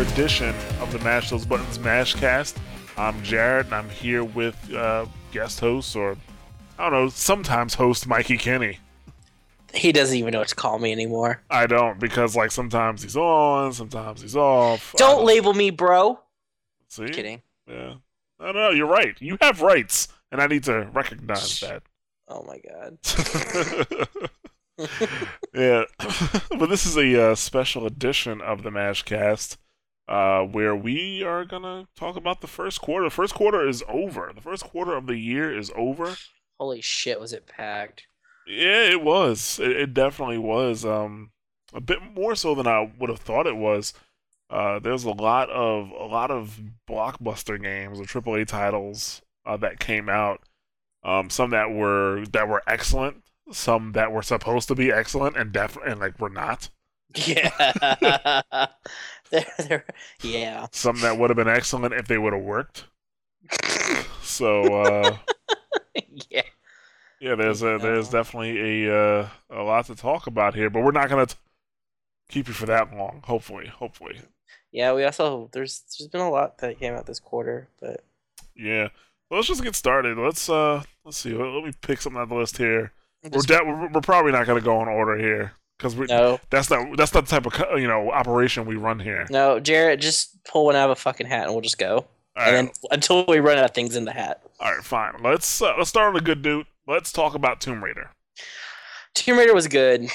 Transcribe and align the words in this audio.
welcome 0.00 0.14
to 0.14 0.22
another 0.22 0.48
edition 0.48 0.54
of 0.80 0.92
the 0.92 0.98
Mash 1.00 1.28
Those 1.28 1.44
Buttons 1.44 1.78
Mashcast. 1.78 2.56
I'm 2.96 3.20
Jarret, 3.22 3.66
and 3.66 3.74
I'm 3.74 3.88
here 3.90 4.24
with 4.24 4.72
uh, 4.72 5.04
guest 5.30 5.60
host, 5.60 5.94
or 5.94 6.16
I 6.78 6.84
don't 6.88 6.92
know, 6.92 7.08
sometimes 7.10 7.74
host 7.74 8.06
Mikey 8.06 8.38
Kenny. 8.38 8.78
He 9.74 9.92
doesn't 9.92 10.16
even 10.16 10.32
know 10.32 10.38
what 10.38 10.48
to 10.48 10.54
call 10.54 10.78
me 10.78 10.90
anymore. 10.90 11.42
I 11.50 11.66
don't 11.66 12.00
because 12.00 12.34
like 12.34 12.50
sometimes 12.50 13.02
he's 13.02 13.16
on, 13.16 13.74
sometimes 13.74 14.22
he's 14.22 14.36
off. 14.36 14.94
I 14.94 14.98
Don't 14.98 15.24
label 15.24 15.52
me 15.52 15.70
bro. 15.70 16.18
See? 16.88 17.08
Kidding. 17.08 17.42
Yeah. 17.66 17.96
I 18.40 18.46
don't 18.46 18.54
know. 18.54 18.70
You're 18.70 18.86
right. 18.86 19.14
You 19.20 19.36
have 19.42 19.60
rights, 19.60 20.08
and 20.32 20.40
I 20.40 20.46
need 20.46 20.64
to 20.64 20.88
recognize 20.94 21.60
that. 21.60 21.82
Oh 22.26 22.42
my 22.44 22.58
god. 22.58 22.96
yeah, 25.54 25.84
but 26.58 26.70
this 26.70 26.86
is 26.86 26.96
a 26.96 27.32
uh, 27.32 27.34
special 27.34 27.84
edition 27.86 28.40
of 28.40 28.62
the 28.62 28.70
Mashcast 28.70 29.58
uh, 30.10 30.42
where 30.42 30.74
we 30.74 31.22
are 31.22 31.44
gonna 31.44 31.86
talk 31.96 32.16
about 32.16 32.40
the 32.40 32.48
first 32.48 32.80
quarter. 32.80 33.04
The 33.06 33.10
first 33.10 33.32
quarter 33.32 33.66
is 33.66 33.84
over. 33.88 34.32
The 34.34 34.40
first 34.40 34.64
quarter 34.64 34.94
of 34.94 35.06
the 35.06 35.16
year 35.16 35.56
is 35.56 35.70
over. 35.76 36.16
Holy 36.58 36.80
shit, 36.80 37.20
was 37.20 37.32
it 37.32 37.46
packed? 37.46 38.06
Yeah, 38.46 38.82
it 38.82 39.02
was. 39.02 39.60
It, 39.60 39.70
it 39.70 39.94
definitely 39.94 40.38
was. 40.38 40.84
Um, 40.84 41.30
a 41.72 41.80
bit 41.80 42.00
more 42.02 42.34
so 42.34 42.56
than 42.56 42.66
I 42.66 42.92
would 42.98 43.08
have 43.08 43.20
thought 43.20 43.46
it 43.46 43.56
was. 43.56 43.94
Uh, 44.50 44.80
there's 44.80 45.04
a 45.04 45.10
lot 45.10 45.48
of 45.50 45.90
a 45.90 46.06
lot 46.06 46.32
of 46.32 46.60
blockbuster 46.88 47.62
games 47.62 48.00
or 48.00 48.04
AAA 48.04 48.48
titles 48.48 49.22
uh, 49.46 49.56
that 49.58 49.78
came 49.78 50.08
out. 50.08 50.42
Um, 51.04 51.30
some 51.30 51.50
that 51.50 51.70
were 51.70 52.24
that 52.32 52.48
were 52.48 52.64
excellent, 52.66 53.22
some 53.52 53.92
that 53.92 54.10
were 54.10 54.22
supposed 54.22 54.66
to 54.68 54.74
be 54.74 54.90
excellent 54.90 55.36
and 55.36 55.52
def 55.52 55.76
and 55.86 56.00
like 56.00 56.18
were 56.18 56.30
not. 56.30 56.68
Yeah. 57.14 58.66
they're, 59.58 59.66
they're, 59.68 59.84
yeah. 60.22 60.66
Some 60.72 61.00
that 61.00 61.18
would 61.18 61.30
have 61.30 61.36
been 61.36 61.48
excellent 61.48 61.94
if 61.94 62.06
they 62.08 62.18
would 62.18 62.32
have 62.32 62.42
worked. 62.42 62.84
So 64.22 64.62
uh, 64.62 65.16
yeah. 66.30 66.42
yeah, 67.20 67.34
there's 67.34 67.62
a 67.62 67.78
there's 67.78 68.08
definitely 68.08 68.86
a 68.86 68.96
uh, 68.96 69.28
a 69.50 69.62
lot 69.62 69.86
to 69.86 69.96
talk 69.96 70.28
about 70.28 70.54
here, 70.54 70.70
but 70.70 70.84
we're 70.84 70.92
not 70.92 71.08
gonna 71.08 71.26
t- 71.26 71.34
keep 72.28 72.46
you 72.46 72.54
for 72.54 72.66
that 72.66 72.94
long. 72.94 73.22
Hopefully, 73.24 73.66
hopefully. 73.66 74.20
Yeah, 74.70 74.94
we 74.94 75.04
also 75.04 75.50
there's 75.52 75.82
there's 75.98 76.08
been 76.08 76.20
a 76.20 76.30
lot 76.30 76.58
that 76.58 76.78
came 76.78 76.94
out 76.94 77.06
this 77.06 77.18
quarter, 77.18 77.68
but 77.80 78.04
Yeah. 78.54 78.88
Well, 79.28 79.38
let's 79.40 79.48
just 79.48 79.64
get 79.64 79.74
started. 79.74 80.16
Let's 80.16 80.48
uh 80.48 80.82
let's 81.04 81.18
see. 81.18 81.34
Let, 81.34 81.48
let 81.48 81.64
me 81.64 81.72
pick 81.82 82.00
something 82.00 82.20
on 82.22 82.28
the 82.28 82.36
list 82.36 82.56
here. 82.56 82.92
We're, 83.24 83.30
just, 83.30 83.48
de- 83.48 83.64
we're 83.64 83.88
we're 83.88 84.00
probably 84.00 84.32
not 84.32 84.46
gonna 84.46 84.60
go 84.60 84.80
in 84.80 84.88
order 84.88 85.18
here 85.18 85.52
because 85.80 85.96
we 85.96 86.04
no, 86.06 86.38
that's 86.50 86.68
not 86.68 86.94
that's 86.98 87.14
not 87.14 87.26
the 87.26 87.30
type 87.40 87.46
of 87.46 87.80
you 87.80 87.88
know 87.88 88.10
operation 88.10 88.66
we 88.66 88.76
run 88.76 89.00
here. 89.00 89.26
no, 89.30 89.58
Jarret, 89.58 89.98
just 89.98 90.44
pull 90.44 90.66
one 90.66 90.76
out 90.76 90.90
of 90.90 90.98
a 90.98 91.00
fucking 91.00 91.26
hat 91.26 91.44
and 91.44 91.52
we'll 91.52 91.62
just 91.62 91.78
go. 91.78 92.04
All 92.36 92.44
and 92.46 92.46
right, 92.46 92.52
then 92.52 92.70
until 92.90 93.24
we 93.26 93.40
run 93.40 93.56
out 93.58 93.64
of 93.64 93.70
things 93.72 93.96
in 93.96 94.04
the 94.04 94.12
hat. 94.12 94.42
all 94.60 94.72
right, 94.72 94.84
fine. 94.84 95.14
Let's 95.22 95.62
uh, 95.62 95.72
let's 95.78 95.88
start 95.88 96.08
on 96.08 96.16
a 96.16 96.20
good 96.20 96.44
note. 96.44 96.66
Let's 96.86 97.12
talk 97.12 97.34
about 97.34 97.60
Tomb 97.60 97.82
Raider. 97.82 98.10
Tomb 99.14 99.38
Raider 99.38 99.54
was 99.54 99.68
good. 99.68 100.08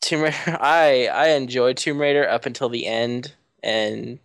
Tomb 0.00 0.22
Raider, 0.22 0.36
I 0.60 1.08
I 1.12 1.28
enjoyed 1.28 1.76
Tomb 1.76 2.00
Raider 2.00 2.28
up 2.28 2.46
until 2.46 2.68
the 2.68 2.86
end, 2.86 3.34
and 3.62 4.18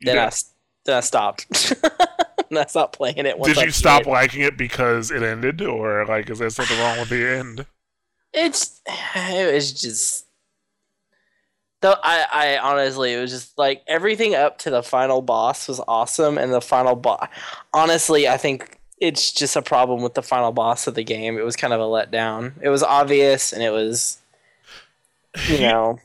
then 0.00 0.16
did, 0.16 0.18
I 0.18 0.30
then 0.86 0.96
I 0.96 1.00
stopped. 1.00 1.72
and 2.50 2.58
I 2.58 2.66
stopped 2.66 2.96
playing 2.96 3.18
it. 3.18 3.38
Once 3.38 3.54
did 3.54 3.62
I 3.62 3.66
you 3.66 3.70
stop 3.70 4.02
it. 4.02 4.08
liking 4.08 4.42
it 4.42 4.56
because 4.58 5.10
it 5.10 5.22
ended, 5.22 5.62
or 5.62 6.04
like 6.06 6.28
is 6.30 6.40
there 6.40 6.50
something 6.50 6.78
wrong 6.78 6.98
with 6.98 7.08
the 7.08 7.26
end? 7.26 7.66
It's 8.34 8.80
it 8.86 9.54
was 9.54 9.72
just 9.72 10.26
though 11.80 11.94
I 12.02 12.26
I 12.32 12.58
honestly 12.58 13.12
it 13.12 13.20
was 13.20 13.30
just 13.30 13.56
like 13.56 13.82
everything 13.86 14.34
up 14.34 14.58
to 14.58 14.70
the 14.70 14.82
final 14.82 15.22
boss 15.22 15.68
was 15.68 15.80
awesome 15.86 16.38
and 16.38 16.52
the 16.52 16.60
final 16.60 16.96
boss 16.96 17.28
honestly 17.72 18.26
I 18.26 18.36
think 18.36 18.78
it's 18.98 19.32
just 19.32 19.54
a 19.56 19.62
problem 19.62 20.02
with 20.02 20.14
the 20.14 20.22
final 20.22 20.52
boss 20.52 20.86
of 20.86 20.94
the 20.94 21.04
game. 21.04 21.36
It 21.36 21.44
was 21.44 21.56
kind 21.56 21.72
of 21.72 21.80
a 21.80 21.84
letdown. 21.84 22.52
It 22.62 22.68
was 22.70 22.82
obvious 22.82 23.52
and 23.52 23.62
it 23.62 23.70
was 23.70 24.18
you 25.48 25.58
know 25.60 25.98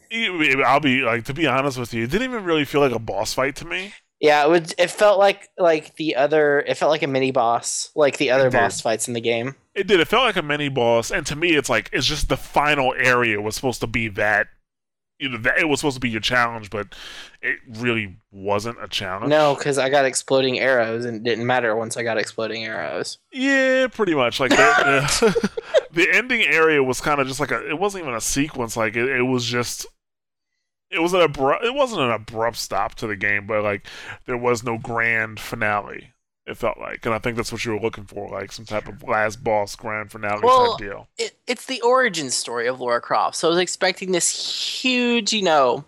I'll 0.65 0.79
be 0.79 1.01
like 1.01 1.25
to 1.25 1.33
be 1.33 1.47
honest 1.47 1.77
with 1.77 1.93
you, 1.93 2.03
it 2.03 2.11
didn't 2.11 2.29
even 2.29 2.43
really 2.43 2.65
feel 2.65 2.81
like 2.81 2.91
a 2.91 2.99
boss 2.99 3.33
fight 3.33 3.55
to 3.57 3.65
me. 3.65 3.93
yeah 4.19 4.43
it 4.43 4.49
would 4.49 4.73
it 4.77 4.89
felt 4.91 5.17
like 5.17 5.49
like 5.57 5.95
the 5.95 6.15
other 6.15 6.59
it 6.61 6.75
felt 6.75 6.89
like 6.89 7.03
a 7.03 7.07
mini 7.07 7.31
boss 7.31 7.89
like 7.95 8.17
the 8.17 8.31
other 8.31 8.49
boss 8.51 8.81
fights 8.81 9.07
in 9.07 9.13
the 9.13 9.21
game. 9.21 9.55
It 9.79 9.87
did. 9.87 10.01
It 10.01 10.09
felt 10.09 10.25
like 10.25 10.35
a 10.35 10.41
mini 10.41 10.67
boss, 10.67 11.09
and 11.09 11.25
to 11.27 11.37
me, 11.37 11.55
it's 11.55 11.69
like 11.69 11.89
it's 11.93 12.05
just 12.05 12.27
the 12.27 12.35
final 12.35 12.93
area 12.97 13.39
was 13.39 13.55
supposed 13.55 13.79
to 13.79 13.87
be 13.87 14.09
that. 14.09 14.47
You 15.19 15.29
know, 15.29 15.37
that 15.37 15.57
it 15.57 15.69
was 15.69 15.79
supposed 15.79 15.95
to 15.95 16.01
be 16.01 16.09
your 16.09 16.19
challenge, 16.19 16.69
but 16.69 16.95
it 17.41 17.59
really 17.67 18.17
wasn't 18.31 18.81
a 18.81 18.89
challenge. 18.89 19.29
No, 19.29 19.55
because 19.55 19.77
I 19.77 19.89
got 19.89 20.03
exploding 20.03 20.59
arrows 20.59 21.03
and 21.03 21.17
it 21.17 21.23
didn't 21.23 21.45
matter 21.45 21.75
once 21.75 21.95
I 21.95 22.03
got 22.03 22.17
exploding 22.17 22.65
arrows. 22.65 23.19
Yeah, 23.31 23.87
pretty 23.87 24.15
much. 24.15 24.41
Like 24.41 24.51
the, 24.51 26.07
ending 26.13 26.41
area 26.41 26.83
was 26.83 26.99
kind 26.99 27.21
of 27.21 27.27
just 27.27 27.39
like 27.39 27.51
a. 27.51 27.69
It 27.69 27.79
wasn't 27.79 28.03
even 28.03 28.15
a 28.15 28.21
sequence. 28.21 28.75
Like 28.75 28.97
it, 28.97 29.07
it 29.07 29.23
was 29.23 29.45
just. 29.45 29.85
It 30.91 30.99
was 30.99 31.13
an 31.13 31.21
abrupt. 31.21 31.63
It 31.63 31.73
wasn't 31.73 32.01
an 32.01 32.11
abrupt 32.11 32.57
stop 32.57 32.95
to 32.95 33.07
the 33.07 33.15
game, 33.15 33.47
but 33.47 33.63
like 33.63 33.87
there 34.25 34.37
was 34.37 34.61
no 34.61 34.77
grand 34.77 35.39
finale. 35.39 36.13
It 36.49 36.57
felt 36.57 36.79
like, 36.79 37.05
and 37.05 37.13
I 37.13 37.19
think 37.19 37.37
that's 37.37 37.51
what 37.51 37.63
you 37.63 37.73
were 37.73 37.79
looking 37.79 38.05
for, 38.05 38.27
like 38.29 38.51
some 38.51 38.65
type 38.65 38.87
of 38.87 39.03
last 39.03 39.43
boss 39.43 39.75
grand 39.75 40.11
finale 40.11 40.41
Well, 40.43 40.71
type 40.77 40.79
deal. 40.79 41.07
it, 41.17 41.35
it's 41.45 41.67
the 41.67 41.79
origin 41.81 42.31
story 42.31 42.65
of 42.67 42.79
Laura 42.79 42.99
Croft. 42.99 43.35
So 43.35 43.47
I 43.47 43.51
was 43.51 43.59
expecting 43.59 44.11
this 44.11 44.81
huge, 44.81 45.31
you 45.31 45.43
know, 45.43 45.85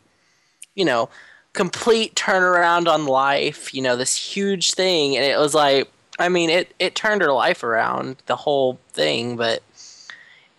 you 0.76 0.86
know, 0.86 1.10
complete 1.54 2.14
turnaround 2.16 2.88
on 2.88 3.08
life, 3.08 3.74
you 3.74 3.82
know, 3.82 3.96
this 3.96 4.16
huge 4.16 4.74
thing 4.74 5.18
and 5.18 5.26
it 5.26 5.38
was 5.38 5.54
like 5.54 5.90
I 6.20 6.30
mean, 6.30 6.52
it 6.52 6.74
it 6.78 6.94
turned 6.94 7.22
her 7.24 7.32
life 7.34 7.64
around, 7.64 8.18
the 8.28 8.36
whole 8.36 8.80
thing, 8.94 9.36
but 9.38 9.64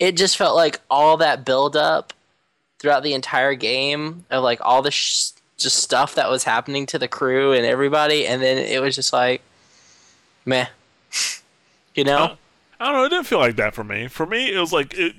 it 0.00 0.16
just 0.16 0.36
felt 0.36 0.56
like 0.56 0.80
all 0.90 1.16
that 1.18 1.44
build 1.44 1.76
up 1.76 2.12
throughout 2.80 3.04
the 3.04 3.14
entire 3.14 3.54
game 3.54 4.24
of 4.30 4.42
like 4.42 4.58
all 4.62 4.82
the 4.82 4.90
sh- 4.90 5.30
just 5.56 5.76
stuff 5.76 6.16
that 6.16 6.28
was 6.28 6.42
happening 6.42 6.86
to 6.86 6.98
the 6.98 7.06
crew 7.06 7.52
and 7.52 7.64
everybody 7.64 8.26
and 8.26 8.42
then 8.42 8.58
it 8.58 8.82
was 8.82 8.96
just 8.96 9.12
like 9.12 9.40
meh. 10.44 10.66
You 11.94 12.04
know? 12.04 12.16
Uh, 12.18 12.36
I 12.80 12.86
don't 12.86 12.94
know. 12.94 13.04
It 13.04 13.10
didn't 13.10 13.26
feel 13.26 13.38
like 13.38 13.56
that 13.56 13.74
for 13.74 13.84
me. 13.84 14.08
For 14.08 14.26
me, 14.26 14.52
it 14.52 14.58
was 14.58 14.72
like 14.72 14.94
it, 14.94 15.14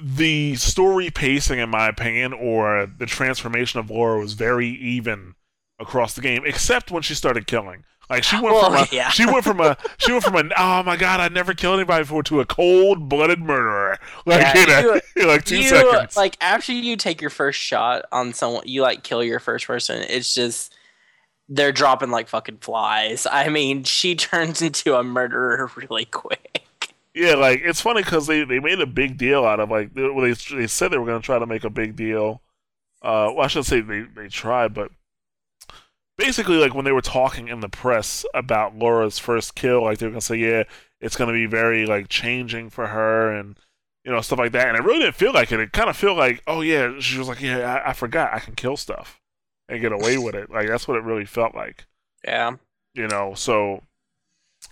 the 0.00 0.54
story 0.56 1.10
pacing, 1.10 1.58
in 1.58 1.68
my 1.68 1.88
opinion, 1.88 2.32
or 2.32 2.86
the 2.86 3.06
transformation 3.06 3.80
of 3.80 3.90
Laura 3.90 4.18
was 4.20 4.34
very 4.34 4.68
even 4.68 5.34
across 5.78 6.14
the 6.14 6.20
game, 6.20 6.42
except 6.46 6.90
when 6.90 7.02
she 7.02 7.14
started 7.14 7.46
killing. 7.46 7.84
Like 8.08 8.24
she 8.24 8.36
went 8.36 8.54
Well, 8.54 8.64
from 8.70 8.74
a, 8.74 8.86
yeah. 8.92 9.08
she 9.10 9.24
went 9.24 9.44
from 9.44 9.60
a, 9.60 9.76
she 9.98 10.10
went 10.10 10.24
from 10.24 10.34
a, 10.36 10.42
oh 10.58 10.82
my 10.82 10.96
god, 10.96 11.20
I 11.20 11.28
never 11.28 11.54
killed 11.54 11.78
anybody 11.78 12.02
before 12.02 12.24
to 12.24 12.40
a 12.40 12.44
cold-blooded 12.44 13.38
murderer. 13.40 13.98
Like 14.26 14.40
Yeah, 14.40 14.62
in, 14.62 14.68
a, 14.70 14.80
you- 14.94 15.00
in 15.22 15.26
like 15.28 15.44
two 15.44 15.58
you 15.58 15.68
seconds. 15.68 16.16
like 16.16 16.36
after 16.40 16.72
you 16.72 16.96
take 16.96 17.20
your 17.20 17.30
first 17.30 17.60
shot 17.60 18.04
on 18.10 18.32
someone 18.32 18.64
you 18.66 18.82
like 18.82 19.04
kill 19.04 19.22
your 19.22 19.38
first 19.38 19.64
person 19.66 20.02
it's 20.08 20.34
just 20.34 20.74
they're 21.50 21.72
dropping 21.72 22.10
like 22.10 22.28
fucking 22.28 22.58
flies 22.58 23.26
i 23.30 23.48
mean 23.48 23.84
she 23.84 24.14
turns 24.16 24.62
into 24.62 24.96
a 24.96 25.04
murderer 25.04 25.70
really 25.76 26.06
quick 26.06 26.94
Yeah, 27.14 27.34
like 27.34 27.60
it's 27.64 27.80
funny 27.80 28.02
because 28.02 28.26
they, 28.26 28.44
they 28.44 28.60
made 28.60 28.80
a 28.80 28.86
big 28.86 29.18
deal 29.18 29.44
out 29.44 29.60
of 29.60 29.70
like 29.70 29.94
they, 29.94 30.02
they 30.02 30.32
they 30.56 30.66
said 30.66 30.88
they 30.88 30.98
were 30.98 31.06
gonna 31.06 31.20
try 31.20 31.38
to 31.38 31.46
make 31.46 31.64
a 31.64 31.70
big 31.70 31.96
deal. 31.96 32.42
Uh, 33.02 33.32
well, 33.34 33.42
I 33.42 33.48
shouldn't 33.48 33.66
say 33.66 33.80
they 33.80 34.02
they 34.02 34.28
tried, 34.28 34.74
but 34.74 34.92
basically, 36.18 36.56
like 36.56 36.74
when 36.74 36.84
they 36.84 36.92
were 36.92 37.00
talking 37.00 37.48
in 37.48 37.60
the 37.60 37.68
press 37.68 38.24
about 38.34 38.76
Laura's 38.76 39.18
first 39.18 39.54
kill, 39.54 39.84
like 39.84 39.98
they 39.98 40.06
were 40.06 40.12
gonna 40.12 40.20
say, 40.20 40.36
yeah, 40.36 40.64
it's 41.00 41.16
gonna 41.16 41.32
be 41.32 41.46
very 41.46 41.86
like 41.86 42.08
changing 42.08 42.70
for 42.70 42.88
her 42.88 43.32
and 43.32 43.58
you 44.04 44.12
know 44.12 44.20
stuff 44.20 44.38
like 44.38 44.52
that. 44.52 44.68
And 44.68 44.76
it 44.76 44.84
really 44.84 45.00
didn't 45.00 45.16
feel 45.16 45.32
like 45.32 45.52
it. 45.52 45.60
It 45.60 45.72
kind 45.72 45.90
of 45.90 45.96
felt 45.96 46.16
like, 46.18 46.42
oh 46.46 46.60
yeah, 46.60 46.98
she 47.00 47.18
was 47.18 47.28
like, 47.28 47.40
yeah, 47.40 47.82
I, 47.84 47.90
I 47.90 47.92
forgot 47.92 48.32
I 48.34 48.38
can 48.40 48.54
kill 48.54 48.76
stuff 48.76 49.19
and 49.70 49.80
get 49.80 49.92
away 49.92 50.18
with 50.18 50.34
it. 50.34 50.50
Like 50.50 50.68
that's 50.68 50.86
what 50.88 50.96
it 50.96 51.04
really 51.04 51.24
felt 51.24 51.54
like. 51.54 51.86
Yeah. 52.24 52.56
You 52.94 53.06
know 53.08 53.34
so 53.34 53.82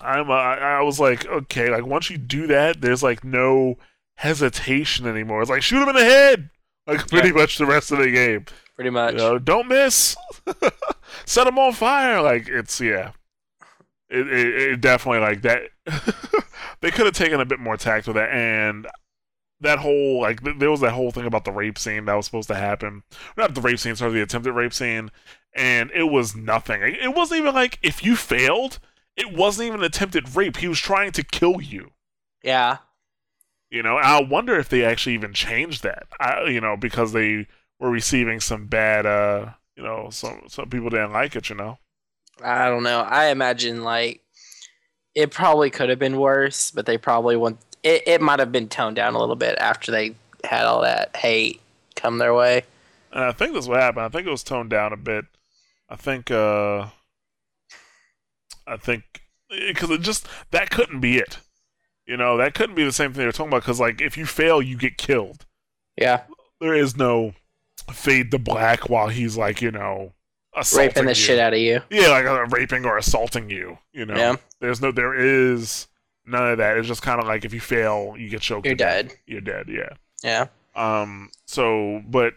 i'm 0.03 0.31
uh, 0.31 0.35
I, 0.35 0.55
I 0.79 0.83
was 0.83 1.01
like 1.01 1.25
okay 1.27 1.71
like 1.71 1.87
once 1.87 2.11
you 2.11 2.19
do 2.19 2.47
that 2.49 2.83
there's 2.83 3.03
like 3.03 3.25
no 3.25 3.79
hesitation 4.17 5.07
anymore. 5.07 5.41
It's 5.41 5.51
like 5.51 5.63
shoot 5.63 5.83
him 5.83 5.89
in 5.89 5.95
the 5.95 6.05
head! 6.05 6.51
Like 6.87 7.07
pretty 7.09 7.29
Yeah. 7.29 7.35
much 7.35 7.57
the 7.59 7.67
rest 7.67 7.93
of 7.93 7.99
the 7.99 8.11
game. 8.11 8.45
Pretty 8.75 8.91
much. 8.91 9.13
You 9.13 9.19
know 9.19 9.39
don't 9.39 9.69
miss. 9.69 10.17
Set 11.25 11.47
him 11.47 11.59
on 11.59 11.73
fire. 11.73 12.21
Like 12.21 12.49
it's 12.49 12.81
yeah. 12.81 13.13
It, 14.11 14.27
it, 14.27 14.63
it 14.73 14.81
definitely 14.81 15.21
like 15.21 15.43
that. 15.43 15.63
They 16.81 16.93
could 16.93 17.07
have 17.07 17.15
taken 17.15 17.41
a 17.41 17.45
bit 17.45 17.59
more 17.59 17.77
tact 17.77 18.07
with 18.07 18.15
that 18.17 18.31
and 18.31 18.87
that 19.61 19.79
whole 19.79 20.21
like 20.21 20.43
th- 20.43 20.59
there 20.59 20.71
was 20.71 20.81
that 20.81 20.93
whole 20.93 21.11
thing 21.11 21.27
about 21.27 21.45
the 21.45 21.53
rape 21.53 21.79
scene 21.79 22.05
that 22.05 22.15
was 22.15 22.27
supposed 22.27 22.49
to 22.49 22.55
happen 22.55 23.03
not 23.37 23.55
the 23.55 23.61
rape 23.61 23.79
scene 23.79 23.97
sorry 23.97 24.13
the 24.13 24.23
attempted 24.23 24.53
rape 24.53 24.73
scene 24.73 25.11
and 25.55 25.91
it 25.93 26.05
was 26.05 26.37
nothing 26.37 26.81
it 26.83 27.15
wasn't 27.15 27.39
even 27.41 27.55
like 27.55 27.79
if 27.83 28.05
you 28.05 28.15
failed 28.15 28.79
it 29.17 29.33
wasn't 29.33 29.67
even 29.67 29.83
attempted 29.83 30.37
rape 30.37 30.59
he 30.59 30.69
was 30.69 30.79
trying 30.79 31.11
to 31.11 31.25
kill 31.25 31.61
you 31.61 31.91
yeah 32.43 32.79
you 33.71 33.83
know 33.83 33.97
i 33.97 34.23
wonder 34.23 34.59
if 34.59 34.69
they 34.69 34.85
actually 34.85 35.15
even 35.15 35.33
changed 35.33 35.83
that 35.83 36.07
I, 36.21 36.45
you 36.45 36.61
know 36.61 36.77
because 36.77 37.13
they 37.13 37.49
were 37.81 37.91
receiving 37.91 38.41
some 38.41 38.67
bad 38.67 39.07
uh 39.07 39.51
you 39.79 39.85
know, 39.85 40.09
some 40.11 40.43
some 40.49 40.69
people 40.69 40.91
didn't 40.91 41.13
like 41.13 41.37
it. 41.37 41.49
You 41.49 41.55
know. 41.55 41.79
I 42.43 42.69
don't 42.69 42.83
know. 42.83 43.01
I 43.01 43.29
imagine 43.29 43.85
like 43.85 44.23
it 45.15 45.31
probably 45.31 45.71
could 45.71 45.89
have 45.89 46.01
been 46.01 46.19
worse, 46.19 46.73
but 46.73 46.85
they 46.85 46.99
probably 46.99 47.37
want 47.37 47.59
it. 47.83 48.03
It 48.07 48.21
might 48.21 48.39
have 48.39 48.53
been 48.53 48.69
toned 48.69 48.97
down 48.97 49.15
a 49.15 49.19
little 49.19 49.37
bit 49.37 49.57
after 49.59 49.91
they 49.93 50.15
had 50.45 50.65
all 50.67 50.83
that 50.83 51.15
hate 51.17 51.61
come 51.97 52.19
their 52.19 52.35
way. 52.35 52.63
And 53.13 53.25
I 53.25 53.33
think 53.33 53.55
that's 53.55 53.67
what 53.69 53.81
happened. 53.81 54.05
I 54.05 54.09
think 54.09 54.27
it 54.27 54.31
was 54.31 54.43
toned 54.43 54.71
down 54.71 54.93
a 54.93 54.97
bit. 54.97 55.25
I 55.89 55.97
think. 55.97 56.31
uh 56.31 56.87
I 58.67 58.77
think 58.77 59.03
because 59.51 59.91
it 59.91 60.03
just 60.03 60.27
that 60.51 60.71
couldn't 60.71 61.01
be 61.01 61.17
it. 61.19 61.39
You 62.07 62.17
know, 62.17 62.37
that 62.39 62.55
couldn't 62.55 62.75
be 62.77 62.85
the 62.85 62.93
same 62.93 63.13
thing 63.13 63.21
they 63.21 63.27
were 63.27 63.33
talking 63.33 63.49
about. 63.49 63.63
Because 63.63 63.81
like, 63.81 64.01
if 64.01 64.17
you 64.17 64.27
fail, 64.27 64.63
you 64.63 64.77
get 64.77 64.97
killed. 64.99 65.45
Yeah, 66.01 66.23
There 66.61 66.75
is 66.75 66.97
no 66.97 67.33
fade 67.91 68.31
to 68.31 68.39
black 68.39 68.89
while 68.89 69.09
he's 69.09 69.37
like, 69.37 69.61
you 69.61 69.71
know, 69.73 70.13
assaulting 70.57 70.87
raping 70.89 71.05
the 71.07 71.11
you. 71.11 71.15
shit 71.17 71.39
out 71.41 71.53
of 71.55 71.59
you. 71.59 71.81
Yeah, 71.91 72.09
like 72.09 72.25
uh, 72.25 72.47
raping 72.47 72.85
or 72.85 72.97
assaulting 72.99 73.51
you. 73.51 73.79
You 73.93 74.07
know, 74.07 74.15
Yeah. 74.17 74.37
there's 74.61 74.81
no, 74.81 74.93
there 74.93 75.13
is 75.15 75.88
none 76.29 76.53
of 76.53 76.59
that. 76.59 76.77
It's 76.77 76.89
just 76.89 77.03
kind 77.03 77.21
of 77.21 77.27
like 77.27 77.45
if 77.45 77.53
you 77.53 77.61
fail, 77.61 78.15
you 78.19 78.29
get 78.29 78.41
choked. 78.41 78.67
You're 78.67 78.75
to 78.75 78.85
death. 78.85 79.09
dead. 79.09 79.19
You're 79.27 79.41
dead. 79.41 79.67
Yeah. 79.69 79.91
Yeah. 80.23 80.47
Um. 80.75 81.31
So, 81.47 82.03
but 82.07 82.35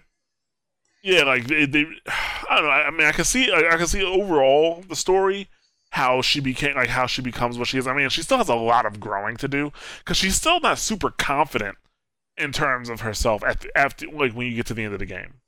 yeah, 1.04 1.24
like 1.24 1.48
they, 1.48 1.66
they 1.66 1.86
I 2.08 2.56
don't 2.56 2.66
know. 2.66 2.70
I, 2.70 2.88
I 2.88 2.92
mean, 2.92 3.08
I 3.08 3.12
can 3.12 3.26
see, 3.26 3.52
I, 3.52 3.74
I 3.74 3.78
can 3.78 3.88
see 3.88 4.04
overall 4.04 4.84
the 4.88 4.96
story 4.96 5.48
how 5.92 6.22
she 6.22 6.40
became, 6.40 6.76
like 6.76 6.90
how 6.90 7.06
she 7.06 7.22
becomes 7.22 7.58
what 7.58 7.68
she 7.68 7.78
is. 7.78 7.88
I 7.88 7.94
mean, 7.94 8.10
she 8.10 8.22
still 8.22 8.38
has 8.38 8.50
a 8.50 8.56
lot 8.56 8.86
of 8.86 9.00
growing 9.00 9.38
to 9.38 9.48
do 9.48 9.72
because 10.00 10.18
she's 10.18 10.36
still 10.36 10.60
not 10.60 10.80
super 10.80 11.10
confident 11.12 11.78
in 12.38 12.52
terms 12.52 12.90
of 12.90 13.02
herself 13.02 13.44
at 13.44 13.62
the, 13.62 13.78
after 13.78 14.08
like 14.08 14.34
when 14.34 14.48
you 14.48 14.56
get 14.56 14.66
to 14.68 14.74
the 14.74 14.84
end 14.84 14.94
of 14.94 15.00
the 15.00 15.06
game. 15.06 15.41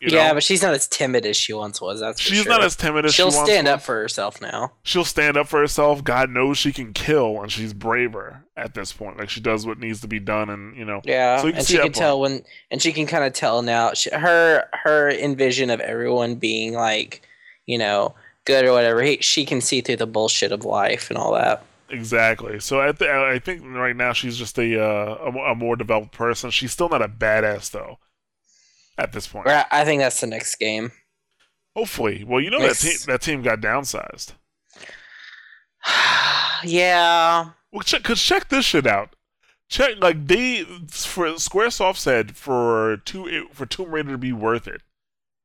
You 0.00 0.08
yeah, 0.16 0.28
know? 0.28 0.34
but 0.34 0.42
she's 0.42 0.62
not 0.62 0.72
as 0.72 0.88
timid 0.88 1.26
as 1.26 1.36
she 1.36 1.52
once 1.52 1.78
was. 1.78 2.00
That's 2.00 2.18
she's 2.18 2.42
sure. 2.42 2.50
not 2.50 2.64
as 2.64 2.74
timid 2.74 3.04
as 3.04 3.12
She'll 3.14 3.30
she 3.30 3.36
once 3.36 3.50
stand 3.50 3.66
was. 3.66 3.74
up 3.74 3.82
for 3.82 3.94
herself 4.00 4.40
now. 4.40 4.72
she'll 4.82 5.04
stand 5.04 5.36
up 5.36 5.46
for 5.46 5.60
herself. 5.60 6.02
God 6.02 6.30
knows 6.30 6.56
she 6.56 6.72
can 6.72 6.94
kill, 6.94 7.42
and 7.42 7.52
she's 7.52 7.74
braver 7.74 8.44
at 8.56 8.72
this 8.72 8.94
point. 8.94 9.18
Like 9.18 9.28
she 9.28 9.40
does 9.40 9.66
what 9.66 9.78
needs 9.78 10.00
to 10.00 10.08
be 10.08 10.18
done, 10.18 10.48
and 10.48 10.74
you 10.74 10.86
know, 10.86 11.02
Yeah, 11.04 11.36
So 11.42 11.48
you 11.48 11.52
and 11.52 11.66
she 11.66 11.76
can 11.78 11.92
tell 11.92 12.18
when, 12.18 12.44
and 12.70 12.80
she 12.80 12.92
can 12.92 13.06
kind 13.06 13.24
of 13.24 13.34
tell 13.34 13.60
now. 13.60 13.92
She, 13.92 14.08
her 14.10 14.64
her 14.72 15.10
envision 15.10 15.68
of 15.68 15.80
everyone 15.80 16.36
being 16.36 16.72
like, 16.72 17.20
you 17.66 17.76
know, 17.76 18.14
good 18.46 18.64
or 18.64 18.72
whatever. 18.72 19.02
He, 19.02 19.18
she 19.20 19.44
can 19.44 19.60
see 19.60 19.82
through 19.82 19.96
the 19.96 20.06
bullshit 20.06 20.50
of 20.50 20.64
life 20.64 21.10
and 21.10 21.18
all 21.18 21.34
that. 21.34 21.62
exactly. 21.90 22.58
So 22.60 22.80
I, 22.80 22.92
th- 22.92 23.10
I 23.10 23.38
think 23.38 23.62
right 23.66 23.94
now 23.96 24.14
she's 24.14 24.38
just 24.38 24.58
a, 24.58 24.80
uh, 24.82 25.14
a 25.30 25.52
a 25.52 25.54
more 25.54 25.76
developed 25.76 26.12
person. 26.12 26.50
She's 26.50 26.72
still 26.72 26.88
not 26.88 27.02
a 27.02 27.08
badass 27.08 27.70
though. 27.70 27.98
At 29.00 29.12
this 29.12 29.26
point, 29.26 29.46
I, 29.48 29.84
think 29.84 30.00
that's 30.00 30.20
the 30.20 30.26
next 30.26 30.56
game. 30.56 30.92
hopefully. 31.74 32.22
Well, 32.22 32.40
you 32.40 32.50
know 32.50 32.60
that 32.60 32.76
team 32.76 32.98
that 33.06 33.22
team 33.22 33.42
got 33.42 33.60
downsized. 33.60 34.32
yeah, 36.64 37.50
Well, 37.72 37.82
check 37.82 38.02
cause 38.02 38.22
check 38.22 38.48
this 38.48 38.64
shit 38.66 38.86
out. 38.86 39.16
Check 39.68 39.92
like 40.00 40.26
they 40.26 40.64
for 40.88 41.26
SquareSoft 41.34 41.96
said 41.96 42.36
for 42.36 42.98
two 43.04 43.48
for 43.52 43.66
Tomb 43.66 43.90
Raider 43.92 44.10
to 44.12 44.18
be 44.18 44.32
worth 44.32 44.66
it, 44.66 44.82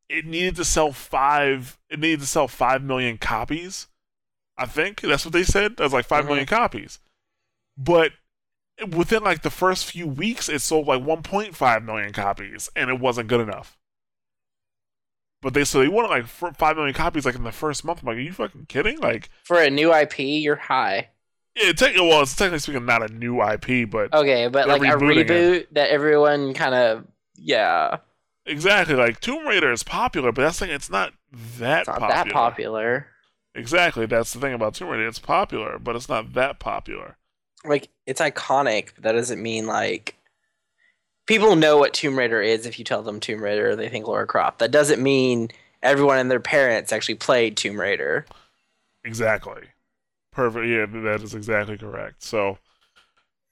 it 0.09 0.25
needed 0.25 0.55
to 0.57 0.65
sell 0.65 0.91
five. 0.91 1.77
It 1.89 1.99
needed 1.99 2.21
to 2.21 2.25
sell 2.25 2.47
five 2.47 2.81
million 2.83 3.17
copies. 3.17 3.87
I 4.57 4.65
think 4.65 5.01
that's 5.01 5.25
what 5.25 5.33
they 5.33 5.43
said. 5.43 5.77
That 5.77 5.83
was 5.83 5.93
like 5.93 6.05
five 6.05 6.25
Mhm. 6.25 6.29
million 6.29 6.45
copies, 6.47 6.99
but 7.77 8.13
within 8.89 9.23
like 9.23 9.41
the 9.41 9.49
first 9.49 9.85
few 9.91 10.07
weeks, 10.07 10.49
it 10.49 10.59
sold 10.61 10.87
like 10.87 11.01
1.5 11.01 11.83
million 11.85 12.13
copies, 12.13 12.69
and 12.75 12.89
it 12.89 12.99
wasn't 12.99 13.27
good 13.29 13.41
enough. 13.41 13.77
But 15.41 15.53
they 15.53 15.63
so 15.63 15.79
they 15.79 15.87
wanted 15.87 16.09
like 16.09 16.25
five 16.25 16.75
million 16.75 16.95
copies 16.95 17.25
like 17.25 17.35
in 17.35 17.43
the 17.43 17.51
first 17.51 17.85
month. 17.85 18.01
I'm 18.01 18.07
like, 18.07 18.17
are 18.17 18.21
you 18.21 18.33
fucking 18.33 18.65
kidding? 18.67 18.99
Like, 18.99 19.29
for 19.43 19.61
a 19.61 19.69
new 19.69 19.93
IP, 19.93 20.19
you're 20.19 20.55
high. 20.55 21.09
yeah, 21.55 21.71
te- 21.71 21.99
well, 21.99 22.21
it's 22.23 22.35
technically 22.35 22.59
speaking 22.59 22.85
not 22.85 23.07
a 23.09 23.13
new 23.13 23.41
IP, 23.43 23.89
but 23.89 24.11
Okay, 24.13 24.47
but 24.47 24.67
like 24.67 24.81
a 24.81 24.85
rebooting 24.85 25.29
it. 25.29 25.29
reboot 25.29 25.67
that 25.73 25.89
everyone 25.91 26.53
kind 26.53 26.73
of 26.73 27.05
yeah, 27.35 27.97
Exactly. 28.47 28.95
Like 28.95 29.19
Tomb 29.19 29.45
Raider 29.47 29.71
is 29.71 29.83
popular, 29.83 30.31
but 30.31 30.41
that's 30.43 30.59
the 30.59 30.65
thing. 30.67 30.75
It's 30.75 30.89
not 30.89 31.13
that 31.59 31.87
it's 31.87 31.87
not 31.87 31.99
popular. 31.99 32.25
that 32.25 32.31
popular. 32.31 33.07
Exactly. 33.53 34.05
That's 34.05 34.33
the 34.33 34.39
thing 34.39 34.53
about 34.53 34.73
Tomb 34.75 34.89
Raider. 34.89 35.07
It's 35.07 35.19
popular, 35.19 35.77
but 35.79 35.95
it's 35.95 36.09
not 36.09 36.33
that 36.33 36.59
popular. 36.59 37.17
Like 37.67 37.89
it's 38.05 38.21
iconic, 38.21 38.89
but 38.95 39.03
that 39.03 39.13
doesn't 39.13 39.41
mean 39.41 39.67
like 39.67 40.15
people 41.25 41.55
know 41.55 41.77
what 41.77 41.93
Tomb 41.93 42.17
Raider 42.17 42.41
is 42.41 42.65
if 42.65 42.77
you 42.79 42.85
tell 42.85 43.03
them 43.03 43.19
Tomb 43.19 43.43
Raider, 43.43 43.75
they 43.75 43.89
think 43.89 44.07
Laura 44.07 44.27
Croft. 44.27 44.59
That 44.59 44.71
doesn't 44.71 45.01
mean 45.01 45.49
everyone 45.81 46.17
and 46.17 46.29
their 46.29 46.39
parents 46.39 46.91
actually 46.91 47.15
played 47.15 47.57
Tomb 47.57 47.79
Raider. 47.79 48.25
Exactly. 49.03 49.63
Perfect. 50.31 50.67
Yeah, 50.67 50.85
that 51.01 51.21
is 51.21 51.33
exactly 51.33 51.77
correct. 51.77 52.23
So, 52.23 52.57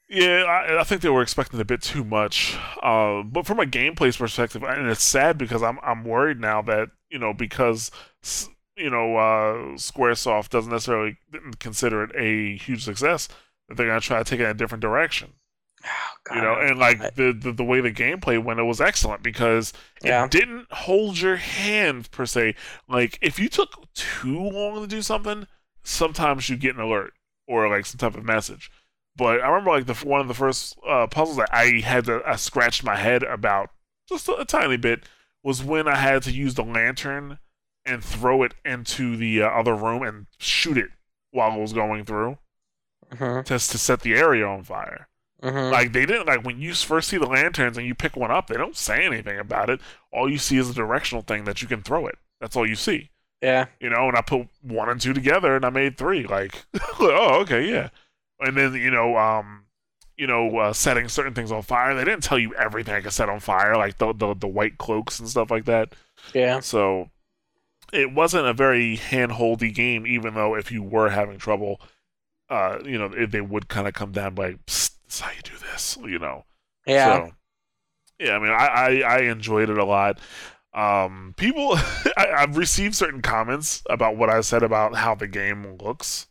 yeah, 0.10 0.44
I, 0.44 0.81
I 0.81 0.83
think 0.83 1.01
they 1.01 1.10
were 1.10 1.21
expecting 1.21 1.60
a 1.60 1.65
bit 1.65 1.81
too 1.81 2.04
much. 2.04 2.57
Uh, 2.81 3.24
but 3.24 3.45
from 3.45 3.60
a 3.60 3.65
gameplay 3.65 4.15
perspective, 4.18 4.63
and 4.63 4.89
it's 4.89 5.03
sad 5.03 5.38
because 5.38 5.63
I'm 5.63 5.79
I'm 5.82 6.03
worried 6.03 6.39
now 6.39 6.62
that 6.63 6.89
you 7.10 7.20
know 7.20 7.34
because 7.34 7.89
you 8.75 8.89
know 8.89 9.15
uh, 9.15 9.53
SquareSoft 9.77 10.50
doesn't 10.50 10.72
necessarily 10.72 11.17
consider 11.60 12.03
it 12.03 12.12
a 12.15 12.58
huge 12.58 12.84
success. 12.84 13.29
They're 13.75 13.88
gonna 13.88 14.01
try 14.01 14.20
to 14.20 14.24
take 14.24 14.39
it 14.39 14.44
in 14.44 14.50
a 14.50 14.53
different 14.53 14.82
direction. 14.82 15.34
Oh, 15.86 16.13
God. 16.24 16.36
you 16.36 16.42
know 16.42 16.56
and 16.56 16.80
like 16.80 17.15
the, 17.15 17.34
the 17.34 17.51
the 17.51 17.63
way 17.63 17.82
the 17.82 17.92
gameplay 17.92 18.42
went 18.42 18.60
it 18.60 18.63
was 18.63 18.80
excellent 18.80 19.22
because 19.22 19.74
it 20.01 20.32
didn't 20.32 20.72
hold 20.72 21.20
your 21.20 21.36
hand 21.36 22.10
per 22.10 22.25
se 22.25 22.56
like 22.88 23.20
if 23.22 23.38
you 23.38 23.50
took 23.50 23.94
too 23.94 24.39
long 24.39 24.80
to 24.80 24.88
do 24.88 25.01
something 25.01 25.46
sometimes 25.84 26.48
you 26.48 26.56
get 26.56 26.75
an 26.75 26.82
alert 26.82 27.13
or 27.48 27.68
like 27.68 27.86
some 27.86 27.98
type 27.98 28.15
of 28.15 28.24
message 28.24 28.72
but 29.18 29.42
i 29.42 29.48
remember 29.48 29.72
like 29.72 29.86
the 29.86 29.94
one 30.08 30.22
of 30.22 30.30
the 30.30 30.34
first 30.34 30.77
uh, 30.88 31.06
puzzles 31.08 31.36
that 31.36 31.53
i 31.53 31.82
had 31.84 32.06
to 32.06 32.22
i 32.25 32.38
scratched 32.38 32.86
my 32.86 32.96
head 32.96 33.22
about 33.24 33.70
just 34.08 34.30
a, 34.30 34.36
a 34.38 34.46
tiny 34.46 34.77
bit 34.77 35.03
was 35.44 35.62
when 35.62 35.86
i 35.86 35.96
had 35.96 36.24
to 36.24 36.32
use 36.32 36.53
the 36.53 36.63
lantern 36.63 37.39
and 37.86 38.01
throw 38.01 38.44
it 38.44 38.53
into 38.63 39.18
the 39.18 39.42
uh, 39.42 39.48
other 39.48 39.75
room 39.75 40.01
and 40.01 40.27
shoot 40.38 40.77
it 40.77 40.92
while 41.32 41.58
it 41.58 41.62
was 41.62 41.74
going 41.74 42.06
through 42.06 42.38
Mhm, 43.13 43.46
just 43.46 43.72
to 43.72 43.77
set 43.77 44.01
the 44.01 44.13
area 44.15 44.46
on 44.48 44.63
fire 44.63 45.08
mhm. 45.41 45.72
like 45.72 45.93
they 45.93 46.05
didn't 46.05 46.27
like 46.27 46.43
when 46.46 46.60
you 46.60 46.74
first 46.74 47.10
see 47.10 47.17
the 47.17 47.25
lanterns 47.27 47.77
and 47.77 47.88
you 47.88 47.96
pick 47.96 48.15
one 48.15 48.32
up, 48.32 48.48
they 48.48 48.55
don't 48.55 48.77
say 48.77 49.05
anything 49.05 49.39
about 49.39 49.70
it. 49.70 49.79
All 50.12 50.29
you 50.29 50.38
see 50.38 50.58
is 50.58 50.70
a 50.70 50.74
directional 50.74 51.24
thing 51.24 51.46
that 51.46 51.62
you 51.62 51.67
can 51.67 51.82
throw 51.82 52.08
it. 52.08 52.17
That's 52.39 52.55
all 52.55 52.67
you 52.67 52.75
see. 52.75 53.12
yeah, 53.41 53.67
You 53.79 53.89
know, 53.89 54.08
and 54.08 54.17
I 54.17 54.22
put 54.22 54.48
one 54.62 54.89
and 54.89 55.00
two 55.01 55.13
together 55.13 55.55
and 55.55 55.65
I 55.65 55.70
made 55.70 55.98
three. 55.98 56.25
Like, 56.25 56.65
oh, 57.00 57.39
okay, 57.41 57.70
yeah. 57.70 57.89
And 58.39 58.58
then 58.58 58.74
you 58.75 58.91
know, 58.91 59.17
um, 59.17 59.65
you 60.17 60.27
know, 60.27 60.58
uh, 60.58 60.74
setting 60.74 61.08
certain 61.10 61.34
things 61.34 61.51
on 61.51 61.62
fire. 61.63 61.96
They 61.96 62.03
didn't 62.05 62.24
tell 62.24 62.39
you 62.39 62.53
everything 62.55 62.93
I 62.96 63.01
could 63.01 63.13
set 63.13 63.29
on 63.29 63.39
fire, 63.39 63.75
like 63.77 63.98
the, 63.98 64.13
the 64.13 64.34
the 64.36 64.48
white 64.48 64.77
cloaks 64.77 65.20
and 65.20 65.27
stuff 65.29 65.51
like 65.51 65.65
that. 65.65 65.96
yeah. 66.34 66.60
So 66.60 67.10
it 67.91 68.13
wasn't 68.13 68.48
a 68.48 68.53
very 68.53 68.96
hand-holdy 68.96 69.72
game, 69.72 70.08
even 70.08 70.34
though 70.34 70.55
if 70.55 70.72
you 70.72 70.82
were 70.84 71.10
having 71.10 71.38
trouble, 71.38 71.79
uh, 72.50 72.79
you 72.85 72.97
know, 72.97 73.07
they 73.07 73.41
would 73.41 73.67
kind 73.67 73.88
of 73.88 73.93
come 73.93 74.12
down 74.12 74.35
Psst, 74.65 74.91
this 75.05 75.19
how 75.19 75.31
you 75.31 75.41
do 75.43 75.57
this, 75.71 75.97
you 76.03 76.19
know. 76.19 76.45
Yeah. 76.85 77.27
So, 77.27 77.31
yeah, 78.19 78.35
I 78.35 78.39
mean, 78.39 78.51
I, 78.51 78.65
I, 78.65 79.01
I 79.01 79.19
enjoyed 79.23 79.69
it 79.69 79.77
a 79.77 79.85
lot. 79.85 80.19
Um, 80.73 81.33
people, 81.38 81.73
I, 82.17 82.27
I've 82.38 82.57
received 82.57 82.95
certain 82.95 83.21
comments 83.21 83.83
about 83.89 84.17
what 84.17 84.29
I 84.29 84.41
said 84.41 84.63
about 84.63 84.95
how 84.95 85.15
the 85.15 85.27
game 85.27 85.77
looks, 85.77 86.27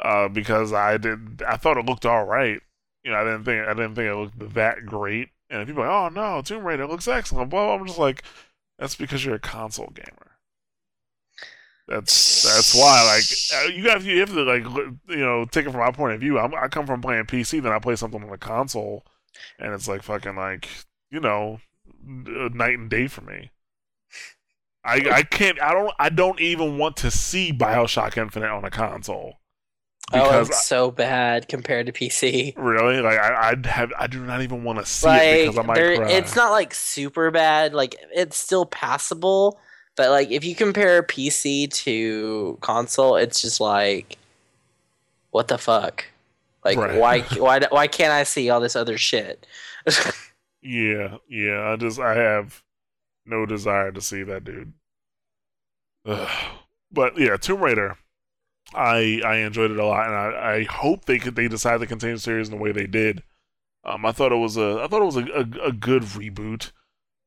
uh, 0.00 0.28
because 0.28 0.72
I 0.72 0.96
did, 0.96 1.42
I 1.46 1.56
thought 1.56 1.78
it 1.78 1.86
looked 1.86 2.06
all 2.06 2.24
right. 2.24 2.60
You 3.04 3.10
know, 3.10 3.18
I 3.18 3.24
didn't 3.24 3.44
think, 3.44 3.66
I 3.66 3.74
didn't 3.74 3.94
think 3.94 4.08
it 4.08 4.14
looked 4.14 4.54
that 4.54 4.86
great. 4.86 5.30
And 5.50 5.66
people 5.66 5.82
are 5.82 5.86
like, 5.86 6.12
oh 6.12 6.14
no, 6.14 6.42
Tomb 6.42 6.64
Raider 6.64 6.86
looks 6.86 7.08
excellent. 7.08 7.50
Blah. 7.50 7.74
I'm 7.74 7.86
just 7.86 7.98
like, 7.98 8.22
that's 8.78 8.94
because 8.94 9.24
you're 9.24 9.34
a 9.34 9.40
console 9.40 9.92
gamer. 9.94 10.31
That's 11.88 12.42
that's 12.42 12.74
why. 12.74 13.02
Like 13.04 13.64
uh, 13.64 13.68
you 13.68 13.84
got 13.84 14.02
you 14.02 14.20
have 14.20 14.30
to 14.30 14.42
like 14.42 14.64
you 15.08 15.16
know 15.16 15.44
take 15.44 15.66
it 15.66 15.70
from 15.70 15.80
my 15.80 15.90
point 15.90 16.14
of 16.14 16.20
view. 16.20 16.38
I'm, 16.38 16.54
I 16.54 16.68
come 16.68 16.86
from 16.86 17.00
playing 17.02 17.24
PC, 17.24 17.62
then 17.62 17.72
I 17.72 17.78
play 17.78 17.96
something 17.96 18.22
on 18.22 18.30
the 18.30 18.38
console, 18.38 19.04
and 19.58 19.72
it's 19.72 19.88
like 19.88 20.02
fucking 20.02 20.36
like 20.36 20.68
you 21.10 21.20
know 21.20 21.60
night 22.04 22.78
and 22.78 22.88
day 22.88 23.08
for 23.08 23.22
me. 23.22 23.50
I 24.84 25.02
I 25.12 25.22
can't. 25.22 25.60
I 25.60 25.72
don't. 25.72 25.92
I 25.98 26.08
don't 26.08 26.40
even 26.40 26.78
want 26.78 26.96
to 26.98 27.10
see 27.10 27.52
Bioshock 27.52 28.16
Infinite 28.16 28.50
on 28.50 28.64
a 28.64 28.70
console 28.70 29.36
Oh, 30.14 30.24
because 30.24 30.48
it's 30.50 30.66
so 30.66 30.90
bad 30.90 31.48
compared 31.48 31.86
to 31.86 31.92
PC. 31.92 32.54
really, 32.56 33.00
like 33.00 33.18
I, 33.18 33.50
I'd 33.50 33.66
have. 33.66 33.92
I 33.98 34.06
do 34.06 34.24
not 34.24 34.42
even 34.42 34.64
want 34.64 34.78
to 34.78 34.86
see 34.86 35.08
it 35.08 35.46
because 35.46 35.58
I 35.58 35.62
might 35.62 35.96
cry. 35.96 36.10
it's 36.10 36.36
not 36.36 36.50
like 36.50 36.74
super 36.74 37.30
bad. 37.30 37.72
Like, 37.72 37.96
it's 38.14 38.36
still 38.36 38.66
passable. 38.66 39.58
But 39.96 40.10
like, 40.10 40.30
if 40.30 40.44
you 40.44 40.54
compare 40.54 41.02
PC 41.02 41.70
to 41.84 42.58
console, 42.60 43.16
it's 43.16 43.42
just 43.42 43.60
like, 43.60 44.16
what 45.30 45.48
the 45.48 45.58
fuck? 45.58 46.06
Like, 46.64 46.78
Right. 46.78 46.98
why, 46.98 47.20
why, 47.38 47.60
why 47.70 47.86
can't 47.88 48.12
I 48.12 48.22
see 48.24 48.48
all 48.50 48.60
this 48.60 48.76
other 48.76 48.96
shit? 48.98 49.46
Yeah, 50.62 51.16
yeah. 51.28 51.70
I 51.72 51.76
just 51.76 51.98
I 51.98 52.14
have 52.14 52.62
no 53.26 53.46
desire 53.46 53.90
to 53.92 54.00
see 54.00 54.22
that 54.22 54.44
dude. 54.44 54.72
Ugh. 56.06 56.28
But 56.90 57.18
yeah, 57.18 57.36
Tomb 57.36 57.60
Raider. 57.60 57.96
I 58.74 59.20
I 59.24 59.36
enjoyed 59.38 59.70
it 59.72 59.78
a 59.78 59.84
lot, 59.84 60.06
and 60.06 60.14
I, 60.14 60.54
I 60.54 60.62
hope 60.64 61.04
they 61.04 61.18
could 61.18 61.34
they 61.34 61.48
decide 61.48 61.80
to 61.80 61.86
continue 61.86 62.16
the 62.16 62.20
series 62.20 62.48
in 62.48 62.56
the 62.56 62.62
way 62.62 62.72
they 62.72 62.86
did. 62.86 63.22
Um, 63.84 64.06
I 64.06 64.12
thought 64.12 64.32
it 64.32 64.36
was 64.36 64.56
a 64.56 64.80
I 64.82 64.86
thought 64.86 65.02
it 65.02 65.04
was 65.04 65.16
a, 65.16 65.24
a, 65.24 65.68
a 65.68 65.72
good 65.72 66.02
reboot. 66.02 66.70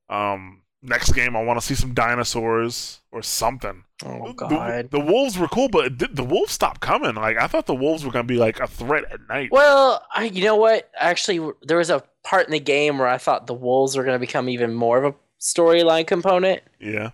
Um, 0.08 0.62
next 0.86 1.12
game, 1.12 1.36
I 1.36 1.42
want 1.44 1.60
to 1.60 1.64
see 1.66 1.74
some 1.74 1.94
dinosaurs 1.94 3.00
or 3.12 3.22
something. 3.22 3.84
Oh 4.04 4.28
The- 4.28 4.32
God. 4.34 4.90
The, 4.90 5.00
wolves 5.00 5.38
were 5.38 5.48
cool, 5.48 5.68
but 5.68 5.96
did, 5.98 6.16
the 6.16 6.24
wolves 6.24 6.52
stopped 6.52 6.80
coming. 6.80 7.14
Like 7.14 7.36
I 7.38 7.46
thought 7.46 7.66
the 7.66 7.74
wolves 7.74 8.04
were 8.04 8.12
gonna 8.12 8.24
be 8.24 8.36
like 8.36 8.60
a 8.60 8.66
threat 8.66 9.04
at 9.10 9.20
night. 9.28 9.50
Well, 9.52 10.04
I, 10.14 10.24
you 10.24 10.44
know 10.44 10.56
what? 10.56 10.90
Actually, 10.98 11.52
there 11.62 11.78
was 11.78 11.90
a 11.90 12.02
part 12.24 12.46
in 12.46 12.52
the 12.52 12.60
game 12.60 12.98
where 12.98 13.08
I 13.08 13.18
thought 13.18 13.46
the 13.46 13.54
wolves 13.54 13.96
were 13.96 14.02
going 14.04 14.16
to 14.16 14.18
become 14.18 14.48
even 14.48 14.74
more 14.74 14.98
of 14.98 15.14
a 15.14 15.16
storyline 15.40 16.06
component, 16.06 16.60
Yeah, 16.80 17.10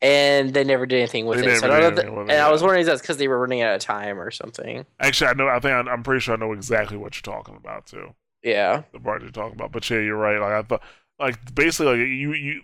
and 0.00 0.54
they 0.54 0.64
never 0.64 0.86
did 0.86 0.98
anything 0.98 1.26
with 1.26 1.40
They 1.40 1.52
it. 1.52 1.60
So 1.60 1.66
I 1.66 1.70
never 1.70 1.80
don't 1.80 1.82
know 1.82 1.90
did 1.90 1.98
if 1.98 1.98
anything 2.04 2.14
the- 2.14 2.20
with 2.22 2.30
it, 2.30 2.32
and 2.34 2.42
I 2.42 2.50
was 2.50 2.62
wondering 2.62 2.80
if 2.82 2.86
that's 2.86 3.00
because 3.02 3.16
they 3.16 3.28
were 3.28 3.38
running 3.40 3.60
out 3.62 3.74
of 3.74 3.80
time 3.80 4.18
or 4.20 4.30
something. 4.30 4.86
actually, 5.00 5.28
I 5.28 5.32
know. 5.34 5.48
I 5.48 5.58
think 5.60 5.72
I'm, 5.74 5.88
I'm 5.88 6.02
pretty 6.02 6.20
sure 6.20 6.34
I 6.34 6.38
know 6.38 6.52
exactly 6.52 6.96
what 6.96 7.14
you're 7.16 7.34
talking 7.34 7.56
about 7.56 7.86
too. 7.86 8.14
Yeah. 8.42 8.82
The 8.92 9.00
part 9.00 9.22
you're 9.22 9.30
talking 9.30 9.54
about. 9.54 9.70
But 9.72 9.88
yeah, 9.90 9.98
you're 10.00 10.16
right. 10.16 10.38
Like 10.40 10.52
I 10.52 10.62
thought, 10.62 10.82
like 11.18 11.54
basically, 11.54 11.86
like 11.98 11.98
you 12.08 12.32
you. 12.34 12.60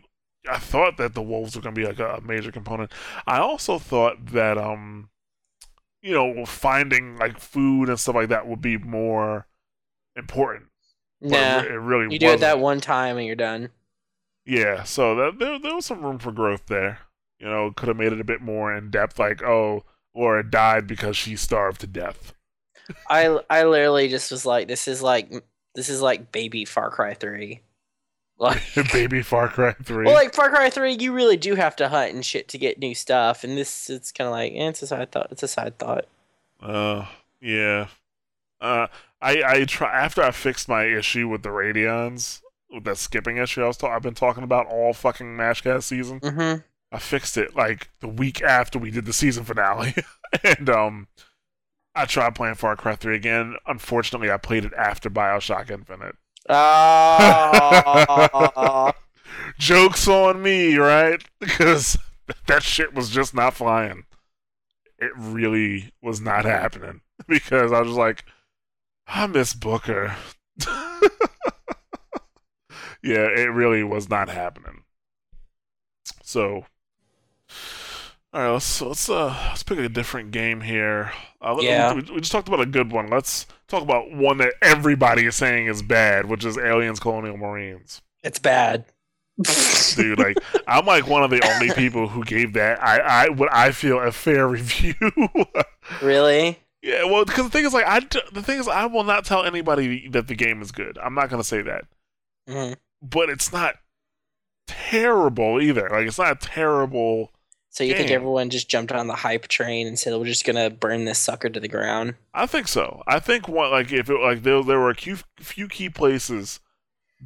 I 0.48 0.58
thought 0.58 0.96
that 0.98 1.14
the 1.14 1.22
wolves 1.22 1.54
were 1.56 1.62
gonna 1.62 1.74
be 1.74 1.86
like 1.86 1.98
a, 1.98 2.16
a 2.16 2.20
major 2.20 2.52
component. 2.52 2.92
I 3.26 3.38
also 3.38 3.78
thought 3.78 4.26
that 4.26 4.58
um, 4.58 5.10
you 6.02 6.12
know, 6.12 6.44
finding 6.46 7.16
like 7.16 7.38
food 7.38 7.88
and 7.88 7.98
stuff 7.98 8.14
like 8.14 8.28
that 8.30 8.46
would 8.46 8.60
be 8.62 8.78
more 8.78 9.46
important. 10.16 10.66
Nah. 11.20 11.60
it, 11.60 11.66
it 11.72 11.78
really 11.78 12.08
You 12.12 12.18
do 12.18 12.26
wasn't. 12.26 12.40
that 12.42 12.58
one 12.60 12.80
time 12.80 13.16
and 13.18 13.26
you're 13.26 13.36
done. 13.36 13.70
Yeah, 14.46 14.84
so 14.84 15.14
that, 15.14 15.38
there 15.38 15.58
there 15.58 15.74
was 15.74 15.86
some 15.86 16.02
room 16.02 16.18
for 16.18 16.32
growth 16.32 16.66
there. 16.66 17.00
You 17.38 17.46
know, 17.48 17.70
could 17.72 17.88
have 17.88 17.96
made 17.96 18.12
it 18.12 18.20
a 18.20 18.24
bit 18.24 18.40
more 18.40 18.74
in 18.74 18.90
depth. 18.90 19.18
Like, 19.18 19.42
oh, 19.42 19.84
Laura 20.14 20.48
died 20.48 20.86
because 20.86 21.16
she 21.16 21.36
starved 21.36 21.80
to 21.82 21.86
death. 21.86 22.34
I 23.08 23.38
I 23.50 23.64
literally 23.64 24.08
just 24.08 24.30
was 24.30 24.46
like, 24.46 24.68
this 24.68 24.88
is 24.88 25.02
like 25.02 25.30
this 25.74 25.88
is 25.88 26.00
like 26.00 26.32
baby 26.32 26.64
Far 26.64 26.90
Cry 26.90 27.14
three. 27.14 27.60
Like, 28.38 28.62
Baby 28.92 29.22
Far 29.22 29.48
Cry 29.48 29.72
Three. 29.82 30.04
well, 30.06 30.14
like 30.14 30.34
Far 30.34 30.50
Cry 30.50 30.70
three, 30.70 30.96
you 30.98 31.12
really 31.12 31.36
do 31.36 31.56
have 31.56 31.74
to 31.76 31.88
hunt 31.88 32.14
and 32.14 32.24
shit 32.24 32.46
to 32.48 32.58
get 32.58 32.78
new 32.78 32.94
stuff, 32.94 33.42
and 33.42 33.58
this 33.58 33.90
it's 33.90 34.12
kind 34.12 34.28
of 34.28 34.32
like 34.32 34.52
eh, 34.52 34.68
it's 34.68 34.82
a 34.82 34.86
side 34.86 35.10
thought. 35.10 35.28
It's 35.32 35.42
a 35.42 35.48
side 35.48 35.78
thought. 35.78 36.06
Uh, 36.60 37.06
yeah. 37.40 37.88
Uh, 38.60 38.86
I 39.20 39.42
I 39.44 39.64
try 39.64 39.92
after 39.92 40.22
I 40.22 40.30
fixed 40.30 40.68
my 40.68 40.84
issue 40.84 41.28
with 41.28 41.42
the 41.42 41.48
Radeons 41.48 42.40
with 42.70 42.84
that 42.84 42.98
skipping 42.98 43.38
issue 43.38 43.62
I 43.62 43.66
was 43.66 43.76
ta- 43.76 43.94
I've 43.94 44.02
been 44.02 44.14
talking 44.14 44.44
about 44.44 44.66
all 44.66 44.92
fucking 44.92 45.26
Mashcast 45.26 45.84
season. 45.84 46.20
Mm-hmm. 46.20 46.60
I 46.92 46.98
fixed 46.98 47.36
it 47.36 47.56
like 47.56 47.90
the 48.00 48.08
week 48.08 48.42
after 48.42 48.78
we 48.78 48.90
did 48.90 49.04
the 49.04 49.12
season 49.12 49.44
finale, 49.44 49.94
and 50.44 50.70
um, 50.70 51.08
I 51.94 52.04
tried 52.06 52.34
playing 52.34 52.54
Far 52.54 52.76
Cry 52.76 52.94
Three 52.94 53.16
again. 53.16 53.56
Unfortunately, 53.66 54.30
I 54.30 54.36
played 54.36 54.64
it 54.64 54.72
after 54.74 55.10
Bioshock 55.10 55.70
Infinite. 55.70 56.16
Oh, 56.48 57.72
Jokes 59.58 60.08
on 60.08 60.42
me, 60.42 60.76
right? 60.76 61.22
Because 61.40 61.96
that 62.46 62.62
shit 62.62 62.92
was 62.94 63.10
just 63.10 63.34
not 63.34 63.54
flying. 63.54 64.04
It 64.98 65.12
really 65.16 65.92
was 66.02 66.20
not 66.20 66.44
happening. 66.44 67.00
Because 67.26 67.72
I 67.72 67.80
was 67.80 67.96
like, 67.96 68.24
I 69.06 69.26
miss 69.26 69.52
Booker. 69.52 70.14
yeah, 73.02 73.26
it 73.26 73.50
really 73.52 73.82
was 73.82 74.08
not 74.08 74.28
happening. 74.28 74.84
So, 76.22 76.64
all 78.32 78.40
right, 78.42 78.52
let's 78.52 78.80
let's 78.80 79.08
uh 79.08 79.34
let's 79.48 79.62
pick 79.62 79.78
a 79.78 79.88
different 79.88 80.30
game 80.30 80.60
here. 80.60 81.12
Uh, 81.40 81.56
Yeah. 81.60 81.94
we, 81.94 82.02
we 82.02 82.20
just 82.20 82.32
talked 82.32 82.48
about 82.48 82.60
a 82.60 82.66
good 82.66 82.92
one. 82.92 83.08
Let's 83.08 83.46
talk 83.68 83.82
about 83.82 84.12
one 84.12 84.38
that 84.38 84.54
everybody 84.60 85.24
is 85.26 85.36
saying 85.36 85.66
is 85.66 85.82
bad, 85.82 86.26
which 86.26 86.44
is 86.44 86.58
Aliens: 86.58 87.00
Colonial 87.00 87.36
Marines 87.36 88.02
it's 88.24 88.38
bad. 88.38 88.84
dude. 89.94 90.18
Like 90.18 90.36
I'm 90.66 90.84
like 90.84 91.06
one 91.06 91.22
of 91.22 91.30
the 91.30 91.40
only 91.54 91.70
people 91.74 92.08
who 92.08 92.24
gave 92.24 92.54
that 92.54 92.82
I 92.82 92.98
I 92.98 93.28
what 93.28 93.48
I 93.52 93.70
feel 93.72 94.00
a 94.00 94.10
fair 94.12 94.48
review. 94.48 94.94
really? 96.02 96.58
yeah, 96.82 97.04
well, 97.04 97.24
because 97.24 97.44
the 97.44 97.50
thing 97.50 97.64
is 97.64 97.72
like 97.72 97.86
I 97.86 98.00
the 98.32 98.42
thing 98.42 98.58
is 98.58 98.66
I 98.68 98.86
will 98.86 99.04
not 99.04 99.24
tell 99.24 99.44
anybody 99.44 100.08
that 100.08 100.26
the 100.28 100.34
game 100.34 100.60
is 100.60 100.72
good. 100.72 100.98
I'm 100.98 101.14
not 101.14 101.30
gonna 101.30 101.44
say 101.44 101.62
that, 101.62 101.84
hmm 102.48 102.72
but 103.00 103.30
it's 103.30 103.52
not 103.52 103.76
terrible 104.66 105.60
either. 105.60 105.88
Like 105.90 106.06
it's 106.06 106.18
not 106.18 106.32
a 106.32 106.46
terrible. 106.46 107.32
So 107.70 107.84
you 107.84 107.94
think 107.94 108.10
everyone 108.10 108.50
just 108.50 108.68
jumped 108.68 108.92
on 108.92 109.06
the 109.06 109.14
hype 109.14 109.46
train 109.46 109.86
and 109.86 109.98
said 109.98 110.16
we're 110.18 110.24
just 110.24 110.44
gonna 110.44 110.70
burn 110.70 111.04
this 111.04 111.18
sucker 111.18 111.48
to 111.48 111.60
the 111.60 111.68
ground? 111.68 112.14
I 112.34 112.46
think 112.46 112.66
so. 112.66 113.02
I 113.06 113.20
think 113.20 113.46
one 113.46 113.70
like 113.70 113.92
if 113.92 114.10
it 114.10 114.18
like 114.18 114.42
there 114.42 114.62
there 114.62 114.80
were 114.80 114.90
a 114.90 114.94
few, 114.94 115.18
few 115.38 115.68
key 115.68 115.88
places 115.88 116.60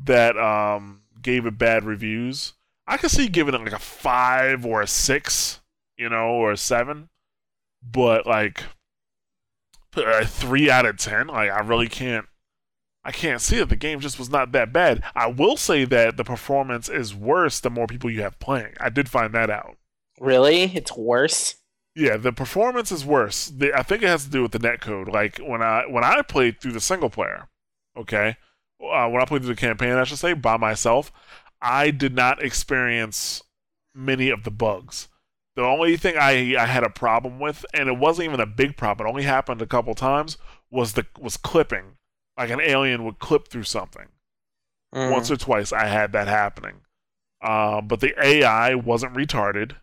that 0.04 0.36
um 0.36 1.02
gave 1.22 1.46
it 1.46 1.58
bad 1.58 1.84
reviews. 1.84 2.54
I 2.86 2.96
could 2.96 3.10
see 3.10 3.28
giving 3.28 3.54
it 3.54 3.60
like 3.62 3.72
a 3.72 3.78
five 3.78 4.66
or 4.66 4.82
a 4.82 4.86
six, 4.86 5.60
you 5.96 6.08
know, 6.08 6.30
or 6.30 6.52
a 6.52 6.56
seven. 6.56 7.08
But 7.82 8.26
like 8.26 8.64
a 9.96 10.26
three 10.26 10.70
out 10.70 10.86
of 10.86 10.96
ten, 10.96 11.28
like 11.28 11.50
I 11.50 11.60
really 11.60 11.88
can't. 11.88 12.26
I 13.04 13.10
can't 13.10 13.40
see 13.40 13.58
it. 13.58 13.68
The 13.68 13.74
game 13.76 13.98
just 13.98 14.18
was 14.18 14.30
not 14.30 14.52
that 14.52 14.72
bad. 14.72 15.02
I 15.14 15.26
will 15.26 15.56
say 15.56 15.84
that 15.86 16.16
the 16.16 16.22
performance 16.22 16.88
is 16.88 17.14
worse 17.14 17.58
the 17.58 17.70
more 17.70 17.88
people 17.88 18.10
you 18.10 18.22
have 18.22 18.38
playing. 18.38 18.74
I 18.78 18.90
did 18.90 19.08
find 19.08 19.34
that 19.34 19.50
out. 19.50 19.76
Really? 20.20 20.64
It's 20.74 20.96
worse. 20.96 21.56
Yeah, 21.94 22.16
the 22.16 22.32
performance 22.32 22.90
is 22.90 23.04
worse. 23.04 23.46
The, 23.48 23.72
I 23.78 23.82
think 23.82 24.02
it 24.02 24.08
has 24.08 24.24
to 24.24 24.30
do 24.30 24.42
with 24.42 24.52
the 24.52 24.58
netcode. 24.58 25.12
Like 25.12 25.38
when 25.38 25.62
I 25.62 25.84
when 25.86 26.04
I 26.04 26.22
played 26.22 26.60
through 26.60 26.72
the 26.72 26.80
single 26.80 27.10
player, 27.10 27.48
okay, 27.96 28.36
uh, 28.80 29.08
when 29.08 29.20
I 29.20 29.26
played 29.26 29.42
through 29.42 29.54
the 29.54 29.60
campaign, 29.60 29.92
I 29.92 30.04
should 30.04 30.18
say 30.18 30.32
by 30.32 30.56
myself, 30.56 31.12
I 31.60 31.90
did 31.90 32.14
not 32.14 32.42
experience 32.42 33.42
many 33.94 34.30
of 34.30 34.44
the 34.44 34.50
bugs. 34.50 35.08
The 35.54 35.62
only 35.62 35.98
thing 35.98 36.16
I 36.18 36.56
I 36.58 36.64
had 36.66 36.82
a 36.82 36.88
problem 36.90 37.38
with, 37.38 37.66
and 37.74 37.88
it 37.90 37.98
wasn't 37.98 38.28
even 38.28 38.40
a 38.40 38.46
big 38.46 38.76
problem. 38.78 39.06
It 39.06 39.10
only 39.10 39.24
happened 39.24 39.60
a 39.60 39.66
couple 39.66 39.94
times. 39.94 40.38
Was 40.70 40.94
the 40.94 41.06
was 41.20 41.36
clipping, 41.36 41.98
like 42.38 42.48
an 42.48 42.60
alien 42.60 43.04
would 43.04 43.18
clip 43.18 43.48
through 43.48 43.64
something 43.64 44.08
Mm. 44.94 45.10
once 45.10 45.30
or 45.30 45.36
twice 45.38 45.72
I 45.72 45.86
had 45.86 46.12
that 46.12 46.28
happening. 46.28 46.82
Um, 47.42 47.88
but 47.88 48.00
the 48.00 48.14
AI 48.22 48.74
wasn't 48.74 49.14
retarded. 49.14 49.76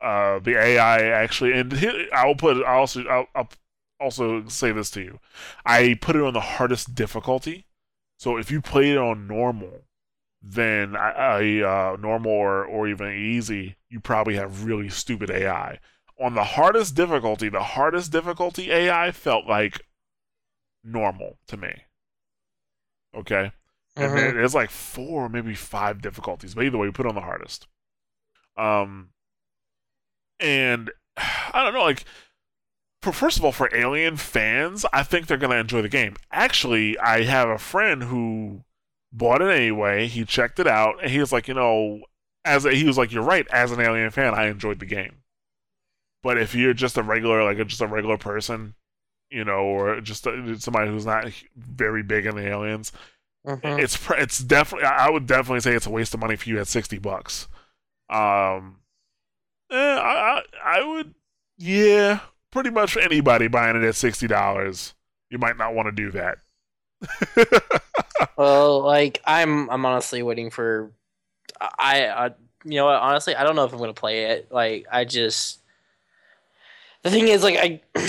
Uh, 0.00 0.38
the 0.38 0.56
AI 0.58 1.02
actually, 1.02 1.52
and 1.52 1.74
I'll 2.12 2.34
put 2.34 2.56
it. 2.56 2.64
I'll 2.64 2.80
also, 2.80 3.04
I'll, 3.04 3.26
I'll 3.34 3.50
also 4.00 4.46
say 4.48 4.72
this 4.72 4.90
to 4.92 5.02
you. 5.02 5.20
I 5.66 5.98
put 6.00 6.16
it 6.16 6.22
on 6.22 6.32
the 6.32 6.40
hardest 6.40 6.94
difficulty. 6.94 7.66
So 8.18 8.36
if 8.36 8.50
you 8.50 8.60
play 8.62 8.92
it 8.92 8.98
on 8.98 9.26
normal, 9.26 9.82
then 10.42 10.96
I, 10.96 11.10
I 11.12 11.92
uh, 11.92 11.96
normal 11.98 12.32
or, 12.32 12.64
or 12.64 12.88
even 12.88 13.12
easy, 13.12 13.76
you 13.90 14.00
probably 14.00 14.36
have 14.36 14.64
really 14.64 14.88
stupid 14.88 15.30
AI. 15.30 15.78
On 16.20 16.34
the 16.34 16.44
hardest 16.44 16.94
difficulty, 16.94 17.48
the 17.48 17.62
hardest 17.62 18.12
difficulty 18.12 18.70
AI 18.70 19.12
felt 19.12 19.46
like 19.46 19.82
normal 20.84 21.38
to 21.46 21.56
me. 21.56 21.84
Okay 23.14 23.52
and 23.96 24.14
Mhm. 24.14 24.16
then 24.16 24.34
there's 24.34 24.54
like 24.54 24.70
four, 24.70 25.28
maybe 25.28 25.54
five 25.54 26.00
difficulties. 26.00 26.54
But 26.54 26.64
either 26.64 26.78
way, 26.78 26.86
you 26.86 26.92
put 26.92 27.04
it 27.06 27.10
on 27.10 27.14
the 27.16 27.20
hardest. 27.20 27.66
Um, 28.56 29.10
and 30.40 30.90
I 31.16 31.64
don't 31.64 31.74
know, 31.74 31.82
like, 31.82 32.04
for 33.02 33.12
first 33.12 33.38
of 33.38 33.44
all, 33.44 33.52
for 33.52 33.74
Alien 33.74 34.16
fans, 34.16 34.84
I 34.92 35.02
think 35.02 35.26
they're 35.26 35.36
gonna 35.38 35.56
enjoy 35.56 35.82
the 35.82 35.88
game. 35.88 36.16
Actually, 36.32 36.98
I 36.98 37.22
have 37.22 37.48
a 37.48 37.58
friend 37.58 38.04
who 38.04 38.64
bought 39.12 39.42
it 39.42 39.50
anyway. 39.50 40.06
He 40.06 40.24
checked 40.24 40.58
it 40.58 40.66
out, 40.66 40.96
and 41.02 41.10
he 41.10 41.18
was 41.18 41.32
like, 41.32 41.48
you 41.48 41.54
know, 41.54 42.00
as 42.44 42.64
a, 42.64 42.72
he 42.72 42.84
was 42.84 42.98
like, 42.98 43.12
you're 43.12 43.22
right. 43.22 43.46
As 43.52 43.72
an 43.72 43.80
Alien 43.80 44.10
fan, 44.10 44.34
I 44.34 44.46
enjoyed 44.48 44.78
the 44.80 44.86
game. 44.86 45.16
But 46.22 46.36
if 46.38 46.54
you're 46.54 46.74
just 46.74 46.98
a 46.98 47.02
regular, 47.02 47.42
like 47.42 47.66
just 47.66 47.80
a 47.80 47.86
regular 47.86 48.18
person, 48.18 48.74
you 49.30 49.44
know, 49.44 49.60
or 49.60 50.00
just 50.02 50.26
a, 50.26 50.58
somebody 50.60 50.90
who's 50.90 51.06
not 51.06 51.32
very 51.56 52.02
big 52.02 52.26
in 52.26 52.36
the 52.36 52.46
aliens, 52.46 52.92
Mhm. 53.46 53.78
it's 53.82 53.98
it's 54.10 54.38
definitely 54.38 54.86
I 54.86 55.08
would 55.08 55.26
definitely 55.26 55.60
say 55.60 55.74
it's 55.74 55.86
a 55.86 55.90
waste 55.90 56.12
of 56.12 56.20
money 56.20 56.36
for 56.36 56.46
you 56.50 56.60
at 56.60 56.68
sixty 56.68 56.98
bucks. 56.98 57.48
Um, 58.10 58.79
eh, 59.70 59.76
I, 59.76 60.38
I 60.38 60.42
I 60.64 60.86
would 60.86 61.14
yeah, 61.58 62.20
pretty 62.50 62.70
much 62.70 62.96
anybody 62.96 63.48
buying 63.48 63.76
it 63.76 63.84
at 63.84 63.94
sixty 63.94 64.26
dollars, 64.26 64.94
you 65.30 65.38
might 65.38 65.56
not 65.56 65.74
want 65.74 65.86
to 65.86 65.92
do 65.92 66.10
that. 66.12 66.38
Well, 68.40 68.80
like 68.80 69.20
I'm, 69.26 69.68
I'm 69.68 69.84
honestly 69.84 70.22
waiting 70.22 70.48
for. 70.50 70.92
I, 71.60 72.06
I, 72.06 72.26
you 72.64 72.76
know 72.76 72.86
what? 72.86 72.94
Honestly, 72.94 73.36
I 73.36 73.44
don't 73.44 73.54
know 73.54 73.64
if 73.64 73.72
I'm 73.74 73.78
gonna 73.78 73.92
play 73.92 74.24
it. 74.30 74.50
Like, 74.50 74.86
I 74.90 75.04
just. 75.04 75.60
The 77.02 77.10
thing 77.10 77.28
is, 77.28 77.42
like, 77.42 77.56
I, 77.56 77.80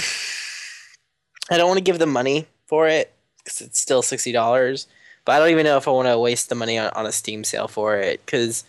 I 1.51 1.57
don't 1.57 1.67
want 1.67 1.79
to 1.79 1.83
give 1.83 1.99
them 1.99 2.11
money 2.11 2.47
for 2.65 2.87
it 2.87 3.13
because 3.43 3.59
it's 3.59 3.79
still 3.79 4.01
sixty 4.01 4.31
dollars. 4.31 4.87
But 5.25 5.33
I 5.33 5.39
don't 5.39 5.49
even 5.49 5.65
know 5.65 5.75
if 5.75 5.87
I 5.87 5.91
want 5.91 6.07
to 6.07 6.17
waste 6.17 6.47
the 6.47 6.55
money 6.55 6.77
on, 6.77 6.89
on 6.95 7.05
a 7.05 7.11
Steam 7.11 7.43
sale 7.43 7.67
for 7.67 7.97
it 7.97 8.25
because 8.25 8.63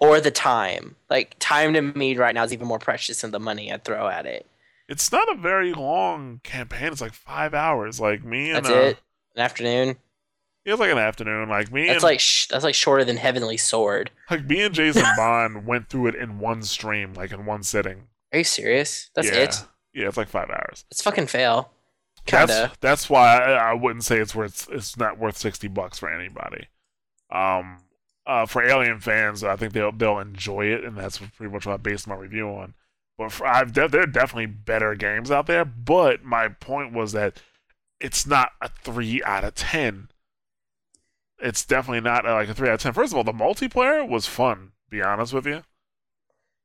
or 0.00 0.20
the 0.20 0.30
time. 0.30 0.96
Like 1.08 1.36
time 1.38 1.74
to 1.74 1.82
me 1.82 2.16
right 2.16 2.34
now 2.34 2.42
is 2.42 2.52
even 2.52 2.66
more 2.66 2.78
precious 2.78 3.20
than 3.20 3.30
the 3.30 3.38
money 3.38 3.72
I 3.72 3.76
throw 3.76 4.08
at 4.08 4.26
it. 4.26 4.46
It's 4.88 5.12
not 5.12 5.30
a 5.30 5.36
very 5.36 5.72
long 5.72 6.40
campaign. 6.42 6.90
It's 6.90 7.00
like 7.00 7.14
five 7.14 7.54
hours. 7.54 8.00
Like 8.00 8.24
me 8.24 8.50
and 8.50 8.64
That's 8.64 8.74
uh, 8.74 8.78
it. 8.78 8.98
An 9.36 9.42
afternoon. 9.42 9.96
It 10.64 10.72
was 10.72 10.80
like 10.80 10.90
an 10.90 10.98
afternoon. 10.98 11.48
Like 11.48 11.72
me 11.72 11.86
That's 11.86 11.96
and 11.96 12.02
like 12.02 12.20
sh- 12.20 12.46
that's 12.48 12.64
like 12.64 12.74
shorter 12.74 13.04
than 13.04 13.16
Heavenly 13.16 13.56
Sword. 13.56 14.10
like 14.30 14.44
me 14.46 14.62
and 14.62 14.74
Jason 14.74 15.04
Bond 15.16 15.66
went 15.66 15.88
through 15.88 16.08
it 16.08 16.14
in 16.16 16.38
one 16.38 16.62
stream, 16.62 17.14
like 17.14 17.32
in 17.32 17.46
one 17.46 17.62
sitting. 17.62 18.08
Are 18.32 18.38
you 18.38 18.44
serious? 18.44 19.10
That's 19.14 19.28
yeah. 19.28 19.38
it. 19.38 19.64
Yeah, 19.94 20.08
it's 20.08 20.16
like 20.16 20.28
five 20.28 20.50
hours. 20.50 20.84
It's 20.90 21.02
fucking 21.02 21.28
fail. 21.28 21.70
Kinda. 22.26 22.46
That's 22.46 22.76
that's 22.80 23.10
why 23.10 23.38
I, 23.38 23.70
I 23.70 23.74
wouldn't 23.74 24.04
say 24.04 24.18
it's 24.18 24.34
worth 24.34 24.68
it's 24.70 24.96
not 24.96 25.18
worth 25.18 25.36
sixty 25.36 25.68
bucks 25.68 25.98
for 25.98 26.12
anybody. 26.12 26.66
Um, 27.30 27.78
uh, 28.26 28.46
for 28.46 28.62
Alien 28.62 29.00
fans, 29.00 29.42
I 29.44 29.56
think 29.56 29.72
they'll 29.72 29.92
they'll 29.92 30.18
enjoy 30.18 30.66
it, 30.66 30.84
and 30.84 30.96
that's 30.96 31.18
pretty 31.18 31.52
much 31.52 31.66
what 31.66 31.74
I 31.74 31.76
based 31.78 32.06
my 32.06 32.14
review 32.14 32.48
on. 32.48 32.74
But 33.18 33.32
for, 33.32 33.46
I've 33.46 33.72
de- 33.72 33.88
there 33.88 34.02
are 34.02 34.06
definitely 34.06 34.46
better 34.46 34.94
games 34.94 35.30
out 35.30 35.46
there. 35.46 35.64
But 35.64 36.24
my 36.24 36.48
point 36.48 36.92
was 36.92 37.12
that 37.12 37.42
it's 38.00 38.26
not 38.26 38.52
a 38.60 38.68
three 38.68 39.22
out 39.24 39.44
of 39.44 39.54
ten. 39.54 40.08
It's 41.38 41.64
definitely 41.64 42.02
not 42.02 42.26
uh, 42.26 42.34
like 42.34 42.48
a 42.48 42.54
three 42.54 42.68
out 42.68 42.74
of 42.74 42.80
ten. 42.82 42.92
First 42.92 43.12
of 43.12 43.16
all, 43.16 43.24
the 43.24 43.32
multiplayer 43.32 44.06
was 44.08 44.26
fun. 44.26 44.72
Be 44.90 45.00
honest 45.02 45.32
with 45.32 45.46
you, 45.46 45.62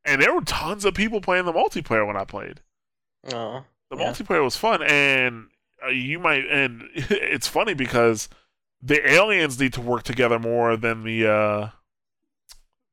and 0.03 0.21
there 0.21 0.33
were 0.33 0.41
tons 0.41 0.83
of 0.85 0.93
people 0.93 1.21
playing 1.21 1.45
the 1.45 1.53
multiplayer 1.53 2.05
when 2.05 2.17
I 2.17 2.25
played. 2.25 2.61
oh. 3.33 3.63
The 3.91 3.97
Yeah. 3.97 4.11
multiplayer 4.11 4.43
was 4.43 4.57
fun, 4.57 4.81
and 4.81 5.47
uh, 5.85 5.89
you 5.89 6.17
might. 6.19 6.45
And 6.49 6.89
it's 6.95 7.47
funny 7.47 7.73
because 7.75 8.27
the 8.85 9.09
aliens 9.11 9.59
need 9.59 9.73
to 9.73 9.81
work 9.81 10.03
together 10.03 10.37
more 10.37 10.77
than 10.77 11.03
the 11.03 11.27
uh 11.27 11.69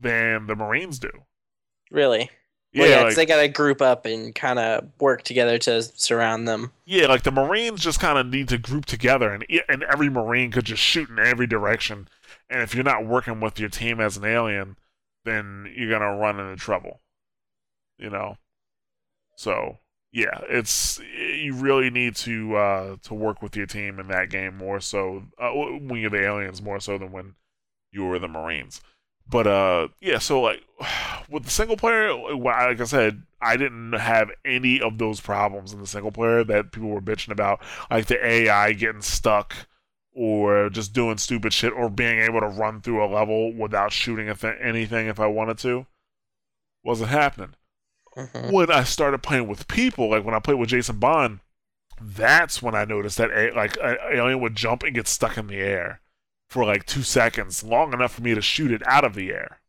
than 0.01 0.47
the 0.47 0.57
Marines 0.57 0.99
do. 0.99 1.11
Really? 1.91 2.31
Yeah, 2.73 2.81
Well, 2.83 2.91
yeah, 2.91 2.97
'cause 3.03 3.05
like, 3.09 3.17
they 3.17 3.27
gotta 3.27 3.49
group 3.49 3.83
up 3.83 4.07
and 4.07 4.35
kind 4.35 4.59
of 4.59 4.89
work 4.99 5.23
together 5.25 5.59
to 5.59 5.83
surround 5.83 6.49
them. 6.49 6.73
yeah, 6.87 7.07
like 7.07 7.23
the 7.23 7.31
Marines 7.31 7.81
just 7.83 8.01
kind 8.01 8.17
of 8.19 8.27
need 8.27 8.49
to 8.49 8.57
group 8.59 8.87
together, 8.87 9.33
and 9.33 9.45
and 9.69 9.83
every 9.85 10.09
Marine 10.09 10.51
could 10.51 10.65
just 10.65 10.83
shoot 10.83 11.11
in 11.11 11.19
every 11.19 11.47
direction. 11.47 12.09
And 12.49 12.63
if 12.63 12.75
you're 12.75 12.85
not 12.85 13.07
working 13.07 13.41
with 13.41 13.61
your 13.61 13.69
team 13.69 14.01
as 14.01 14.17
an 14.17 14.25
alien, 14.25 14.77
then 15.25 15.71
you're 15.77 15.91
gonna 15.91 16.17
run 16.17 16.41
into 16.41 16.57
trouble. 16.57 17.03
You 17.99 18.09
know. 18.11 18.39
So 19.37 19.79
yeah, 20.13 20.43
it's 20.49 21.01
you 21.01 21.55
really 21.55 21.89
need 21.89 22.15
to 22.17 22.55
uh, 22.57 22.97
to 23.05 23.15
work 23.15 23.41
with 23.41 23.57
your 23.57 23.67
team 23.67 23.99
in 23.99 24.09
that 24.09 24.29
game 24.29 24.57
more 24.59 24.79
so 24.79 25.25
uh, 25.39 25.51
when 25.51 26.01
you're 26.01 26.11
the 26.11 26.23
aliens 26.23 26.61
more 26.61 26.81
so 26.81 26.99
than 26.99 27.13
when 27.13 27.35
you 27.93 28.05
were 28.05 28.19
the 28.19 28.29
Marines. 28.29 28.83
But 29.29 29.47
uh, 29.47 29.89
yeah, 30.01 30.19
so 30.19 30.43
like 30.43 30.63
with 31.31 31.45
the 31.45 31.51
single 31.51 31.79
player, 31.79 32.15
like 32.15 32.81
I 32.81 32.85
said, 32.85 33.23
I 33.41 33.57
didn't 33.57 33.95
have 33.95 34.31
any 34.45 34.83
of 34.83 34.99
those 34.99 35.21
problems 35.21 35.73
in 35.73 35.81
the 35.81 35.87
single 35.87 36.13
player 36.13 36.45
that 36.45 36.73
people 36.73 36.91
were 36.91 37.01
bitching 37.01 37.33
about, 37.33 37.61
like 37.91 38.07
the 38.07 38.25
AI 38.25 38.75
getting 38.75 39.03
stuck 39.03 39.55
or 40.15 40.69
just 40.69 40.93
doing 40.93 41.17
stupid 41.17 41.55
shit 41.55 41.73
or 41.73 41.89
being 41.89 42.19
able 42.21 42.41
to 42.41 42.49
run 42.49 42.83
through 42.83 43.03
a 43.03 43.09
level 43.09 43.55
without 43.55 43.93
shooting 43.93 44.29
anything 44.29 45.07
if 45.07 45.19
I 45.19 45.27
wanted 45.27 45.57
to. 45.59 45.87
Wasn't 46.85 47.09
happening 47.09 47.55
Mhm. 48.17 48.53
when 48.53 48.71
I 48.71 48.85
started 48.85 49.23
playing 49.23 49.49
with 49.49 49.69
people, 49.69 50.11
like 50.11 50.25
when 50.25 50.35
I 50.35 50.39
played 50.39 50.59
with 50.59 50.69
Jason 50.69 50.99
Bond, 50.99 51.41
that's 52.01 52.61
when 52.63 52.75
I 52.75 52.85
noticed 52.85 53.19
that 53.19 53.31
like 53.55 53.77
an 53.83 53.97
alien 54.13 54.41
would 54.41 54.55
jump 54.55 54.83
and 54.83 54.95
get 54.95 55.09
stuck 55.09 55.37
in 55.39 55.47
the 55.47 55.57
air 55.57 56.01
for 56.51 56.65
like 56.65 56.85
two 56.85 57.03
seconds, 57.03 57.63
long 57.63 57.93
enough 57.93 58.13
for 58.13 58.23
me 58.23 58.35
to 58.35 58.43
shoot 58.43 58.71
it 58.71 58.83
out 58.87 59.05
of 59.05 59.15
the 59.15 59.31
air. 59.33 59.61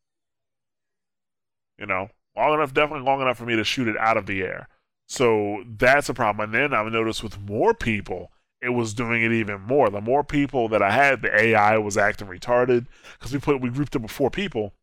You 1.78 1.86
know, 1.86 2.10
long 2.36 2.54
enough, 2.54 2.74
definitely 2.74 3.06
long 3.06 3.22
enough 3.22 3.38
for 3.38 3.46
me 3.46 3.56
to 3.56 3.64
shoot 3.64 3.88
it 3.88 3.98
out 3.98 4.18
of 4.18 4.26
the 4.26 4.42
air. 4.42 4.68
So 5.08 5.64
that's 5.68 6.10
a 6.10 6.14
problem. 6.14 6.46
And 6.46 6.54
then 6.54 6.74
I've 6.74 6.92
noticed 6.92 7.24
with 7.24 7.40
more 7.40 7.74
people, 7.74 8.32
it 8.62 8.70
was 8.70 8.94
doing 8.94 9.24
it 9.24 9.32
even 9.32 9.62
more. 9.62 9.90
The 9.90 10.02
more 10.02 10.24
people 10.24 10.70
that 10.70 10.82
I 10.82 10.92
had, 10.92 11.22
the 11.22 11.36
AI 11.38 11.78
was 11.78 11.98
acting 11.98 12.28
retarded 12.28 12.88
because 13.14 13.34
we 13.34 13.40
put 13.40 13.60
we 13.62 13.70
grouped 13.70 13.96
up 13.96 14.02
with 14.02 14.12
four 14.12 14.30
people 14.30 14.74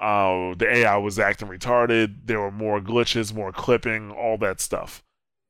uh, 0.00 0.54
the 0.56 0.66
AI 0.68 0.96
was 0.96 1.18
acting 1.18 1.48
retarded. 1.48 2.26
There 2.26 2.40
were 2.40 2.52
more 2.52 2.80
glitches, 2.80 3.34
more 3.34 3.52
clipping, 3.52 4.10
all 4.10 4.38
that 4.38 4.60
stuff. 4.60 5.02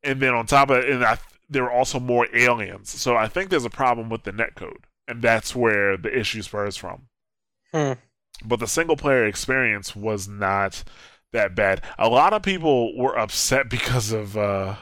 And 0.02 0.20
then 0.20 0.34
on 0.34 0.46
top 0.46 0.70
of 0.70 0.78
it, 0.78 0.90
and 0.90 1.04
I, 1.04 1.18
there 1.48 1.64
were 1.64 1.72
also 1.72 2.00
more 2.00 2.26
aliens. 2.34 2.90
So 2.90 3.16
I 3.16 3.28
think 3.28 3.50
there's 3.50 3.64
a 3.64 3.70
problem 3.70 4.08
with 4.08 4.22
the 4.22 4.32
netcode, 4.32 4.84
and 5.06 5.22
that's 5.22 5.54
where 5.54 5.96
the 5.96 6.16
issue 6.16 6.42
spurs 6.42 6.76
from. 6.76 7.08
Hmm. 7.72 7.92
But 8.44 8.60
the 8.60 8.66
single 8.66 8.96
player 8.96 9.26
experience 9.26 9.96
was 9.96 10.28
not 10.28 10.84
that 11.32 11.54
bad. 11.54 11.82
A 11.98 12.08
lot 12.08 12.32
of 12.32 12.42
people 12.42 12.96
were 12.96 13.18
upset 13.18 13.68
because 13.70 14.12
of. 14.12 14.36
Uh, 14.36 14.76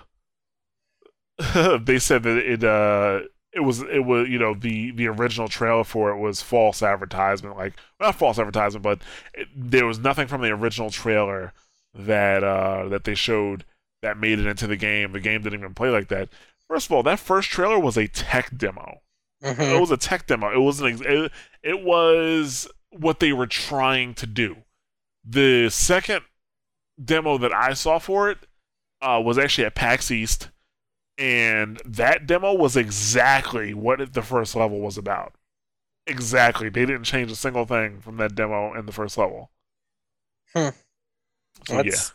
they 1.81 1.99
said 1.99 2.23
that 2.23 2.39
it 2.39 2.65
uh, 2.65 3.21
it 3.57 3.61
was 3.64 3.81
it 3.83 4.05
was 4.05 4.29
you 4.29 4.38
know 4.38 4.55
the 4.55 4.90
the 4.92 5.09
original 5.09 5.49
trailer 5.49 5.83
for 5.83 6.11
it 6.11 6.19
was 6.19 6.42
false 6.42 6.83
advertisement 6.83 7.57
like 7.57 7.73
not 7.99 8.14
false 8.14 8.38
advertisement 8.38 8.83
but 8.83 9.01
it, 9.35 9.49
there 9.57 9.87
was 9.87 9.99
nothing 9.99 10.29
from 10.29 10.42
the 10.42 10.51
original 10.51 10.90
trailer 10.90 11.53
that 11.95 12.45
uh 12.45 12.87
that 12.88 13.05
they 13.05 13.14
showed 13.14 13.64
that 14.03 14.19
made 14.19 14.38
it 14.38 14.47
into 14.47 14.66
the 14.66 14.77
game. 14.77 15.12
The 15.12 15.21
game 15.21 15.42
didn't 15.42 15.59
even 15.61 15.75
play 15.75 15.88
like 15.88 16.09
that. 16.09 16.29
First 16.69 16.87
of 16.87 16.92
all 16.92 17.03
that 17.05 17.19
first 17.19 17.51
trailer 17.51 17.79
was 17.79 17.97
a 17.97 18.07
tech 18.09 18.57
demo. 18.57 19.01
Mhm. 19.42 19.77
it 19.77 19.81
was 19.81 19.90
a 19.90 19.97
tech 19.97 20.27
demo. 20.27 20.51
It 20.53 20.61
was 20.61 20.81
an 20.81 20.88
ex- 20.88 21.01
it, 21.01 21.33
it 21.62 21.83
was 21.83 22.69
what 22.90 23.21
they 23.21 23.33
were 23.33 23.47
trying 23.47 24.14
to 24.14 24.27
do. 24.27 24.57
The 25.25 25.71
second 25.71 26.23
demo 27.03 27.37
that 27.37 27.53
i 27.53 27.75
saw 27.75 27.99
for 27.99 28.31
it 28.31 28.38
uh, 29.03 29.21
was 29.23 29.37
actually 29.37 29.66
at 29.66 29.75
pax 29.75 30.11
east 30.11 30.49
and 31.19 31.81
that 31.85 32.27
demo 32.27 32.53
was 32.55 32.77
exactly 32.77 33.75
what 33.75 34.13
the 34.13 34.23
first 34.23 34.55
level 34.55 34.81
was 34.81 34.99
about. 34.99 35.35
Exactly. 36.07 36.69
They 36.69 36.87
didn't 36.87 37.05
change 37.05 37.31
a 37.33 37.37
single 37.37 37.65
thing 37.67 38.01
from 38.01 38.17
that 38.19 38.35
demo 38.35 38.75
in 38.75 38.87
the 38.87 38.93
first 38.93 39.19
level. 39.19 39.51
Hmm. 40.55 40.69
So 41.67 41.83
that's 41.83 42.13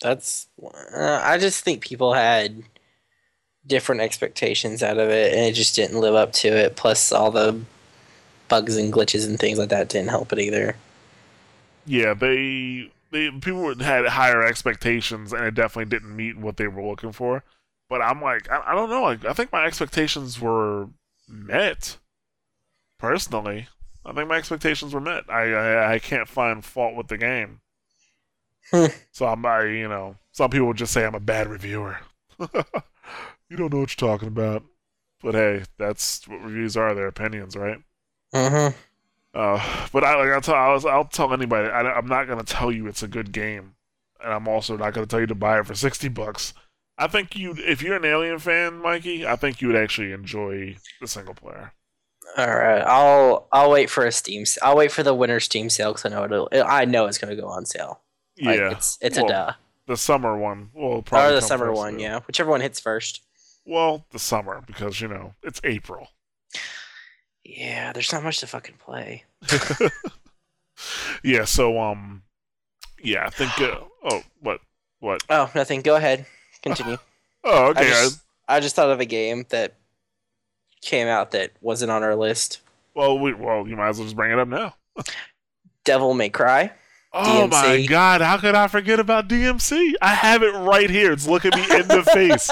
that's. 0.00 0.48
Uh, 0.62 1.20
I 1.22 1.38
just 1.38 1.64
think 1.64 1.82
people 1.82 2.14
had 2.14 2.64
different 3.66 4.00
expectations 4.00 4.82
out 4.82 4.98
of 4.98 5.08
it, 5.10 5.32
and 5.32 5.42
it 5.42 5.52
just 5.52 5.76
didn't 5.76 6.00
live 6.00 6.14
up 6.14 6.32
to 6.34 6.48
it. 6.48 6.76
Plus, 6.76 7.12
all 7.12 7.30
the 7.30 7.60
bugs 8.48 8.76
and 8.76 8.92
glitches 8.92 9.26
and 9.26 9.38
things 9.38 9.58
like 9.58 9.68
that 9.70 9.88
didn't 9.88 10.10
help 10.10 10.32
it 10.32 10.38
either. 10.40 10.80
yeah, 11.84 12.08
yeah. 12.08 12.14
They 12.14 12.90
they 13.10 13.30
people 13.30 13.74
had 13.78 14.06
higher 14.06 14.42
expectations, 14.44 15.32
and 15.32 15.44
it 15.44 15.54
definitely 15.54 15.90
didn't 15.90 16.16
meet 16.16 16.38
what 16.38 16.56
they 16.56 16.68
were 16.68 16.82
looking 16.82 17.12
for. 17.12 17.44
But 17.90 18.00
I'm 18.00 18.22
like, 18.22 18.50
I, 18.50 18.62
I 18.68 18.74
don't 18.74 18.88
know. 18.88 19.02
Like, 19.02 19.26
I 19.26 19.34
think 19.34 19.52
my 19.52 19.66
expectations 19.66 20.40
were 20.40 20.88
met. 21.28 21.98
Personally, 22.98 23.66
I 24.06 24.12
think 24.12 24.28
my 24.28 24.36
expectations 24.36 24.94
were 24.94 25.00
met. 25.00 25.24
I 25.28 25.52
I, 25.52 25.94
I 25.94 25.98
can't 25.98 26.28
find 26.28 26.64
fault 26.64 26.94
with 26.94 27.08
the 27.08 27.18
game. 27.18 27.60
So 29.12 29.26
I'm, 29.26 29.44
I, 29.44 29.64
you 29.64 29.88
know, 29.88 30.14
some 30.30 30.48
people 30.48 30.68
would 30.68 30.76
just 30.76 30.92
say 30.92 31.04
I'm 31.04 31.16
a 31.16 31.20
bad 31.20 31.48
reviewer. 31.48 31.98
you 32.38 33.56
don't 33.56 33.72
know 33.72 33.80
what 33.80 34.00
you're 34.00 34.08
talking 34.08 34.28
about. 34.28 34.62
But 35.22 35.34
hey, 35.34 35.64
that's 35.76 36.26
what 36.28 36.42
reviews 36.42 36.76
are. 36.76 36.94
Their 36.94 37.08
opinions, 37.08 37.56
right? 37.56 37.78
Mm-hmm. 38.32 38.76
Uh, 39.34 39.86
but 39.92 40.04
I 40.04 40.14
like 40.14 40.28
I'll 40.28 40.40
tell 40.40 40.54
I'll, 40.54 40.88
I'll 40.88 41.04
tell 41.04 41.32
anybody 41.32 41.68
I, 41.68 41.80
I'm 41.80 42.06
not 42.06 42.28
gonna 42.28 42.44
tell 42.44 42.70
you 42.70 42.86
it's 42.86 43.02
a 43.02 43.08
good 43.08 43.32
game, 43.32 43.74
and 44.22 44.32
I'm 44.32 44.46
also 44.46 44.76
not 44.76 44.94
gonna 44.94 45.06
tell 45.06 45.20
you 45.20 45.26
to 45.26 45.34
buy 45.34 45.58
it 45.58 45.66
for 45.66 45.74
sixty 45.74 46.08
bucks. 46.08 46.54
I 47.00 47.06
think 47.06 47.34
you, 47.36 47.54
if 47.56 47.82
you're 47.82 47.96
an 47.96 48.04
Alien 48.04 48.38
fan, 48.38 48.78
Mikey, 48.80 49.26
I 49.26 49.34
think 49.36 49.60
you 49.60 49.68
would 49.68 49.76
actually 49.76 50.12
enjoy 50.12 50.76
the 51.00 51.08
single 51.08 51.34
player. 51.34 51.72
All 52.36 52.46
right, 52.46 52.82
I'll 52.82 53.48
I'll 53.50 53.70
wait 53.70 53.90
for 53.90 54.04
a 54.06 54.12
Steam. 54.12 54.44
I'll 54.62 54.76
wait 54.76 54.92
for 54.92 55.02
the 55.02 55.14
winter 55.14 55.40
Steam 55.40 55.68
sale 55.68 55.92
because 55.92 56.04
I 56.04 56.14
know 56.14 56.24
it'll. 56.24 56.48
I 56.64 56.84
know 56.84 57.06
it's 57.06 57.18
gonna 57.18 57.34
go 57.34 57.48
on 57.48 57.66
sale. 57.66 58.02
Like, 58.40 58.58
Yeah, 58.58 58.70
it's 58.70 58.98
it's 59.00 59.16
Well, 59.16 59.26
a 59.26 59.28
duh. 59.28 59.52
the 59.86 59.96
summer 59.96 60.38
one 60.38 60.70
will 60.72 61.02
probably 61.02 61.30
Or 61.30 61.34
the 61.34 61.42
summer 61.42 61.72
one, 61.72 61.94
too. 61.96 62.02
yeah. 62.02 62.20
Whichever 62.26 62.50
one 62.50 62.60
hits 62.60 62.78
first. 62.78 63.22
Well, 63.66 64.06
the 64.12 64.18
summer 64.20 64.62
because 64.66 65.00
you 65.00 65.08
know 65.08 65.34
it's 65.42 65.60
April. 65.64 66.08
Yeah, 67.44 67.92
there's 67.92 68.12
not 68.12 68.22
much 68.22 68.38
to 68.40 68.46
fucking 68.46 68.76
play. 68.78 69.24
yeah. 71.22 71.44
So 71.44 71.80
um, 71.80 72.22
yeah, 73.02 73.26
I 73.26 73.30
think. 73.30 73.58
Uh, 73.60 73.80
oh, 74.04 74.22
what? 74.40 74.60
What? 75.00 75.22
Oh, 75.28 75.50
nothing. 75.54 75.80
Go 75.82 75.96
ahead. 75.96 76.26
Continue. 76.62 76.96
Oh, 77.42 77.68
okay. 77.68 77.86
I- 77.86 77.88
just, 77.88 78.20
I 78.48 78.60
just 78.60 78.76
thought 78.76 78.90
of 78.90 79.00
a 79.00 79.06
game 79.06 79.46
that 79.48 79.72
came 80.82 81.08
out 81.08 81.30
that 81.30 81.52
wasn't 81.62 81.90
on 81.90 82.02
our 82.02 82.14
list. 82.14 82.60
well, 82.94 83.18
we, 83.18 83.32
well, 83.32 83.66
you 83.66 83.76
might 83.76 83.88
as 83.88 83.98
well 83.98 84.04
just 84.06 84.14
bring 84.16 84.30
it 84.30 84.38
up 84.38 84.46
now. 84.46 84.74
Devil 85.84 86.12
May 86.12 86.28
Cry. 86.28 86.70
Oh 87.14 87.46
my 87.48 87.84
god, 87.86 88.20
how 88.20 88.36
could 88.36 88.54
I 88.54 88.68
forget 88.68 89.00
about 89.00 89.26
DMC? 89.28 89.94
I 90.02 90.14
have 90.14 90.42
it 90.42 90.52
right 90.54 90.88
here. 90.90 91.12
It's 91.12 91.26
looking 91.26 91.50
me 91.56 91.62
in 91.62 91.88
the 91.88 92.02
face. 92.12 92.50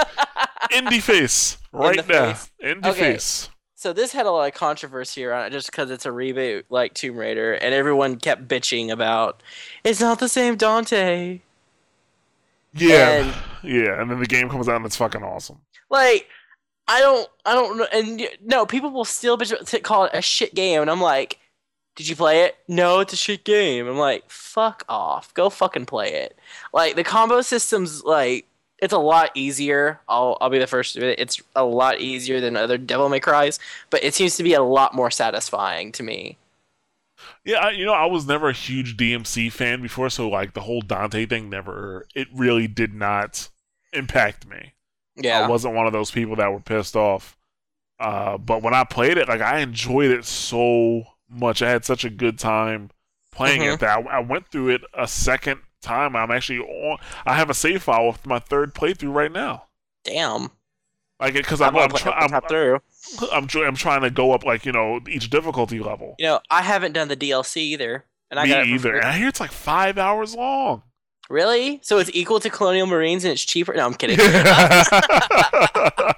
In 0.75 0.87
the 0.87 1.01
face. 1.01 1.59
Right 1.71 2.05
the 2.05 2.12
now. 2.12 2.33
face. 2.33 2.51
In 2.61 2.81
the 2.81 2.88
Okay. 2.88 2.99
face. 3.12 3.51
So 3.75 3.92
this 3.92 4.12
had 4.12 4.27
a 4.27 4.31
lot 4.33 4.49
of 4.49 4.55
controversy 4.55 5.25
around 5.25 5.44
it 5.47 5.51
just 5.53 5.71
because 5.71 5.90
it's 5.92 6.07
a 6.07 6.11
reboot 6.11 6.64
like 6.71 6.94
Tomb 6.94 7.16
Raider, 7.18 7.53
and 7.55 7.75
everyone 7.75 8.16
kept 8.16 8.49
bitching 8.49 8.90
about 8.90 9.42
it's 9.85 10.01
not 10.01 10.18
the 10.18 10.29
same 10.31 10.57
Dante. 10.57 11.40
Yeah, 12.74 13.09
And- 13.22 13.35
yeah, 13.62 14.00
and 14.00 14.11
then 14.11 14.20
the 14.20 14.26
game 14.26 14.48
comes 14.48 14.68
out 14.68 14.76
and 14.76 14.87
it's 14.87 14.96
fucking 14.96 15.22
awesome. 15.22 15.61
Like, 15.90 16.26
I 16.87 17.00
don't, 17.00 17.28
I 17.44 17.54
don't 17.54 17.76
know, 17.78 17.87
and 17.92 18.28
no, 18.44 18.64
people 18.66 18.90
will 18.90 19.04
still 19.04 19.37
bitch 19.37 19.83
call 19.83 20.04
it 20.04 20.12
a 20.14 20.22
shit 20.22 20.54
game, 20.54 20.81
and 20.83 20.90
I'm 20.90 21.00
like, 21.00 21.38
did 21.96 22.09
you 22.09 22.14
play 22.16 22.42
it? 22.44 22.57
No, 22.68 23.00
it's 23.00 23.12
a 23.12 23.16
shit 23.16 23.44
game. 23.44 23.87
I'm 23.88 23.98
like, 23.98 24.31
fuck 24.31 24.85
off, 24.88 25.35
go 25.35 25.50
fucking 25.50 25.87
play 25.87 26.12
it. 26.14 26.38
Like 26.72 26.94
the 26.96 27.04
combo 27.04 27.40
system's 27.40 28.04
like, 28.04 28.46
it's 28.81 28.92
a 28.92 28.98
lot 28.98 29.33
easier. 29.35 29.98
I'll, 30.09 30.38
I'll 30.40 30.48
be 30.50 30.61
the 30.61 30.66
first 30.68 30.92
to 30.94 31.00
admit 31.00 31.18
it. 31.18 31.22
It's 31.22 31.42
a 31.57 31.64
lot 31.64 32.00
easier 32.00 32.40
than 32.40 32.57
other 32.57 32.78
Devil 32.78 33.09
May 33.09 33.18
Cries, 33.18 33.59
but 33.90 34.04
it 34.04 34.14
seems 34.14 34.37
to 34.37 34.44
be 34.44 34.54
a 34.54 34.62
lot 34.62 34.94
more 34.94 35.11
satisfying 35.11 35.90
to 35.92 36.02
me. 36.04 36.38
Yeah, 37.44 37.59
I, 37.59 37.70
you 37.70 37.85
know, 37.85 37.92
I 37.94 38.07
was 38.07 38.26
never 38.26 38.48
a 38.48 38.52
huge 38.52 38.96
DMC 38.96 39.52
fan 39.52 39.83
before, 39.83 40.11
so 40.11 40.28
like 40.28 40.54
the 40.54 40.61
whole 40.61 40.81
Dante 40.81 41.26
thing 41.26 41.50
never, 41.50 42.07
it 42.14 42.28
really 42.35 42.66
did 42.68 42.94
not 42.94 43.48
impact 43.92 44.46
me. 44.46 44.74
Yeah. 45.16 45.40
I 45.40 45.48
wasn't 45.48 45.74
one 45.74 45.87
of 45.87 45.92
those 45.92 46.11
people 46.11 46.37
that 46.37 46.52
were 46.52 46.61
pissed 46.61 46.96
off. 46.96 47.37
Uh, 47.98 48.38
but 48.38 48.62
when 48.62 48.74
I 48.74 48.85
played 48.85 49.18
it, 49.18 49.28
like 49.28 49.40
I 49.40 49.59
enjoyed 49.59 50.11
it 50.12 50.24
so 50.24 51.02
much. 51.28 51.62
I 51.62 51.70
had 51.70 51.85
such 51.85 52.04
a 52.04 52.11
good 52.11 52.38
time 52.38 52.90
playing 53.33 53.62
Mhm. 53.62 53.74
it 53.74 53.81
that 53.81 53.98
I, 53.98 54.18
I 54.18 54.20
went 54.20 54.48
through 54.48 54.68
it 54.70 54.83
a 54.94 55.09
second 55.09 55.61
time. 55.83 56.14
I'm 56.14 56.31
actually 56.31 56.61
on. 56.61 56.98
I 57.26 57.35
have 57.35 57.50
a 57.50 57.54
save 57.54 57.83
file 57.83 58.07
with 58.07 58.24
my 58.26 58.38
third 58.38 58.74
playthrough 58.74 59.12
right 59.12 59.33
now. 59.33 59.64
Damn. 60.04 60.50
Like, 61.20 61.35
because 61.35 61.61
I'm, 61.61 61.76
I'm, 61.76 61.83
I'm, 61.83 61.90
try, 61.90 62.12
I'm, 62.12 62.40
through. 62.42 62.78
I'm, 63.33 63.49
I'm 63.55 63.75
trying 63.75 64.03
to 64.03 64.11
go 64.11 64.33
up 64.33 64.44
like 64.44 64.66
you 64.66 64.73
know 64.73 65.01
each 65.09 65.31
difficulty 65.31 65.81
level. 65.81 66.14
You 66.18 66.27
know, 66.27 66.40
I 66.51 66.62
haven't 66.62 66.92
done 66.92 67.09
the 67.09 67.16
DLC 67.16 67.59
either, 67.59 68.05
and 68.31 68.38
I 68.38 68.44
Me 68.44 68.51
got 68.51 68.66
either. 68.66 68.97
And 68.97 69.05
I 69.05 69.16
hear 69.16 69.29
it's 69.29 69.40
like 69.40 69.53
five 69.53 69.99
hours 69.99 70.35
long. 70.35 70.83
Really? 71.29 71.81
So 71.83 71.99
it's 71.99 72.11
equal 72.14 72.40
to 72.40 72.49
Colonial 72.49 72.87
Marines 72.87 73.25
and 73.25 73.33
it's 73.33 73.44
cheaper? 73.44 73.75
No, 73.75 73.85
I'm 73.85 73.94
kidding. 73.94 74.16
I 74.21 76.14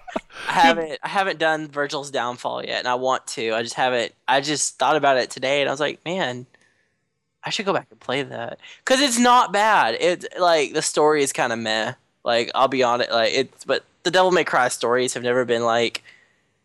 haven't 0.46 0.98
I 1.03 1.09
haven't 1.09 1.38
done 1.38 1.68
Vergil's 1.68 2.11
Downfall 2.11 2.64
yet, 2.64 2.81
and 2.81 2.88
I 2.88 2.94
want 2.94 3.26
to. 3.29 3.53
I 3.53 3.62
just 3.62 3.74
haven't. 3.74 4.12
I 4.29 4.40
just 4.40 4.79
thought 4.79 4.96
about 4.96 5.16
it 5.16 5.31
today, 5.31 5.61
and 5.61 5.68
I 5.68 5.72
was 5.72 5.81
like, 5.81 6.05
man, 6.05 6.46
I 7.42 7.50
should 7.50 7.66
go 7.66 7.72
back 7.72 7.88
and 7.90 7.98
play 8.00 8.22
that 8.22 8.59
because 8.85 9.00
it's 9.00 9.18
not 9.18 9.53
bad. 9.53 9.96
It's 10.00 10.26
like 10.38 10.72
the 10.74 10.83
story 10.83 11.22
is 11.22 11.33
kind 11.33 11.53
of 11.53 11.59
meh. 11.59 11.94
Like 12.24 12.50
I'll 12.55 12.68
be 12.68 12.83
honest, 12.83 13.11
like 13.11 13.33
it's 13.33 13.64
but 13.64 13.85
the 14.03 14.11
Devil 14.11 14.31
May 14.31 14.44
Cry 14.44 14.68
stories 14.68 15.14
have 15.14 15.22
never 15.22 15.44
been 15.44 15.64
like 15.64 16.03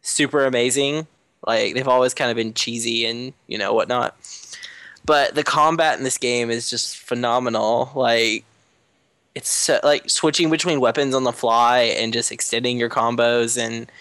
super 0.05 0.45
amazing. 0.45 1.07
Like 1.45 1.73
they've 1.73 1.87
always 1.87 2.13
kind 2.13 2.31
of 2.31 2.37
been 2.37 2.53
cheesy 2.53 3.05
and 3.05 3.33
you 3.47 3.57
know 3.57 3.73
whatnot. 3.73 4.15
But 5.05 5.35
the 5.35 5.43
combat 5.43 5.97
in 5.97 6.03
this 6.03 6.17
game 6.17 6.49
is 6.49 6.69
just 6.69 6.97
phenomenal. 6.97 7.91
Like 7.93 8.45
it's 9.35 9.49
so, 9.49 9.79
like 9.83 10.09
switching 10.09 10.49
between 10.49 10.79
weapons 10.79 11.13
on 11.13 11.23
the 11.23 11.33
fly 11.33 11.79
and 11.79 12.13
just 12.13 12.31
extending 12.31 12.79
your 12.79 12.89
combos 12.89 13.61
and 13.61 13.91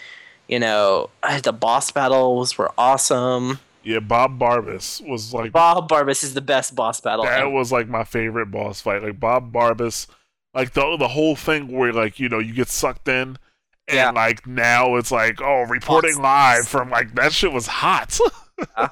you 0.47 0.59
know 0.59 1.09
the 1.43 1.51
boss 1.51 1.91
battles 1.91 2.57
were 2.57 2.71
awesome. 2.77 3.59
yeah, 3.83 3.99
Bob 3.99 4.39
Barbas 4.39 5.05
was 5.07 5.33
like 5.33 5.51
Bob 5.51 5.89
Barbas 5.89 6.23
is 6.23 6.33
the 6.33 6.41
best 6.41 6.73
boss 6.73 7.01
battle. 7.01 7.25
that 7.25 7.41
ever. 7.41 7.49
was 7.49 7.71
like 7.71 7.87
my 7.87 8.03
favorite 8.03 8.47
boss 8.47 8.81
fight. 8.81 9.03
Like 9.03 9.19
Bob 9.19 9.51
Barbas, 9.51 10.07
like 10.53 10.73
the 10.73 10.97
the 10.97 11.09
whole 11.09 11.35
thing 11.35 11.67
where 11.67 11.93
like 11.93 12.19
you 12.19 12.29
know 12.29 12.39
you 12.39 12.53
get 12.53 12.69
sucked 12.69 13.07
in, 13.07 13.37
and 13.87 13.95
Yeah. 13.95 14.11
like 14.11 14.45
now 14.47 14.95
it's 14.95 15.11
like 15.11 15.41
oh 15.41 15.61
reporting 15.63 16.17
live 16.21 16.67
from 16.67 16.89
like 16.89 17.15
that 17.15 17.33
shit 17.33 17.51
was 17.51 17.67
hot. 17.67 18.17
that 18.77 18.91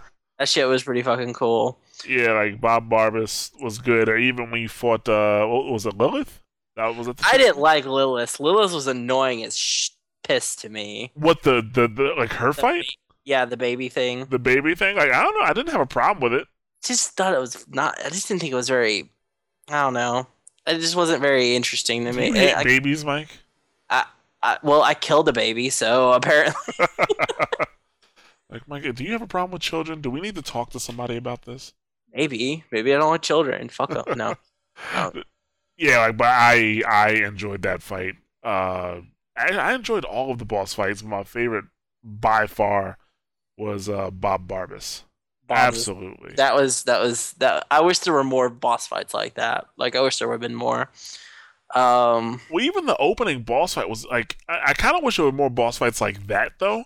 shit 0.50 0.68
was 0.68 0.84
pretty 0.84 1.02
fucking 1.02 1.34
cool. 1.34 1.80
yeah, 2.08 2.32
like 2.34 2.60
Bob 2.62 2.90
Barbas 2.90 3.52
was 3.62 3.78
good. 3.80 4.10
Or 4.10 4.18
even 4.18 4.52
when 4.52 4.62
you 4.62 4.70
fought 4.70 5.08
uh 5.10 5.46
what 5.46 5.66
was 5.72 5.86
it 5.86 5.98
Lilith? 5.98 6.40
That 6.76 6.96
was 6.96 7.08
it. 7.08 7.20
I 7.26 7.38
didn't 7.38 7.60
like 7.60 7.86
Lilith. 7.86 8.40
Lilith 8.40 8.74
was 8.74 8.88
annoying 8.88 9.44
as 9.44 9.56
sh- 9.58 9.90
piss 10.24 10.56
to 10.58 10.70
me. 10.70 11.12
What 11.14 11.44
the, 11.44 11.62
the 11.62 11.88
the 11.88 12.14
like 12.18 12.34
her 12.34 12.48
The 12.48 12.54
fight, 12.54 12.82
ba- 12.86 13.14
yeah, 13.26 13.46
the 13.46 13.58
baby 13.58 13.90
thing. 13.90 14.26
the 14.26 14.40
baby 14.40 14.74
thing. 14.76 14.96
Like 14.96 15.12
I 15.12 15.22
don't 15.22 15.34
know. 15.40 15.46
I 15.46 15.54
didn't 15.54 15.72
have 15.72 15.82
a 15.82 15.86
problem 15.86 16.24
with 16.32 16.40
it. 16.42 16.48
Just 16.84 17.12
thought 17.12 17.34
it 17.34 17.40
was 17.40 17.66
not. 17.70 17.98
I 18.04 18.10
just 18.10 18.28
didn't 18.28 18.42
think 18.42 18.52
it 18.54 18.56
was 18.58 18.70
very. 18.70 19.12
I 19.70 19.82
don't 19.84 19.94
know. 19.94 20.28
It 20.66 20.80
just 20.80 20.96
wasn't 20.96 21.22
very 21.22 21.56
interesting 21.56 22.06
to 22.06 22.12
me. 22.14 22.28
you 22.28 22.34
hate 22.34 22.56
I- 22.56 22.64
babies, 22.64 23.06
Mike? 23.06 23.30
I, 24.44 24.60
well, 24.62 24.84
I 24.84 24.94
killed 24.94 25.30
a 25.30 25.34
baby, 25.34 25.70
so 25.70 26.12
apparently. 26.14 26.74
Like 28.54 28.68
Mike, 28.68 28.94
do 28.94 29.04
you 29.04 29.14
have 29.14 29.24
a 29.24 29.28
problem 29.28 29.52
with 29.52 29.64
children? 29.64 30.00
Do 30.00 30.12
we 30.12 30.22
need 30.22 30.36
to 30.36 30.44
talk 30.44 30.70
to 30.72 30.80
somebody 30.80 31.18
about 31.18 31.42
this? 31.42 31.74
Maybe, 32.14 32.64
maybe 32.72 32.94
I 32.94 33.00
don't 33.00 33.08
want 33.08 33.24
children. 33.24 33.68
Fuck 33.68 33.96
up. 33.96 34.16
No. 34.16 34.36
Yeah, 35.76 35.98
like, 36.02 36.18
but 36.18 36.28
I 36.28 36.84
I 36.88 37.10
enjoyed 37.26 37.64
that 37.64 37.82
fight. 37.82 38.14
Uh, 38.44 39.02
I, 39.36 39.54
I 39.54 39.74
enjoyed 39.74 40.06
all 40.06 40.30
of 40.30 40.38
the 40.38 40.46
boss 40.46 40.76
fights. 40.76 41.02
My 41.02 41.24
favorite 41.24 41.66
by 42.04 42.46
far 42.46 43.00
was 43.58 43.90
uh 43.90 44.12
Bob 44.12 44.48
Barbas. 44.48 45.02
Absolutely. 45.50 46.34
That 46.36 46.54
was 46.54 46.84
that 46.84 47.02
was 47.02 47.34
that. 47.34 47.66
I 47.72 47.82
wish 47.82 48.00
there 48.00 48.14
were 48.14 48.24
more 48.24 48.50
boss 48.50 48.86
fights 48.86 49.16
like 49.16 49.34
that. 49.34 49.66
Like 49.76 49.96
I 49.96 50.02
wish 50.02 50.20
there 50.20 50.28
would 50.28 50.36
have 50.36 50.42
been 50.42 50.54
more. 50.54 50.92
Um. 51.76 52.40
well, 52.52 52.64
even 52.64 52.86
the 52.86 52.98
opening 52.98 53.44
boss 53.44 53.74
fight 53.74 53.90
was 53.90 54.06
like 54.06 54.38
I, 54.48 54.60
I 54.68 54.74
kind 54.74 54.96
of 54.96 55.04
wish 55.04 55.18
there 55.18 55.26
were 55.26 55.32
more 55.32 55.50
boss 55.50 55.78
fights 55.78 56.02
like 56.02 56.28
that 56.28 56.54
though. 56.60 56.84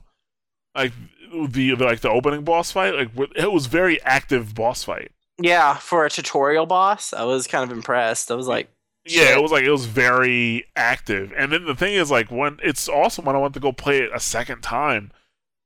Like 0.76 0.94
the, 1.32 1.76
the 1.76 1.86
like 1.86 2.00
the 2.02 2.10
opening 2.10 2.44
boss 2.44 2.72
fight, 2.72 2.96
like 2.96 3.10
it 3.36 3.52
was 3.52 3.66
very 3.66 4.02
active 4.04 4.56
boss 4.56 4.84
fight. 4.84 5.12
Yeah, 5.40 5.76
for 5.76 6.06
a 6.06 6.10
tutorial 6.10 6.66
boss, 6.66 7.14
I 7.14 7.24
was 7.24 7.48
kind 7.48 7.70
of 7.70 7.76
impressed. 7.76 8.32
I 8.32 8.36
was 8.36 8.48
like, 8.48 8.70
Yeah, 9.06 9.26
Shit. 9.26 9.38
it 9.38 9.42
was 9.42 9.52
like 9.52 9.64
it 9.64 9.72
was 9.72 9.86
very 9.86 10.66
active. 10.76 11.34
And 11.36 11.52
then 11.52 11.66
the 11.66 11.76
thing 11.76 11.94
is 11.96 12.10
like 12.10 12.32
when 12.32 12.58
it's 12.64 12.88
awesome 12.88 13.26
when 13.26 13.36
I 13.36 13.40
went 13.40 13.54
to 13.56 13.60
go 13.60 13.72
play 13.72 14.00
it 14.00 14.10
a 14.14 14.20
second 14.20 14.62
time, 14.62 15.12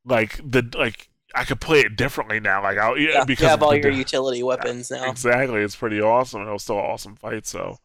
like 0.03 0.37
the 0.43 0.67
like 0.77 1.09
I 1.35 1.45
could 1.45 1.61
play 1.61 1.79
it 1.81 1.95
differently 1.95 2.39
now. 2.39 2.63
Like 2.63 2.77
I 2.77 2.95
yeah, 2.95 3.09
yeah, 3.09 3.23
because 3.23 3.43
you 3.43 3.49
have 3.49 3.63
all 3.63 3.75
your 3.75 3.91
utility 3.91 4.43
weapons 4.43 4.89
now. 4.91 5.09
Exactly, 5.09 5.61
it's 5.61 5.75
pretty 5.75 6.01
awesome. 6.01 6.41
It 6.47 6.51
was 6.51 6.63
still 6.63 6.79
an 6.79 6.85
awesome 6.85 7.15
fight. 7.15 7.45
So 7.45 7.77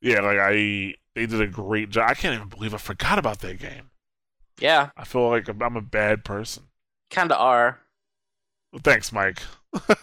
yeah, 0.00 0.20
like 0.20 0.38
I 0.38 0.94
they 1.14 1.26
did 1.26 1.40
a 1.40 1.46
great 1.46 1.90
job. 1.90 2.08
I 2.10 2.14
can't 2.14 2.34
even 2.34 2.48
believe 2.48 2.74
I 2.74 2.78
forgot 2.78 3.18
about 3.18 3.40
that 3.40 3.58
game. 3.58 3.90
Yeah, 4.60 4.90
I 4.96 5.04
feel 5.04 5.28
like 5.28 5.48
I'm 5.48 5.76
a 5.76 5.80
bad 5.82 6.24
person. 6.24 6.64
kind 7.10 7.32
of 7.32 7.40
are. 7.40 7.80
Well, 8.72 8.80
thanks, 8.82 9.12
Mike. 9.12 9.40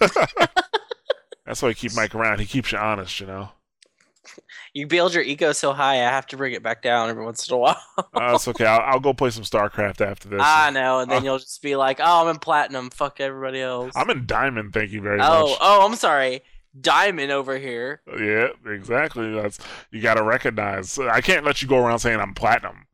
That's 1.46 1.62
why 1.62 1.70
I 1.70 1.74
keep 1.74 1.96
Mike 1.96 2.16
around. 2.16 2.40
He 2.40 2.46
keeps 2.46 2.72
you 2.72 2.78
honest, 2.78 3.20
you 3.20 3.28
know. 3.28 3.50
You 4.74 4.88
build 4.88 5.14
your 5.14 5.24
ego 5.24 5.52
so 5.52 5.72
high, 5.72 5.96
I 5.96 6.10
have 6.10 6.26
to 6.28 6.38
bring 6.38 6.54
it 6.54 6.64
back 6.64 6.82
down 6.82 7.10
every 7.10 7.24
once 7.24 7.48
in 7.48 7.54
a 7.54 7.58
while. 7.58 7.82
Uh, 7.98 8.04
that's 8.32 8.48
okay. 8.48 8.66
I'll, 8.66 8.82
I'll 8.82 9.00
go 9.00 9.14
play 9.14 9.30
some 9.30 9.44
StarCraft 9.44 10.02
after 10.02 10.28
this. 10.28 10.42
I 10.44 10.72
know, 10.72 11.00
and 11.00 11.10
then 11.10 11.22
Uh, 11.22 11.24
you'll 11.26 11.40
just 11.40 11.62
be 11.62 11.76
like, 11.76 12.00
"Oh, 12.00 12.24
I'm 12.24 12.28
in 12.30 12.40
platinum. 12.40 12.90
Fuck 12.90 13.20
everybody 13.20 13.62
else." 13.62 13.94
I'm 13.96 14.10
in 14.10 14.26
Diamond. 14.26 14.74
Thank 14.74 14.92
you 14.92 15.02
very 15.02 15.20
oh, 15.22 15.50
much. 15.50 15.58
oh, 15.62 15.86
I'm 15.86 15.96
sorry, 15.96 16.42
Diamond 16.80 17.32
over 17.32 17.58
here. 17.58 18.02
Yeah, 18.20 18.50
exactly. 18.66 19.32
That's 19.34 19.60
you 19.92 20.02
got 20.02 20.16
to 20.16 20.24
recognize. 20.24 20.98
I 21.00 21.22
can't 21.22 21.46
let 21.46 21.62
you 21.62 21.68
go 21.68 21.78
around 21.78 22.00
saying 22.00 22.20
I'm 22.20 22.34
platinum 22.34 22.86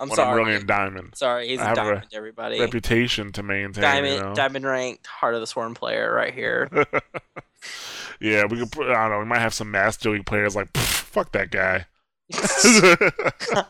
I'm 0.00 0.08
when 0.08 0.16
sorry. 0.16 0.30
I'm 0.30 0.36
really 0.46 0.58
in 0.58 0.66
diamond. 0.66 1.14
Sorry, 1.14 1.48
he's 1.48 1.60
I 1.60 1.64
a 1.64 1.66
have 1.68 1.78
a 1.78 1.80
diamond. 1.82 2.06
Everybody, 2.14 2.58
Reputation 2.60 3.32
to 3.32 3.42
maintain. 3.42 3.82
diamond, 3.82 4.14
you 4.14 4.20
know? 4.20 4.34
diamond 4.34 4.64
ranked, 4.64 5.06
heart 5.06 5.34
of 5.34 5.40
the 5.40 5.46
swarm 5.46 5.74
player 5.74 6.12
right 6.12 6.32
here. 6.32 6.68
yeah, 8.20 8.46
we 8.46 8.58
could. 8.58 8.72
Put, 8.72 8.88
I 8.88 8.94
don't 8.94 9.10
know. 9.10 9.18
We 9.18 9.26
might 9.26 9.40
have 9.40 9.52
some 9.52 9.70
Master 9.70 10.10
League 10.10 10.24
players 10.24 10.56
like, 10.56 10.74
fuck 10.76 11.32
that 11.32 11.50
guy. 11.50 11.84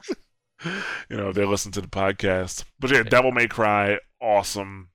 you 1.11 1.17
know, 1.17 1.33
they 1.33 1.45
listen 1.45 1.73
to 1.73 1.81
the 1.81 1.89
podcast. 1.89 2.65
But 2.79 2.91
yeah, 2.93 3.03
Devil 3.03 3.33
May 3.33 3.49
Cry, 3.49 3.99
awesome 4.21 4.91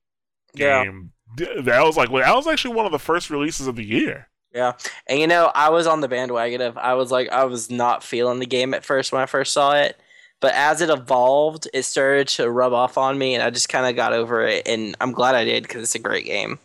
game. 0.55 1.11
D- 1.35 1.61
That 1.61 1.83
was 1.83 1.97
like 1.97 2.09
that 2.11 2.35
was 2.35 2.47
actually 2.47 2.75
one 2.75 2.85
of 2.85 2.93
the 2.93 2.99
first 2.99 3.29
releases 3.29 3.67
of 3.67 3.75
the 3.75 3.83
year. 3.85 4.29
Yeah, 4.55 4.73
and 5.07 5.19
you 5.19 5.27
know, 5.27 5.51
I 5.53 5.69
was 5.69 5.85
on 5.85 5.99
the 5.99 6.07
bandwagon 6.07 6.61
of 6.61 6.77
I 6.77 6.93
was 6.93 7.11
like 7.11 7.29
I 7.29 7.43
was 7.43 7.69
not 7.69 8.03
feeling 8.03 8.39
the 8.39 8.45
game 8.45 8.73
at 8.73 8.85
first 8.85 9.11
when 9.11 9.21
I 9.21 9.25
first 9.25 9.51
saw 9.51 9.75
it, 9.75 9.99
but 10.39 10.53
as 10.55 10.79
it 10.81 10.89
evolved, 10.89 11.67
it 11.73 11.83
started 11.83 12.29
to 12.29 12.49
rub 12.49 12.71
off 12.71 12.97
on 12.97 13.17
me, 13.17 13.35
and 13.35 13.43
I 13.43 13.49
just 13.49 13.67
kind 13.69 13.85
of 13.85 13.95
got 13.97 14.13
over 14.13 14.45
it, 14.47 14.65
and 14.65 14.95
I'm 15.01 15.11
glad 15.11 15.35
I 15.35 15.43
did 15.43 15.63
because 15.63 15.83
it's 15.83 15.95
a 15.95 15.99
great 15.99 16.25
game. 16.25 16.57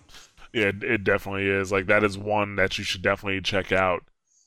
Yeah, 0.53 0.67
it- 0.67 0.85
it 0.85 1.05
definitely 1.05 1.49
is. 1.49 1.73
Like 1.73 1.87
that 1.87 2.05
is 2.05 2.17
one 2.17 2.55
that 2.57 2.79
you 2.79 2.85
should 2.85 3.03
definitely 3.03 3.41
check 3.41 3.73
out 3.73 4.05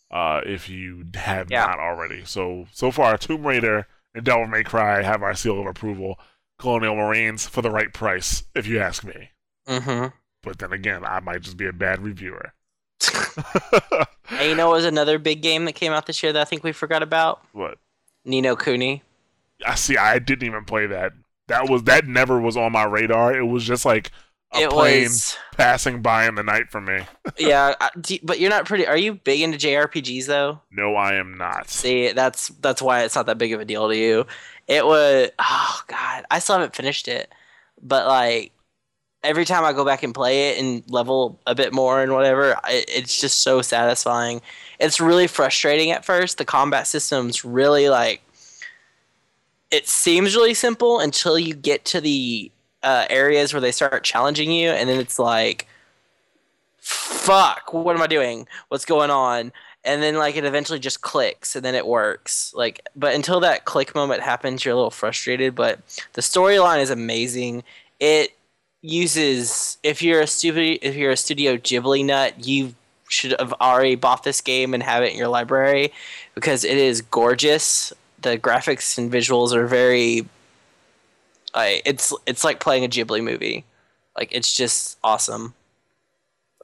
uh, 0.10 0.42
if 0.46 0.70
you 0.70 1.04
have 1.16 1.52
Yeah. 1.52 1.66
not 1.66 1.80
already. 1.80 2.24
So 2.26 2.68
so 2.72 2.92
far, 2.92 3.18
Tomb 3.18 3.46
Raider 3.46 3.88
and 4.16 4.24
Devil 4.24 4.48
May 4.48 4.64
Cry 4.64 5.02
have 5.02 5.22
our 5.24 5.34
seal 5.36 5.60
of 5.60 5.66
approval. 5.66 6.18
Colonial 6.60 6.96
Marines 6.96 7.46
for 7.48 7.62
the 7.62 7.72
right 7.72 7.92
price, 7.92 8.44
if 8.56 8.68
you 8.68 8.80
ask 8.80 9.04
me. 9.04 9.32
Mm-hmm. 9.68 10.16
But 10.44 10.60
then 10.60 10.72
again, 10.72 11.04
I 11.04 11.20
might 11.20 11.42
just 11.42 11.58
be 11.58 11.66
a 11.68 11.74
bad 11.74 12.02
reviewer. 12.02 12.54
and 14.30 14.50
you 14.50 14.56
know, 14.56 14.68
what 14.68 14.78
was 14.78 14.86
another 14.86 15.20
big 15.20 15.42
game 15.42 15.66
that 15.66 15.74
came 15.74 15.92
out 15.92 16.06
this 16.06 16.22
year 16.24 16.34
that 16.34 16.42
I 16.42 16.46
think 16.46 16.64
we 16.64 16.72
forgot 16.72 17.04
about? 17.04 17.44
what? 17.52 17.78
Ni 18.26 18.42
no 18.42 18.56
Kuni. 18.56 19.04
I 19.66 19.76
see. 19.76 19.98
I 19.98 20.20
didn't 20.20 20.48
even 20.48 20.66
play 20.66 20.88
that. 20.88 21.14
that 21.48 21.70
was 21.70 21.84
that 21.84 22.08
never 22.08 22.40
was 22.40 22.56
on 22.58 22.72
my 22.72 22.84
radar. 22.86 23.36
It 23.36 23.46
was 23.46 23.64
just 23.64 23.86
like 23.86 24.12
a 24.54 24.62
it 24.62 24.70
plane 24.70 25.04
was 25.04 25.38
passing 25.58 26.02
by 26.02 26.28
in 26.28 26.36
the 26.36 26.44
night 26.44 26.70
for 26.70 26.80
me. 26.80 27.00
yeah, 27.38 27.74
do- 28.00 28.20
but 28.24 28.40
you're 28.40 28.50
not 28.50 28.66
pretty. 28.66 28.88
Are 28.88 28.98
you 28.98 29.16
big 29.16 29.42
into 29.42 29.58
JRPGs 29.58 30.26
though? 30.28 30.62
No, 30.72 30.96
I 30.96 31.16
am 31.16 31.38
not. 31.38 31.70
See, 31.70 32.12
that's 32.12 32.50
that's 32.62 32.82
why 32.82 33.04
it's 33.04 33.16
not 33.16 33.26
that 33.26 33.38
big 33.38 33.54
of 33.54 33.60
a 33.60 33.66
deal 33.66 33.90
to 33.90 33.98
you. 33.98 34.26
It 34.68 34.86
was 34.86 35.30
oh 35.40 35.82
god, 35.88 36.26
I 36.32 36.40
still 36.40 36.56
haven't 36.56 36.76
finished 36.76 37.08
it, 37.08 37.34
but 37.82 38.08
like 38.08 38.52
every 39.24 39.46
time 39.46 39.64
I 39.64 39.74
go 39.74 39.86
back 39.86 40.04
and 40.04 40.14
play 40.14 40.50
it 40.50 40.60
and 40.60 40.84
level 40.90 41.40
a 41.48 41.56
bit 41.56 41.74
more 41.74 42.02
and 42.02 42.14
whatever, 42.14 42.58
it's 42.68 43.20
just 43.20 43.42
so 43.42 43.62
satisfying. 43.62 44.42
It's 44.80 45.00
really 45.00 45.28
frustrating 45.28 45.92
at 45.92 46.06
first. 46.06 46.38
The 46.38 46.46
combat 46.46 46.88
system's 46.88 47.46
really 47.46 47.90
like 47.90 48.22
it 49.72 49.88
seems 49.88 50.36
really 50.36 50.54
simple 50.54 51.00
until 51.00 51.40
you 51.40 51.56
get 51.56 51.84
to 51.86 52.00
the 52.00 52.52
uh, 52.84 53.08
areas 53.10 53.54
where 53.54 53.62
they 53.62 53.72
start 53.72 54.04
challenging 54.04 54.52
you, 54.52 54.70
and 54.70 54.88
then 54.88 55.00
it's 55.00 55.18
like, 55.18 55.68
fuck, 56.78 57.74
what 57.74 57.96
am 57.96 58.02
I 58.04 58.08
doing? 58.08 58.48
What's 58.68 58.86
going 58.86 59.10
on? 59.10 59.52
and 59.86 60.02
then 60.02 60.16
like 60.16 60.36
it 60.36 60.46
eventually 60.46 60.80
just 60.80 61.02
clicks 61.02 61.56
and 61.56 61.66
then 61.66 61.76
it 61.76 61.86
works 61.86 62.54
like 62.56 62.88
but 62.96 63.14
until 63.14 63.40
that 63.40 63.66
click 63.66 63.94
moment 63.94 64.22
happens 64.22 64.64
you're 64.64 64.74
a 64.74 64.76
little 64.76 64.90
frustrated 64.90 65.56
but 65.56 65.80
the 66.14 66.22
storyline 66.22 66.82
is 66.82 66.90
amazing 66.90 67.64
it 68.00 68.32
uses 68.84 69.78
if 69.82 70.02
you're 70.02 70.20
a 70.20 70.28
stupid 70.28 70.80
if 70.82 70.94
you're 70.96 71.12
a 71.12 71.18
studio 71.18 71.56
ghibli 71.56 72.06
nut 72.06 72.46
you 72.46 72.76
should 73.08 73.36
have 73.40 73.54
already 73.54 73.96
bought 73.96 74.24
this 74.24 74.42
game 74.42 74.74
and 74.74 74.84
have 74.84 75.04
it 75.04 75.14
in 75.14 75.18
your 75.18 75.28
library 75.28 75.94
because 76.36 76.64
it 76.64 76.78
is 76.78 77.02
gorgeous. 77.02 77.94
The 78.22 78.38
graphics 78.38 78.98
and 78.98 79.12
visuals 79.12 79.54
are 79.54 79.68
very 79.68 80.28
I 81.54 81.82
it's 81.86 82.14
it's 82.26 82.44
like 82.44 82.60
playing 82.60 82.84
a 82.84 82.90
ghibli 82.90 83.24
movie. 83.24 83.66
Like 84.18 84.30
it's 84.32 84.54
just 84.54 84.98
awesome. 85.04 85.54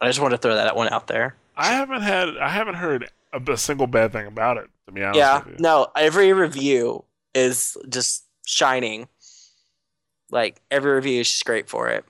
I 0.02 0.08
just 0.08 0.20
want 0.20 0.32
to 0.32 0.38
throw 0.38 0.56
that 0.56 0.76
one 0.76 0.90
out 0.90 1.08
there. 1.08 1.36
I 1.56 1.68
haven't 1.68 2.02
had 2.02 2.38
I 2.38 2.50
haven't 2.50 2.76
heard 2.76 3.10
a, 3.32 3.52
a 3.52 3.58
single 3.58 3.88
bad 3.88 4.12
thing 4.12 4.28
about 4.28 4.58
it. 4.58 4.68
To 4.88 4.92
be 4.92 5.04
honest 5.04 5.18
yeah. 5.18 5.44
no 5.60 5.88
every 5.96 6.34
review 6.34 7.04
is 7.36 7.78
just 7.88 8.26
shining 8.46 9.08
like 10.32 10.62
every 10.72 10.92
review 10.94 11.22
is 11.22 11.30
just 11.30 11.46
great 11.46 11.70
for 11.70 11.90
it 11.90 12.06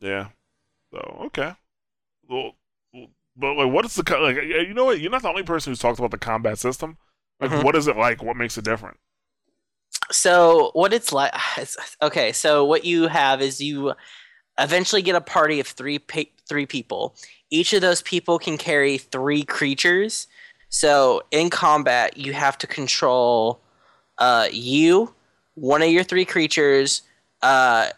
Yeah. 0.00 0.28
So 0.92 0.98
okay. 1.26 1.54
Well, 2.28 2.52
but 3.36 3.54
like, 3.54 3.72
what 3.72 3.84
is 3.84 3.94
the 3.94 4.18
like? 4.18 4.36
You 4.36 4.74
know 4.74 4.86
what? 4.86 5.00
You're 5.00 5.10
not 5.10 5.22
the 5.22 5.28
only 5.28 5.42
person 5.44 5.70
who's 5.70 5.78
talked 5.78 5.98
about 5.98 6.10
the 6.10 6.18
combat 6.18 6.58
system. 6.58 6.96
Like, 7.40 7.50
Mhm. 7.50 7.64
what 7.64 7.76
is 7.76 7.86
it 7.86 7.96
like? 7.96 8.22
What 8.22 8.36
makes 8.36 8.58
it 8.58 8.64
different? 8.64 8.98
so 10.10 10.70
what 10.74 10.92
it's 10.92 11.12
like 11.12 11.32
okay 12.02 12.32
so 12.32 12.64
what 12.64 12.84
you 12.84 13.06
have 13.08 13.40
is 13.40 13.60
you 13.60 13.92
eventually 14.58 15.02
get 15.02 15.14
a 15.14 15.20
party 15.20 15.60
of 15.60 15.66
three 15.66 16.00
three 16.48 16.66
people 16.66 17.14
each 17.50 17.72
of 17.72 17.80
those 17.80 18.02
people 18.02 18.38
can 18.38 18.56
carry 18.58 18.98
three 18.98 19.42
creatures 19.44 20.26
so 20.68 21.22
in 21.30 21.50
combat 21.50 22.16
you 22.16 22.32
have 22.32 22.56
to 22.58 22.66
control 22.66 23.60
uh, 24.18 24.48
you 24.52 25.12
one 25.54 25.82
of 25.82 25.88
your 25.90 26.04
three 26.04 26.24
creatures 26.24 27.02
uh, 27.42 27.88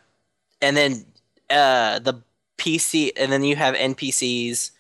and 0.60 0.76
then 0.76 1.04
uh, 1.50 1.98
the 1.98 2.14
pc 2.58 3.10
and 3.16 3.32
then 3.32 3.42
you 3.42 3.56
have 3.56 3.74
npcs 3.74 4.70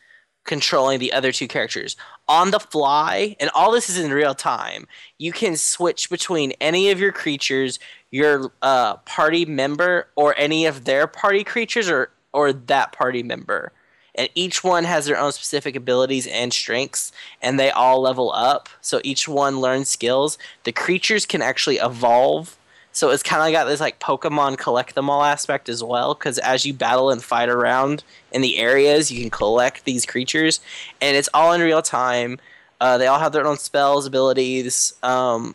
controlling 0.44 0.98
the 0.98 1.12
other 1.12 1.32
two 1.32 1.48
characters 1.48 1.96
on 2.28 2.50
the 2.50 2.60
fly 2.60 3.36
and 3.40 3.50
all 3.54 3.72
this 3.72 3.88
is 3.88 3.98
in 3.98 4.12
real 4.12 4.34
time 4.34 4.86
you 5.22 5.30
can 5.30 5.56
switch 5.56 6.10
between 6.10 6.50
any 6.60 6.90
of 6.90 6.98
your 6.98 7.12
creatures, 7.12 7.78
your 8.10 8.50
uh, 8.60 8.96
party 8.96 9.44
member, 9.44 10.08
or 10.16 10.34
any 10.36 10.66
of 10.66 10.84
their 10.84 11.06
party 11.06 11.44
creatures, 11.44 11.88
or 11.88 12.10
or 12.32 12.52
that 12.52 12.90
party 12.90 13.22
member. 13.22 13.70
And 14.16 14.28
each 14.34 14.64
one 14.64 14.82
has 14.82 15.06
their 15.06 15.16
own 15.16 15.30
specific 15.30 15.76
abilities 15.76 16.26
and 16.26 16.52
strengths, 16.52 17.12
and 17.40 17.58
they 17.58 17.70
all 17.70 18.00
level 18.00 18.32
up. 18.32 18.68
So 18.80 19.00
each 19.04 19.28
one 19.28 19.60
learns 19.60 19.88
skills. 19.88 20.38
The 20.64 20.72
creatures 20.72 21.24
can 21.24 21.40
actually 21.40 21.76
evolve. 21.76 22.58
So 22.92 23.10
it's 23.10 23.22
kind 23.22 23.42
of 23.42 23.58
got 23.58 23.64
this 23.64 23.80
like 23.80 23.98
Pokemon 24.00 24.58
collect 24.58 24.94
them 24.94 25.08
all 25.08 25.22
aspect 25.22 25.68
as 25.68 25.82
well, 25.82 26.14
because 26.14 26.38
as 26.38 26.66
you 26.66 26.74
battle 26.74 27.10
and 27.10 27.22
fight 27.24 27.48
around 27.48 28.04
in 28.32 28.42
the 28.42 28.58
areas, 28.58 29.10
you 29.10 29.20
can 29.22 29.30
collect 29.30 29.84
these 29.84 30.04
creatures, 30.04 30.60
and 31.00 31.16
it's 31.16 31.28
all 31.32 31.52
in 31.52 31.60
real 31.60 31.82
time. 31.82 32.38
Uh, 32.80 32.98
they 32.98 33.06
all 33.06 33.18
have 33.18 33.32
their 33.32 33.46
own 33.46 33.56
spells, 33.56 34.06
abilities. 34.06 34.92
Um, 35.02 35.54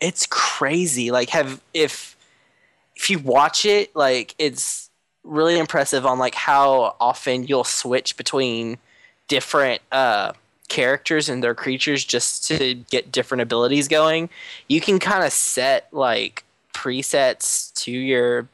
it's 0.00 0.26
crazy. 0.26 1.10
Like, 1.10 1.30
have 1.30 1.60
if 1.74 2.16
if 2.96 3.08
you 3.08 3.18
watch 3.20 3.64
it, 3.64 3.94
like 3.94 4.34
it's 4.38 4.90
really 5.22 5.58
impressive 5.58 6.06
on 6.06 6.18
like 6.18 6.34
how 6.34 6.96
often 7.00 7.46
you'll 7.46 7.64
switch 7.64 8.16
between 8.16 8.78
different 9.28 9.82
uh, 9.92 10.32
characters 10.68 11.28
and 11.28 11.44
their 11.44 11.54
creatures 11.54 12.04
just 12.04 12.46
to 12.48 12.74
get 12.90 13.12
different 13.12 13.42
abilities 13.42 13.86
going. 13.86 14.28
You 14.68 14.80
can 14.80 14.98
kind 14.98 15.24
of 15.24 15.32
set 15.32 15.86
like 15.92 16.44
presets 16.78 17.72
to 17.74 17.90
your 17.90 18.48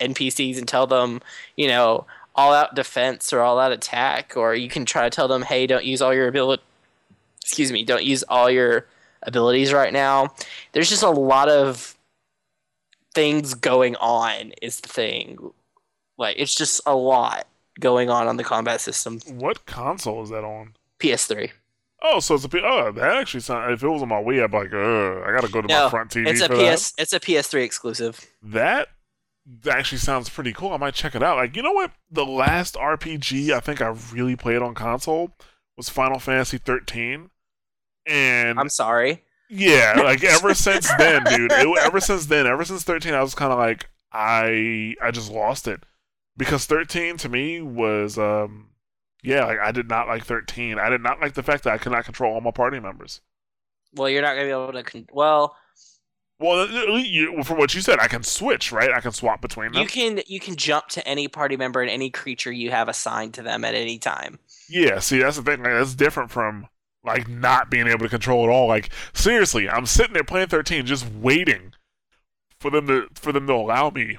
NPCs 0.00 0.58
and 0.58 0.68
tell 0.68 0.86
them, 0.86 1.20
you 1.56 1.68
know, 1.68 2.06
all 2.34 2.52
out 2.52 2.74
defense 2.74 3.32
or 3.32 3.40
all 3.40 3.58
out 3.58 3.72
attack, 3.72 4.36
or 4.36 4.54
you 4.54 4.68
can 4.68 4.84
try 4.84 5.04
to 5.04 5.10
tell 5.10 5.28
them, 5.28 5.42
hey, 5.42 5.66
don't 5.66 5.84
use 5.84 6.02
all 6.02 6.14
your 6.14 6.28
ability 6.28 6.62
excuse 7.44 7.70
me, 7.70 7.84
don't 7.84 8.04
use 8.04 8.22
all 8.22 8.50
your 8.50 8.86
abilities 9.22 9.72
right 9.72 9.92
now. 9.92 10.34
There's 10.72 10.88
just 10.88 11.02
a 11.02 11.10
lot 11.10 11.50
of 11.50 11.94
things 13.14 13.52
going 13.52 13.96
on 13.96 14.52
is 14.62 14.80
the 14.80 14.88
thing. 14.88 15.38
Like 16.16 16.36
it's 16.38 16.54
just 16.54 16.80
a 16.86 16.96
lot 16.96 17.46
going 17.78 18.08
on 18.08 18.28
on 18.28 18.38
the 18.38 18.44
combat 18.44 18.80
system. 18.80 19.20
What 19.28 19.66
console 19.66 20.22
is 20.22 20.30
that 20.30 20.42
on? 20.42 20.74
PS3. 20.98 21.50
Oh, 22.06 22.20
so 22.20 22.34
it's 22.34 22.44
a 22.44 22.48
P- 22.50 22.60
oh 22.62 22.92
that 22.92 23.16
actually 23.16 23.40
sounds. 23.40 23.72
If 23.72 23.82
it 23.82 23.88
was 23.88 24.02
on 24.02 24.08
my 24.08 24.16
Wii, 24.22 24.44
I'd 24.44 24.50
be 24.50 24.58
like, 24.58 24.72
Ugh, 24.74 25.22
I 25.26 25.32
gotta 25.34 25.50
go 25.50 25.62
to 25.62 25.68
my 25.68 25.88
front 25.88 26.10
TV 26.10 26.26
It's 26.28 26.42
a 26.42 26.48
PS 26.48 26.92
it's 26.98 27.12
a 27.14 27.18
PS3 27.20 27.62
exclusive. 27.64 28.24
that. 28.42 28.88
That 29.62 29.76
actually 29.76 29.98
sounds 29.98 30.30
pretty 30.30 30.54
cool. 30.54 30.72
I 30.72 30.78
might 30.78 30.94
check 30.94 31.14
it 31.14 31.22
out. 31.22 31.36
Like, 31.36 31.54
you 31.54 31.62
know 31.62 31.72
what? 31.72 31.90
The 32.10 32.24
last 32.24 32.76
RPG 32.76 33.50
I 33.50 33.60
think 33.60 33.82
I 33.82 33.88
really 34.10 34.36
played 34.36 34.62
on 34.62 34.74
console 34.74 35.32
was 35.76 35.90
Final 35.90 36.18
Fantasy 36.18 36.56
13, 36.56 37.28
and 38.06 38.58
I'm 38.58 38.70
sorry. 38.70 39.22
Yeah, 39.50 39.94
like 40.02 40.24
ever 40.24 40.54
since 40.54 40.88
then, 40.96 41.24
dude. 41.24 41.52
It, 41.52 41.78
ever 41.82 42.00
since 42.00 42.26
then, 42.26 42.46
ever 42.46 42.64
since 42.64 42.84
thirteen, 42.84 43.12
I 43.12 43.22
was 43.22 43.34
kind 43.34 43.52
of 43.52 43.58
like, 43.58 43.90
I 44.12 44.94
I 45.02 45.10
just 45.10 45.30
lost 45.30 45.68
it 45.68 45.82
because 46.36 46.64
thirteen 46.64 47.18
to 47.18 47.28
me 47.28 47.60
was, 47.60 48.16
um, 48.16 48.68
yeah, 49.24 49.46
like 49.46 49.58
I 49.58 49.72
did 49.72 49.88
not 49.88 50.06
like 50.06 50.24
thirteen. 50.24 50.78
I 50.78 50.88
did 50.90 51.00
not 51.02 51.20
like 51.20 51.34
the 51.34 51.42
fact 51.42 51.64
that 51.64 51.72
I 51.72 51.78
could 51.78 51.92
not 51.92 52.04
control 52.04 52.34
all 52.34 52.40
my 52.40 52.50
party 52.50 52.78
members. 52.78 53.20
Well, 53.94 54.08
you're 54.08 54.22
not 54.22 54.34
gonna 54.34 54.46
be 54.46 54.50
able 54.50 54.72
to. 54.72 54.82
Con- 54.82 55.08
well, 55.12 55.56
Well, 56.38 56.68
you, 56.98 57.42
from 57.44 57.58
what 57.58 57.74
you 57.74 57.80
said, 57.80 57.98
I 58.00 58.08
can 58.08 58.22
switch, 58.22 58.72
right? 58.72 58.90
I 58.92 59.00
can 59.00 59.12
swap 59.12 59.40
between 59.40 59.72
them. 59.72 59.82
you 59.82 59.88
can 59.88 60.20
you 60.26 60.40
can 60.40 60.56
jump 60.56 60.88
to 60.88 61.06
any 61.08 61.28
party 61.28 61.56
member 61.56 61.80
and 61.80 61.90
any 61.90 62.10
creature 62.10 62.52
you 62.52 62.70
have 62.70 62.88
assigned 62.88 63.34
to 63.34 63.42
them 63.42 63.64
at 63.64 63.74
any 63.74 63.98
time. 63.98 64.38
Yeah, 64.68 64.98
see, 64.98 65.18
that's 65.20 65.36
the 65.36 65.42
thing. 65.42 65.62
Like, 65.62 65.74
that's 65.74 65.94
different 65.94 66.30
from 66.30 66.68
like 67.04 67.28
not 67.28 67.70
being 67.70 67.86
able 67.86 68.00
to 68.00 68.08
control 68.08 68.48
it 68.48 68.52
all. 68.52 68.66
Like 68.66 68.90
seriously, 69.12 69.68
I'm 69.68 69.86
sitting 69.86 70.14
there 70.14 70.24
playing 70.24 70.48
13, 70.48 70.86
just 70.86 71.06
waiting 71.12 71.72
for 72.58 72.70
them 72.70 72.86
to 72.88 73.08
for 73.14 73.30
them 73.32 73.46
to 73.46 73.52
allow 73.52 73.90
me 73.90 74.18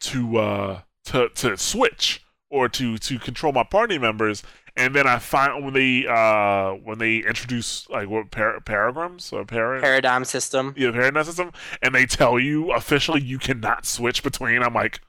to 0.00 0.36
uh 0.38 0.80
to 1.04 1.28
to 1.30 1.56
switch 1.56 2.24
or 2.56 2.68
to 2.70 2.96
to 2.98 3.18
control 3.18 3.52
my 3.52 3.64
party 3.64 3.98
members. 3.98 4.42
And 4.78 4.94
then 4.94 5.06
I 5.06 5.18
find 5.18 5.64
when 5.64 5.72
they 5.74 6.06
uh 6.06 6.72
when 6.72 6.98
they 6.98 7.18
introduce 7.18 7.88
like 7.88 8.08
what 8.08 8.30
par- 8.30 8.60
paragrams 8.60 9.32
or 9.32 9.44
para- 9.44 9.80
Paradigm 9.80 10.24
system. 10.24 10.74
yeah, 10.76 10.90
paradigm 10.92 11.24
system, 11.24 11.52
and 11.82 11.94
they 11.94 12.04
tell 12.06 12.38
you 12.38 12.72
officially 12.72 13.22
you 13.22 13.38
cannot 13.38 13.86
switch 13.86 14.22
between. 14.22 14.62
I'm 14.62 14.74
like, 14.74 15.00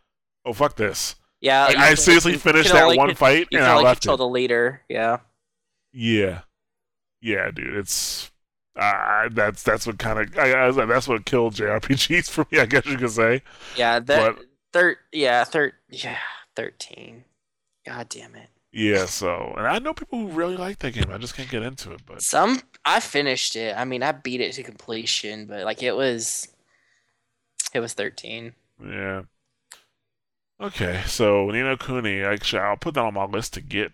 oh 0.46 0.54
fuck 0.54 0.76
this. 0.78 1.16
Yeah, 1.42 1.66
Like, 1.66 1.78
I 1.78 1.94
seriously 1.94 2.32
you 2.32 2.40
finished 2.40 2.72
that 2.72 2.82
only 2.84 2.98
one 2.98 3.14
fight 3.14 3.48
You 3.52 3.60
and 3.60 3.68
I 3.68 3.72
only 3.74 3.84
left 3.84 4.02
control 4.02 4.16
it. 4.16 4.18
the 4.18 4.28
leader. 4.30 4.82
Yeah. 4.90 5.18
Yeah, 5.94 6.42
yeah, 7.22 7.52
dude. 7.52 7.76
It's 7.76 8.32
uh, 8.80 9.30
that's 9.32 9.64
that's 9.64 9.86
what 9.86 10.00
kind 10.00 10.20
of 10.20 10.38
I, 10.38 10.52
I 10.54 10.70
like, 10.70 10.88
that's 10.88 11.08
what 11.08 11.26
killed 11.26 11.56
JRPGs 11.56 12.30
for 12.32 12.46
me. 12.52 12.60
I 12.60 12.66
guess 12.66 12.86
you 12.86 12.98
could 12.98 13.12
say. 13.12 13.42
Yeah, 13.76 14.00
that 14.00 14.36
But- 14.36 14.46
thir- 14.74 14.98
yeah, 15.12 15.44
thir- 15.44 15.74
yeah, 15.90 16.18
13. 16.56 17.24
God 17.88 18.10
damn 18.10 18.36
it. 18.36 18.50
Yeah. 18.72 19.06
So, 19.06 19.54
and 19.58 19.66
I 19.66 19.80
know 19.80 19.94
people 19.94 20.20
who 20.20 20.28
really 20.28 20.58
like 20.58 20.80
that 20.80 20.94
game. 20.94 21.10
I 21.10 21.18
just 21.18 21.36
can't 21.36 21.50
get 21.50 21.64
into 21.64 21.94
it. 21.94 22.02
But 22.06 22.22
Some 22.22 22.62
I 22.84 23.00
finished 23.00 23.56
it. 23.56 23.76
I 23.78 23.86
mean, 23.86 24.04
I 24.04 24.12
beat 24.12 24.42
it 24.42 24.54
to 24.54 24.64
completion, 24.64 25.46
but 25.46 25.64
like 25.64 25.82
it 25.82 25.96
was 25.96 26.48
it 27.74 27.80
was 27.80 27.94
13. 27.94 28.54
yeah. 28.86 29.22
Okay, 30.60 31.04
so 31.06 31.50
Ni 31.52 31.62
no 31.62 31.78
Kuni. 31.78 32.24
Actually, 32.24 32.64
I'll 32.64 32.78
put 32.78 32.96
that 32.96 33.02
on 33.04 33.14
my 33.14 33.26
list 33.26 33.54
to 33.54 33.62
get. 33.62 33.92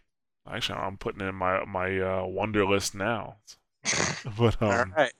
Actually, 0.49 0.79
I'm 0.79 0.97
putting 0.97 1.21
it 1.21 1.25
in 1.29 1.36
my 1.36 1.63
my 1.65 1.99
uh, 1.99 2.25
wonder 2.25 2.65
list 2.65 2.95
now. 2.95 3.36
But 4.38 4.62
um, 4.62 4.69
All 4.69 4.86
right. 5.03 5.13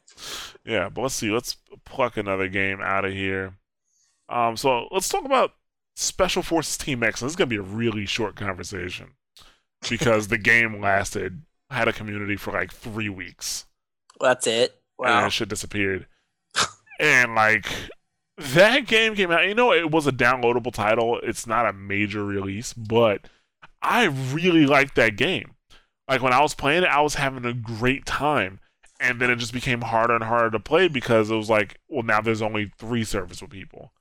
Yeah, 0.66 0.88
but 0.90 1.02
let's 1.02 1.16
see. 1.16 1.30
Let's 1.30 1.58
pluck 1.84 2.16
another 2.16 2.48
game 2.48 2.80
out 2.82 3.04
of 3.04 3.12
here. 3.12 3.56
Um, 4.30 4.56
so 4.56 4.88
let's 4.92 5.10
talk 5.10 5.26
about 5.26 5.52
Special 5.96 6.42
Forces 6.44 6.78
Team 6.78 7.04
X. 7.04 7.22
And 7.22 7.28
this 7.28 7.34
is 7.34 7.36
gonna 7.36 7.48
be 7.48 7.56
a 7.58 7.62
really 7.62 8.06
short 8.06 8.36
conversation 8.36 9.12
because 9.90 10.28
the 10.30 10.38
game 10.38 10.80
lasted 10.82 11.42
had 11.70 11.88
a 11.88 11.94
community 11.94 12.36
for 12.36 12.52
like 12.54 12.72
three 12.74 13.10
weeks. 13.10 13.66
That's 14.20 14.48
it. 14.48 14.80
And 15.00 15.10
Wow. 15.10 15.22
that 15.22 15.34
shit 15.34 15.50
disappeared. 15.50 16.08
and 17.00 17.36
like 17.36 17.68
that 18.38 18.88
game 18.88 19.16
came 19.16 19.32
out. 19.32 19.48
You 19.48 19.56
know, 19.56 19.72
it 19.74 19.92
was 19.92 20.08
a 20.08 20.12
downloadable 20.12 20.74
title. 20.74 21.20
It's 21.24 21.46
not 21.48 21.68
a 21.68 21.74
major 21.74 22.24
release, 22.24 22.74
but 22.74 23.28
I 23.82 24.06
really 24.06 24.66
liked 24.66 24.96
that 24.96 25.16
game. 25.18 25.56
Like 26.10 26.22
when 26.22 26.34
I 26.34 26.42
was 26.42 26.54
playing 26.56 26.84
it, 26.84 26.90
I 26.90 27.02
was 27.02 27.16
having 27.16 27.46
a 27.46 27.54
great 27.54 28.06
time. 28.06 28.60
And 29.00 29.20
then 29.20 29.30
it 29.30 29.36
just 29.38 29.52
became 29.54 29.82
harder 29.82 30.16
and 30.16 30.24
harder 30.24 30.52
to 30.52 30.60
play 30.60 30.88
because 30.88 31.30
it 31.30 31.36
was 31.36 31.50
like, 31.50 31.78
well, 31.90 32.04
now 32.04 32.22
there's 32.22 32.42
only 32.42 32.72
three 32.78 33.04
servers 33.04 33.42
with 33.42 33.52
people. 33.52 33.92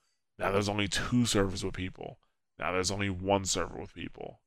Now 0.42 0.50
there's 0.50 0.68
only 0.68 0.88
two 0.88 1.24
servers 1.24 1.64
with 1.64 1.74
people. 1.74 2.18
Now 2.59 2.72
there's 2.72 2.90
only 2.90 3.09
one 3.09 3.44
server 3.44 3.78
with 3.78 3.94
people. 3.94 4.40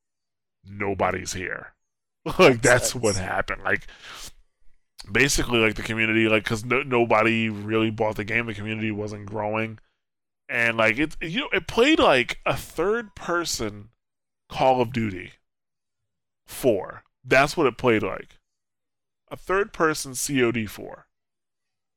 Nobody's 0.66 1.32
here. 1.32 1.74
like 2.40 2.62
that's 2.62 2.92
sucks. 2.92 3.02
what 3.02 3.16
happened. 3.16 3.64
Like 3.64 3.88
basically, 5.10 5.60
like 5.60 5.76
the 5.76 5.84
community, 5.84 6.28
like 6.28 6.44
because 6.44 6.66
no, 6.66 6.84
nobody 6.84 7.48
really 7.48 7.92
bought 7.92 8.18
the 8.18 8.26
game. 8.26 8.46
The 8.46 8.54
community 8.54 8.92
wasn't 8.92 9.26
growing, 9.26 9.80
and 10.50 10.76
like 10.76 11.00
it, 11.00 11.16
you 11.22 11.42
know, 11.42 11.50
it 11.54 11.66
played 11.66 12.00
like 12.00 12.40
a 12.46 12.58
third 12.58 13.16
person 13.16 13.90
Call 14.50 14.82
of 14.82 14.92
Duty. 14.92 15.32
Four. 16.46 17.04
That's 17.24 17.56
what 17.56 17.68
it 17.68 17.78
played 17.78 18.04
like. 18.04 18.40
A 19.32 19.38
third 19.38 19.72
person 19.72 20.14
COD 20.14 20.70
four. 20.70 21.08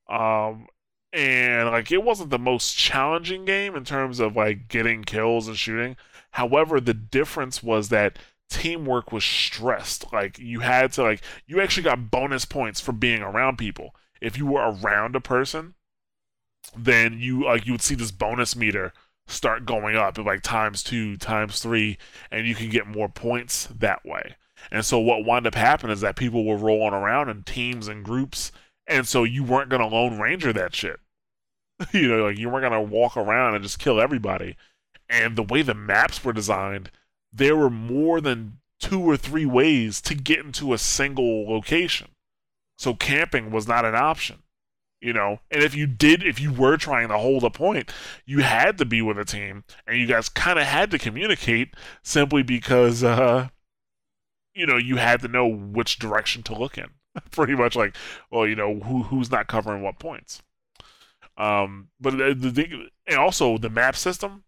Um, 0.09 0.69
and 1.13 1.69
like 1.69 1.91
it 1.91 2.03
wasn't 2.03 2.31
the 2.31 2.39
most 2.39 2.77
challenging 2.77 3.45
game 3.45 3.75
in 3.75 3.85
terms 3.85 4.21
of 4.21 4.37
like 4.37 4.69
getting 4.69 5.05
kills 5.05 5.49
and 5.49 5.57
shooting. 5.57 5.97
However, 6.33 6.81
the 6.81 6.95
difference 6.95 7.63
was 7.63 7.89
that 7.89 8.19
teamwork 8.51 9.13
was 9.13 9.25
stressed. 9.25 10.13
Like 10.13 10.39
you 10.39 10.61
had 10.61 10.93
to 10.95 11.03
like 11.03 11.23
you 11.47 11.61
actually 11.61 11.85
got 11.85 12.11
bonus 12.11 12.45
points 12.45 12.81
for 12.81 12.93
being 12.93 13.23
around 13.23 13.59
people. 13.59 13.95
If 14.21 14.37
you 14.37 14.47
were 14.47 14.73
around 14.73 15.17
a 15.17 15.21
person, 15.21 15.75
then 16.77 17.19
you 17.19 17.45
like 17.45 17.67
you 17.67 17.73
would 17.73 17.83
see 17.83 17.95
this 17.95 18.11
bonus 18.11 18.57
meter 18.57 18.93
start 19.27 19.67
going 19.67 19.95
up 19.95 20.19
like 20.19 20.43
times 20.43 20.83
two, 20.83 21.17
times 21.17 21.61
three, 21.61 21.99
and 22.31 22.47
you 22.47 22.55
can 22.55 22.71
get 22.71 22.87
more 22.87 23.09
points 23.09 23.69
that 23.79 24.05
way. 24.05 24.37
And 24.71 24.85
so 24.85 24.99
what 24.99 25.25
wound 25.25 25.47
up 25.47 25.55
happening 25.55 25.93
is 25.93 26.01
that 26.01 26.17
people 26.17 26.45
were 26.45 26.57
rolling 26.57 26.95
around 26.95 27.29
in 27.29 27.43
teams 27.45 27.89
and 27.89 28.05
groups, 28.05 28.51
and 28.89 29.07
so 29.07 29.25
you 29.25 29.45
weren't 29.45 29.71
gonna 29.71 29.87
lone 29.87 30.19
ranger 30.19 30.53
that 30.53 30.75
shit. 30.75 31.01
you 31.93 32.09
know, 32.09 32.25
like 32.27 32.39
you 32.39 32.49
weren't 32.49 32.65
gonna 32.65 32.83
walk 32.83 33.17
around 33.17 33.55
and 33.55 33.63
just 33.63 33.79
kill 33.79 34.01
everybody. 34.01 34.57
And 35.09 35.37
the 35.37 35.43
way 35.43 35.63
the 35.63 35.75
maps 35.75 36.25
were 36.25 36.33
designed, 36.33 36.91
there 37.33 37.57
were 37.57 37.71
more 37.71 38.21
than 38.21 38.59
two 38.81 39.01
or 39.01 39.17
three 39.17 39.47
ways 39.47 40.01
to 40.03 40.15
get 40.15 40.41
into 40.41 40.73
a 40.73 40.79
single 40.79 41.49
location. 41.49 42.09
So 42.77 42.95
camping 42.95 43.51
was 43.51 43.67
not 43.67 43.85
an 43.85 43.95
option. 43.95 44.43
You 45.01 45.13
know, 45.13 45.39
and 45.49 45.63
if 45.63 45.77
you 45.77 45.87
did, 45.87 46.25
if 46.25 46.41
you 46.41 46.53
were 46.53 46.77
trying 46.77 47.07
to 47.09 47.19
hold 47.19 47.45
a 47.45 47.51
point, 47.51 47.93
you 48.27 48.41
had 48.41 48.79
to 48.79 48.85
be 48.85 49.01
with 49.01 49.17
a 49.17 49.25
team, 49.25 49.63
and 49.87 49.97
you 49.97 50.09
guys 50.09 50.29
kind 50.29 50.59
of 50.59 50.65
had 50.65 50.91
to 50.91 50.99
communicate 50.99 51.75
simply 52.03 52.43
because, 52.43 53.05
uh, 53.05 53.47
you 54.55 54.67
know, 54.67 54.77
you 54.77 54.97
had 54.97 55.21
to 55.21 55.29
know 55.29 55.47
which 55.47 56.01
direction 56.01 56.43
to 56.43 56.59
look 56.59 56.77
in. 56.77 56.89
Pretty 57.31 57.55
much 57.55 57.77
like, 57.77 57.97
well, 58.31 58.47
you 58.47 58.57
know, 58.57 58.81
who 58.81 59.05
who's 59.05 59.31
not 59.31 59.47
covering 59.47 59.83
what 59.83 59.99
points. 59.99 60.43
Um, 61.37 61.89
but 62.01 62.19
the, 62.19 62.35
the 62.35 62.51
thing, 62.51 62.89
and 63.07 63.17
also 63.17 63.59
the 63.59 63.71
map 63.71 63.97
system. 63.97 64.45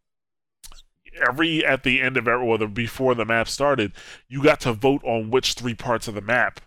Every 1.28 1.64
at 1.64 1.82
the 1.82 2.00
end 2.00 2.16
of 2.16 2.28
every, 2.28 2.46
or 2.46 2.56
the, 2.56 2.68
before 2.68 3.16
the 3.16 3.24
map 3.24 3.48
started, 3.48 3.92
you 4.28 4.42
got 4.42 4.60
to 4.60 4.72
vote 4.72 5.02
on 5.04 5.30
which 5.30 5.54
three 5.54 5.74
parts 5.74 6.06
of 6.06 6.14
the 6.14 6.20
map 6.20 6.60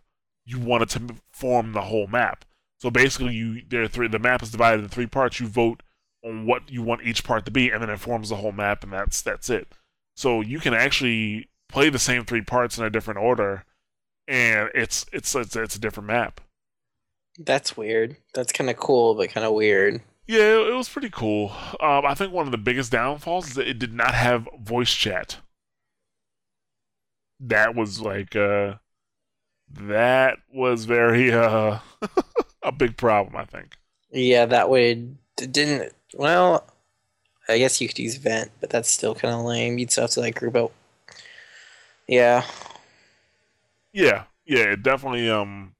you 0.45 0.59
wanted 0.59 0.89
to 0.89 1.15
form 1.31 1.71
the 1.71 1.83
whole 1.83 2.07
map. 2.07 2.43
So 2.79 2.89
basically, 2.89 3.33
you 3.33 3.61
there 3.69 3.87
three. 3.87 4.09
The 4.09 4.19
map 4.19 4.43
is 4.43 4.51
divided 4.51 4.83
in 4.83 4.89
three 4.89 5.07
parts. 5.07 5.39
You 5.39 5.47
vote 5.47 5.81
on 6.25 6.45
what 6.45 6.69
you 6.69 6.81
want 6.81 7.03
each 7.03 7.23
part 7.23 7.45
to 7.45 7.51
be, 7.51 7.69
and 7.69 7.81
then 7.81 7.89
it 7.89 7.99
forms 7.99 8.29
the 8.29 8.35
whole 8.37 8.51
map, 8.51 8.83
and 8.83 8.91
that's 8.91 9.21
that's 9.21 9.49
it. 9.49 9.73
So 10.15 10.41
you 10.41 10.59
can 10.59 10.73
actually 10.73 11.49
play 11.69 11.89
the 11.89 11.99
same 11.99 12.25
three 12.25 12.41
parts 12.41 12.77
in 12.77 12.83
a 12.83 12.89
different 12.89 13.19
order, 13.19 13.65
and 14.27 14.69
it's 14.73 15.05
it's 15.11 15.33
it's, 15.35 15.55
it's 15.55 15.75
a 15.75 15.79
different 15.79 16.07
map. 16.07 16.41
That's 17.39 17.75
weird. 17.75 18.17
That's 18.33 18.51
kind 18.51 18.69
of 18.69 18.77
cool, 18.77 19.15
but 19.15 19.29
kind 19.29 19.45
of 19.45 19.53
weird. 19.53 20.01
Yeah, 20.27 20.59
it, 20.59 20.69
it 20.69 20.73
was 20.73 20.87
pretty 20.89 21.09
cool. 21.09 21.51
Um, 21.79 22.05
I 22.05 22.13
think 22.13 22.31
one 22.31 22.45
of 22.45 22.51
the 22.51 22.57
biggest 22.57 22.91
downfalls 22.91 23.49
is 23.49 23.53
that 23.55 23.67
it 23.67 23.79
did 23.79 23.93
not 23.93 24.13
have 24.13 24.47
voice 24.61 24.93
chat. 24.93 25.37
That 27.39 27.75
was 27.75 27.99
like 27.99 28.35
uh, 28.35 28.75
that 29.71 30.37
was 30.53 30.85
very 30.85 31.31
uh 31.31 31.79
a 32.63 32.71
big 32.71 32.97
problem. 32.97 33.35
I 33.35 33.45
think. 33.45 33.75
Yeah, 34.11 34.45
that 34.45 34.69
would 34.69 35.17
didn't. 35.35 35.93
Well, 36.13 36.65
I 37.49 37.57
guess 37.57 37.81
you 37.81 37.87
could 37.87 37.99
use 37.99 38.15
vent, 38.15 38.51
but 38.61 38.69
that's 38.69 38.89
still 38.89 39.15
kind 39.15 39.33
of 39.33 39.41
lame. 39.41 39.77
You'd 39.77 39.91
still 39.91 40.03
have 40.03 40.11
to 40.11 40.21
like 40.21 40.35
group 40.35 40.55
out. 40.55 40.71
Yeah, 42.07 42.45
Yeah, 43.93 44.23
yeah, 44.45 44.71
it 44.71 44.83
definitely. 44.83 45.29
Um, 45.29 45.75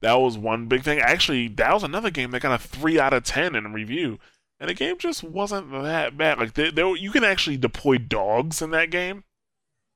that 0.00 0.14
was 0.14 0.38
one 0.38 0.66
big 0.66 0.82
thing. 0.82 0.98
Actually, 1.00 1.48
that 1.48 1.72
was 1.74 1.82
another 1.82 2.10
game 2.10 2.30
that 2.30 2.40
got 2.42 2.58
a 2.58 2.62
three 2.62 2.98
out 2.98 3.12
of 3.12 3.24
ten 3.24 3.54
in 3.54 3.72
review, 3.72 4.18
and 4.58 4.70
the 4.70 4.74
game 4.74 4.96
just 4.98 5.22
wasn't 5.22 5.70
that 5.72 6.16
bad. 6.16 6.38
Like 6.38 6.54
there, 6.54 6.70
there 6.70 6.96
you 6.96 7.10
can 7.10 7.24
actually 7.24 7.58
deploy 7.58 7.98
dogs 7.98 8.62
in 8.62 8.70
that 8.70 8.90
game. 8.90 9.24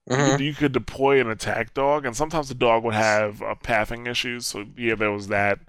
You 0.08 0.16
Mhm. 0.16 0.30
could- 0.32 0.40
You 0.44 0.54
could 0.54 0.72
deploy 0.72 1.20
an 1.20 1.30
attack 1.30 1.72
dog, 1.72 2.04
and 2.04 2.14
sometimes 2.14 2.48
the 2.48 2.54
dog 2.54 2.84
would 2.84 2.94
have 2.94 3.40
uh, 3.42 3.54
pathing 3.54 4.06
issues. 4.06 4.46
So 4.46 4.66
yeah, 4.76 4.94
there 4.94 5.10
was 5.12 5.28
that. 5.28 5.60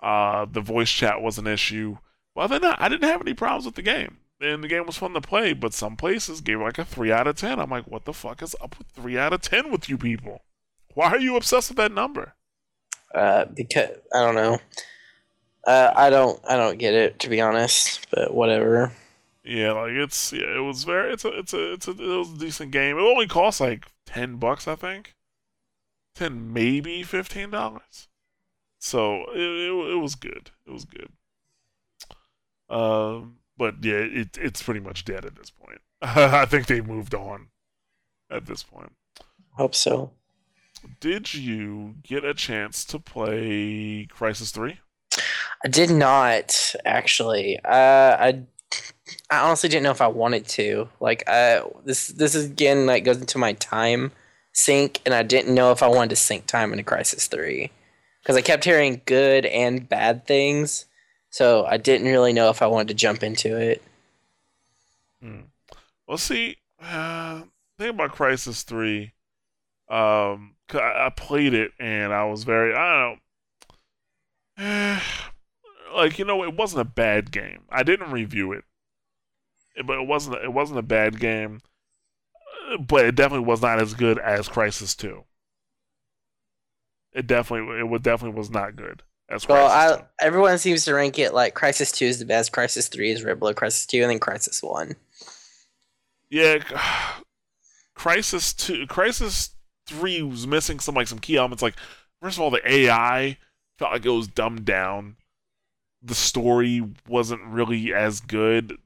Uh, 0.00 0.46
the 0.50 0.60
voice 0.60 0.90
chat 0.90 1.20
was 1.20 1.36
an 1.38 1.46
issue. 1.46 1.98
Well, 2.34 2.48
then 2.48 2.64
I 2.64 2.88
didn't 2.88 3.08
have 3.08 3.20
any 3.20 3.34
problems 3.34 3.66
with 3.66 3.74
the 3.76 3.82
game, 3.82 4.18
and 4.40 4.62
the 4.64 4.68
game 4.68 4.86
was 4.86 4.96
fun 4.98 5.12
to 5.14 5.20
play. 5.20 5.52
But 5.52 5.74
some 5.74 5.96
places 5.96 6.40
gave 6.40 6.60
it 6.60 6.64
like 6.64 6.78
a 6.78 6.84
three 6.86 7.12
out 7.12 7.26
of 7.26 7.36
ten. 7.36 7.58
I'm 7.60 7.70
like, 7.70 7.86
what 7.86 8.04
the 8.06 8.12
fuck 8.14 8.40
is 8.42 8.56
up 8.62 8.78
with 8.78 8.88
three 8.88 9.18
out 9.18 9.32
of 9.34 9.42
ten 9.42 9.70
with 9.70 9.88
you 9.90 9.98
people? 9.98 10.42
Why 10.96 11.10
are 11.10 11.20
you 11.20 11.36
obsessed 11.36 11.68
with 11.70 11.76
that 11.76 11.92
number? 11.92 12.34
uh, 13.14 13.46
because 13.46 13.90
I 14.14 14.20
don't 14.20 14.34
know. 14.34 14.58
Uh, 15.66 15.92
I 15.96 16.10
don't. 16.10 16.40
I 16.48 16.56
don't 16.56 16.78
get 16.78 16.94
it 16.94 17.18
to 17.20 17.28
be 17.28 17.40
honest. 17.40 18.06
But 18.10 18.32
whatever. 18.34 18.92
Yeah, 19.44 19.72
like 19.72 19.92
it's 19.92 20.32
yeah, 20.32 20.56
it 20.56 20.60
was 20.64 20.84
very 20.84 21.12
it's 21.12 21.24
a 21.24 21.38
it's 21.38 21.54
a 21.54 21.72
it's 21.72 21.88
a 21.88 21.92
it 21.92 22.18
was 22.18 22.32
a 22.32 22.38
decent 22.38 22.72
game. 22.72 22.98
It 22.98 23.02
only 23.02 23.26
cost 23.26 23.60
like 23.60 23.86
ten 24.04 24.36
bucks, 24.36 24.68
I 24.68 24.74
think. 24.74 25.14
Ten, 26.14 26.52
maybe 26.52 27.02
fifteen 27.02 27.50
dollars. 27.50 28.08
So 28.78 29.24
it, 29.32 29.40
it 29.40 29.92
it 29.92 30.00
was 30.00 30.14
good. 30.14 30.50
It 30.66 30.72
was 30.72 30.84
good. 30.84 31.08
Um, 32.68 33.38
but 33.56 33.84
yeah, 33.84 33.94
it 33.94 34.36
it's 34.40 34.62
pretty 34.62 34.80
much 34.80 35.04
dead 35.04 35.24
at 35.24 35.36
this 35.36 35.50
point. 35.50 35.80
I 36.02 36.44
think 36.44 36.66
they've 36.66 36.86
moved 36.86 37.14
on 37.14 37.48
at 38.30 38.46
this 38.46 38.62
point. 38.62 38.92
Hope 39.52 39.74
so. 39.74 40.10
Did 41.00 41.34
you 41.34 41.96
get 42.02 42.24
a 42.24 42.34
chance 42.34 42.84
to 42.86 42.98
play 42.98 44.06
Crysis 44.10 44.52
Three? 44.52 44.80
I 45.64 45.68
did 45.68 45.90
not 45.90 46.74
actually. 46.84 47.58
Uh, 47.64 48.16
I 48.18 48.42
I 49.30 49.38
honestly 49.38 49.68
didn't 49.68 49.84
know 49.84 49.90
if 49.90 50.00
I 50.00 50.08
wanted 50.08 50.46
to. 50.48 50.88
Like, 51.00 51.24
uh, 51.28 51.62
this 51.84 52.08
this 52.08 52.34
is 52.34 52.46
again 52.46 52.86
like 52.86 53.04
goes 53.04 53.18
into 53.18 53.38
my 53.38 53.54
time 53.54 54.12
sink, 54.52 55.00
and 55.04 55.14
I 55.14 55.22
didn't 55.22 55.54
know 55.54 55.70
if 55.70 55.82
I 55.82 55.88
wanted 55.88 56.10
to 56.10 56.16
sink 56.16 56.46
time 56.46 56.72
into 56.72 56.84
Crysis 56.84 57.28
Three 57.28 57.70
because 58.22 58.36
I 58.36 58.42
kept 58.42 58.64
hearing 58.64 59.02
good 59.06 59.46
and 59.46 59.88
bad 59.88 60.26
things. 60.26 60.86
So 61.30 61.64
I 61.66 61.76
didn't 61.76 62.08
really 62.08 62.32
know 62.32 62.50
if 62.50 62.62
I 62.62 62.66
wanted 62.66 62.88
to 62.88 62.94
jump 62.94 63.22
into 63.22 63.56
it. 63.56 63.82
Hmm. 65.22 65.42
Well, 66.08 66.18
see, 66.18 66.56
uh, 66.80 67.42
thing 67.78 67.90
about 67.90 68.14
Crysis 68.14 68.64
Three, 68.64 69.12
um, 69.88 70.55
I, 70.74 71.10
played 71.14 71.54
it 71.54 71.72
and 71.78 72.12
I 72.12 72.24
was 72.24 72.44
very, 72.44 72.74
I 72.74 73.16
don't 74.58 74.58
know, 74.58 74.98
like 75.96 76.18
you 76.18 76.24
know, 76.24 76.42
it 76.44 76.56
wasn't 76.56 76.82
a 76.82 76.84
bad 76.84 77.30
game. 77.30 77.62
I 77.70 77.82
didn't 77.82 78.10
review 78.10 78.52
it, 78.52 78.64
but 79.84 79.98
it 79.98 80.06
wasn't, 80.06 80.42
it 80.42 80.52
wasn't 80.52 80.78
a 80.78 80.82
bad 80.82 81.20
game, 81.20 81.60
but 82.80 83.04
it 83.04 83.14
definitely 83.14 83.46
was 83.46 83.62
not 83.62 83.80
as 83.80 83.94
good 83.94 84.18
as 84.18 84.48
Crysis 84.48 84.96
Two. 84.96 85.24
It 87.12 87.26
definitely, 87.26 87.78
it 87.78 87.88
would 87.88 88.02
definitely 88.02 88.38
was 88.38 88.50
not 88.50 88.76
good 88.76 89.02
as 89.28 89.48
Well, 89.48 89.68
I, 89.68 90.04
everyone 90.20 90.58
seems 90.58 90.84
to 90.84 90.94
rank 90.94 91.18
it 91.18 91.32
like 91.32 91.54
Crysis 91.54 91.94
Two 91.94 92.06
is 92.06 92.18
the 92.18 92.24
best, 92.24 92.52
Crysis 92.52 92.90
Three 92.90 93.10
is 93.10 93.22
below 93.22 93.54
Crysis 93.54 93.86
Two, 93.86 94.02
and 94.02 94.10
then 94.10 94.20
Crysis 94.20 94.62
One. 94.62 94.96
Yeah, 96.30 96.58
Crysis 97.96 98.54
two, 98.54 98.86
Crysis 98.86 99.50
three 99.86 100.22
was 100.22 100.46
missing 100.46 100.80
some 100.80 100.94
like 100.94 101.08
some 101.08 101.18
key 101.18 101.36
elements. 101.36 101.62
Like 101.62 101.76
first 102.20 102.36
of 102.38 102.42
all, 102.42 102.50
the 102.50 102.68
AI 102.70 103.38
felt 103.78 103.92
like 103.92 104.04
it 104.06 104.10
was 104.10 104.28
dumbed 104.28 104.64
down. 104.64 105.16
The 106.02 106.14
story 106.14 106.82
wasn't 107.08 107.42
really 107.44 107.92
as 107.92 108.20
good. 108.20 108.78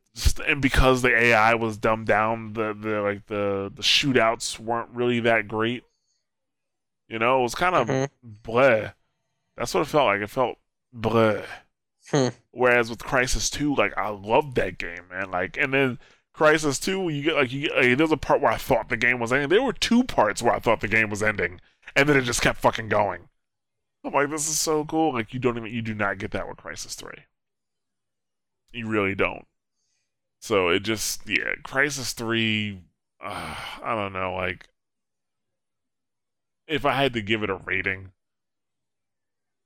and 0.46 0.60
because 0.60 1.02
the 1.02 1.14
AI 1.16 1.54
was 1.54 1.76
dumbed 1.76 2.06
down, 2.06 2.52
the 2.54 2.74
the 2.78 3.00
like 3.00 3.26
the 3.26 3.70
the 3.74 3.82
shootouts 3.82 4.58
weren't 4.58 4.90
really 4.90 5.20
that 5.20 5.48
great. 5.48 5.84
You 7.08 7.18
know, 7.18 7.40
it 7.40 7.42
was 7.42 7.54
kind 7.54 7.74
of 7.74 7.88
Mhm. 7.88 8.08
bleh. 8.42 8.94
That's 9.56 9.74
what 9.74 9.82
it 9.82 9.86
felt 9.88 10.06
like. 10.06 10.20
It 10.20 10.30
felt 10.30 10.58
bleh. 10.96 11.44
Hmm. 12.10 12.28
Whereas 12.50 12.90
with 12.90 12.98
Crysis 13.00 13.50
Two, 13.50 13.74
like 13.74 13.96
I 13.96 14.08
loved 14.08 14.56
that 14.56 14.78
game, 14.78 15.08
man. 15.10 15.30
Like, 15.30 15.56
and 15.56 15.72
then 15.72 15.98
Crysis 16.40 16.82
Two, 16.82 17.06
you 17.10 17.22
get 17.22 17.34
like 17.34 17.52
you 17.52 17.68
get 17.68 17.76
like, 17.76 17.98
there's 17.98 18.10
a 18.10 18.16
part 18.16 18.40
where 18.40 18.50
I 18.50 18.56
thought 18.56 18.88
the 18.88 18.96
game 18.96 19.20
was 19.20 19.30
ending. 19.30 19.50
There 19.50 19.62
were 19.62 19.74
two 19.74 20.04
parts 20.04 20.42
where 20.42 20.54
I 20.54 20.58
thought 20.58 20.80
the 20.80 20.88
game 20.88 21.10
was 21.10 21.22
ending, 21.22 21.60
and 21.94 22.08
then 22.08 22.16
it 22.16 22.22
just 22.22 22.40
kept 22.40 22.58
fucking 22.60 22.88
going. 22.88 23.28
I'm 24.02 24.14
like, 24.14 24.30
this 24.30 24.48
is 24.48 24.58
so 24.58 24.86
cool. 24.86 25.12
Like, 25.12 25.34
you 25.34 25.40
don't 25.40 25.58
even 25.58 25.70
you 25.70 25.82
do 25.82 25.94
not 25.94 26.16
get 26.16 26.30
that 26.30 26.48
with 26.48 26.56
Crysis 26.56 26.94
Three. 26.94 27.24
You 28.72 28.88
really 28.88 29.14
don't. 29.14 29.46
So 30.40 30.70
it 30.70 30.80
just 30.80 31.28
yeah, 31.28 31.56
Crysis 31.62 32.14
Three. 32.14 32.80
Uh, 33.22 33.54
I 33.82 33.94
don't 33.94 34.14
know. 34.14 34.32
Like, 34.34 34.66
if 36.66 36.86
I 36.86 36.94
had 36.94 37.12
to 37.12 37.20
give 37.20 37.42
it 37.42 37.50
a 37.50 37.54
rating 37.56 38.12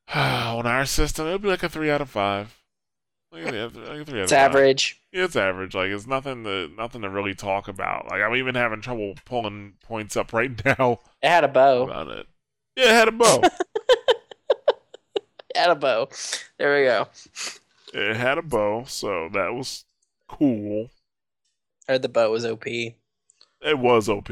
on 0.14 0.66
our 0.66 0.86
system, 0.86 1.28
it'd 1.28 1.42
be 1.42 1.48
like 1.48 1.62
a 1.62 1.68
three 1.68 1.90
out 1.90 2.00
of 2.00 2.10
five. 2.10 2.60
Like 3.30 3.46
a, 3.46 3.70
like 3.72 4.06
three 4.06 4.20
out 4.20 4.24
It's 4.24 4.32
of 4.32 4.38
five. 4.40 4.56
average. 4.56 5.00
It's 5.16 5.36
average. 5.36 5.74
Like 5.76 5.90
it's 5.90 6.08
nothing 6.08 6.42
to 6.42 6.68
nothing 6.76 7.02
to 7.02 7.08
really 7.08 7.34
talk 7.34 7.68
about. 7.68 8.06
Like 8.10 8.20
I'm 8.20 8.34
even 8.34 8.56
having 8.56 8.80
trouble 8.80 9.14
pulling 9.24 9.74
points 9.84 10.16
up 10.16 10.32
right 10.32 10.50
now 10.78 10.98
It 11.22 11.28
had 11.28 11.44
a 11.44 11.48
bow. 11.48 11.84
about 11.84 12.08
it. 12.08 12.26
Yeah, 12.76 12.86
it 12.86 12.90
had 12.90 13.08
a 13.08 13.12
bow. 13.12 13.40
It 15.56 15.60
had 15.60 15.70
a 15.70 15.76
bow. 15.76 16.08
There 16.58 16.76
we 16.76 16.84
go. 16.86 17.06
it 17.92 18.16
had 18.16 18.38
a 18.38 18.42
bow, 18.42 18.84
so 18.88 19.28
that 19.32 19.54
was 19.54 19.84
cool. 20.28 20.90
I 21.88 21.92
heard 21.92 22.02
the 22.02 22.08
bow 22.08 22.32
was 22.32 22.44
OP. 22.44 22.66
It 22.66 23.78
was 23.78 24.08
OP 24.08 24.30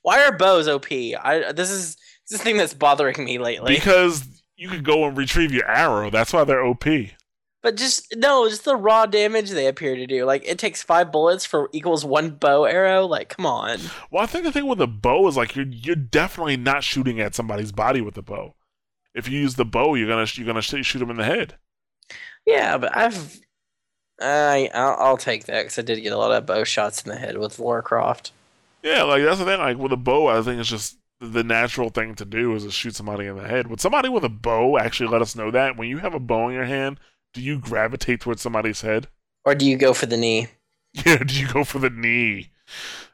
Why 0.00 0.24
are 0.24 0.34
bows 0.36 0.66
OP? 0.68 0.90
I 0.90 1.52
this 1.54 1.70
is 1.70 1.96
this 2.30 2.38
is 2.38 2.42
thing 2.42 2.56
that's 2.56 2.72
bothering 2.72 3.22
me 3.22 3.38
lately. 3.38 3.74
because 3.74 4.26
you 4.56 4.68
could 4.70 4.82
go 4.84 5.04
and 5.04 5.14
retrieve 5.16 5.52
your 5.52 5.68
arrow. 5.68 6.08
That's 6.08 6.32
why 6.32 6.44
they're 6.44 6.64
OP. 6.64 6.84
But 7.62 7.76
just 7.76 8.14
no, 8.16 8.48
just 8.48 8.64
the 8.64 8.74
raw 8.74 9.06
damage 9.06 9.50
they 9.50 9.68
appear 9.68 9.94
to 9.94 10.06
do. 10.06 10.24
Like 10.24 10.42
it 10.44 10.58
takes 10.58 10.82
five 10.82 11.12
bullets 11.12 11.46
for 11.46 11.68
equals 11.72 12.04
one 12.04 12.30
bow 12.30 12.64
arrow. 12.64 13.06
Like 13.06 13.28
come 13.28 13.46
on. 13.46 13.78
Well, 14.10 14.22
I 14.22 14.26
think 14.26 14.44
the 14.44 14.52
thing 14.52 14.66
with 14.66 14.80
a 14.80 14.88
bow 14.88 15.28
is 15.28 15.36
like 15.36 15.54
you're 15.54 15.66
you're 15.66 15.94
definitely 15.94 16.56
not 16.56 16.82
shooting 16.82 17.20
at 17.20 17.36
somebody's 17.36 17.70
body 17.70 18.00
with 18.00 18.14
the 18.14 18.22
bow. 18.22 18.56
If 19.14 19.28
you 19.28 19.38
use 19.38 19.54
the 19.54 19.64
bow, 19.64 19.94
you're 19.94 20.08
gonna 20.08 20.26
you're 20.34 20.46
gonna 20.46 20.62
sh- 20.62 20.84
shoot 20.84 20.98
them 20.98 21.10
in 21.10 21.16
the 21.16 21.24
head. 21.24 21.56
Yeah, 22.46 22.78
but 22.78 22.96
I've 22.96 23.40
I 24.20 24.68
I'll, 24.74 24.96
I'll 24.98 25.16
take 25.16 25.44
that 25.44 25.62
because 25.62 25.78
I 25.78 25.82
did 25.82 26.00
get 26.00 26.12
a 26.12 26.18
lot 26.18 26.32
of 26.32 26.46
bow 26.46 26.64
shots 26.64 27.02
in 27.02 27.10
the 27.10 27.16
head 27.16 27.38
with 27.38 27.60
Lara 27.60 27.82
Croft. 27.82 28.32
Yeah, 28.82 29.04
like 29.04 29.22
that's 29.22 29.38
the 29.38 29.44
thing. 29.44 29.60
Like 29.60 29.78
with 29.78 29.92
a 29.92 29.96
bow, 29.96 30.26
I 30.26 30.42
think 30.42 30.58
it's 30.58 30.68
just 30.68 30.98
the 31.20 31.44
natural 31.44 31.90
thing 31.90 32.16
to 32.16 32.24
do 32.24 32.54
is 32.56 32.64
to 32.64 32.72
shoot 32.72 32.96
somebody 32.96 33.26
in 33.26 33.36
the 33.36 33.46
head. 33.46 33.68
Would 33.68 33.80
somebody 33.80 34.08
with 34.08 34.24
a 34.24 34.28
bow 34.28 34.76
actually 34.76 35.08
let 35.08 35.22
us 35.22 35.36
know 35.36 35.52
that 35.52 35.76
when 35.76 35.88
you 35.88 35.98
have 35.98 36.14
a 36.14 36.20
bow 36.20 36.48
in 36.48 36.54
your 36.54 36.64
hand, 36.64 36.98
do 37.32 37.40
you 37.40 37.58
gravitate 37.58 38.20
towards 38.20 38.42
somebody's 38.42 38.80
head? 38.82 39.08
Or 39.44 39.54
do 39.54 39.66
you 39.68 39.76
go 39.76 39.92
for 39.94 40.06
the 40.06 40.16
knee? 40.16 40.48
Yeah, 41.06 41.24
do 41.24 41.34
you 41.34 41.48
go 41.48 41.64
for 41.64 41.78
the 41.78 41.88
knee? 41.88 42.50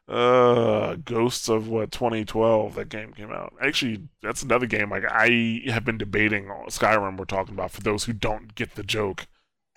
Uh, 0.09 0.97
Ghosts 1.05 1.49
of 1.49 1.69
what 1.69 1.93
2012 1.93 2.75
that 2.75 2.89
game 2.89 3.13
came 3.13 3.31
out. 3.31 3.53
Actually, 3.61 4.09
that's 4.21 4.43
another 4.43 4.67
game 4.67 4.91
like 4.91 5.05
I 5.09 5.61
have 5.67 5.85
been 5.85 5.99
debating 5.99 6.47
Skyrim 6.69 7.17
we're 7.19 7.25
talking 7.25 7.55
about 7.55 7.71
for 7.71 7.83
those 7.83 8.05
who 8.05 8.13
don't 8.15 8.55
get 8.55 8.75
the 8.75 8.83
joke. 8.83 9.27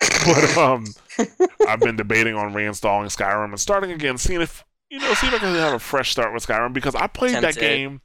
But 0.26 0.56
um 0.56 0.86
I've 1.68 1.80
been 1.80 1.96
debating 1.96 2.34
on 2.34 2.52
reinstalling 2.52 3.06
Skyrim 3.16 3.50
and 3.50 3.60
starting 3.60 3.92
again, 3.92 4.18
seeing 4.18 4.40
if 4.40 4.64
you 4.90 4.98
know, 4.98 5.14
see 5.14 5.26
if 5.28 5.34
I 5.34 5.38
can 5.38 5.54
have 5.54 5.74
a 5.74 5.78
fresh 5.78 6.10
start 6.10 6.32
with 6.34 6.46
Skyrim 6.46 6.72
because 6.72 6.94
I 6.94 7.06
played 7.06 7.34
that 7.36 7.56
game 7.56 8.00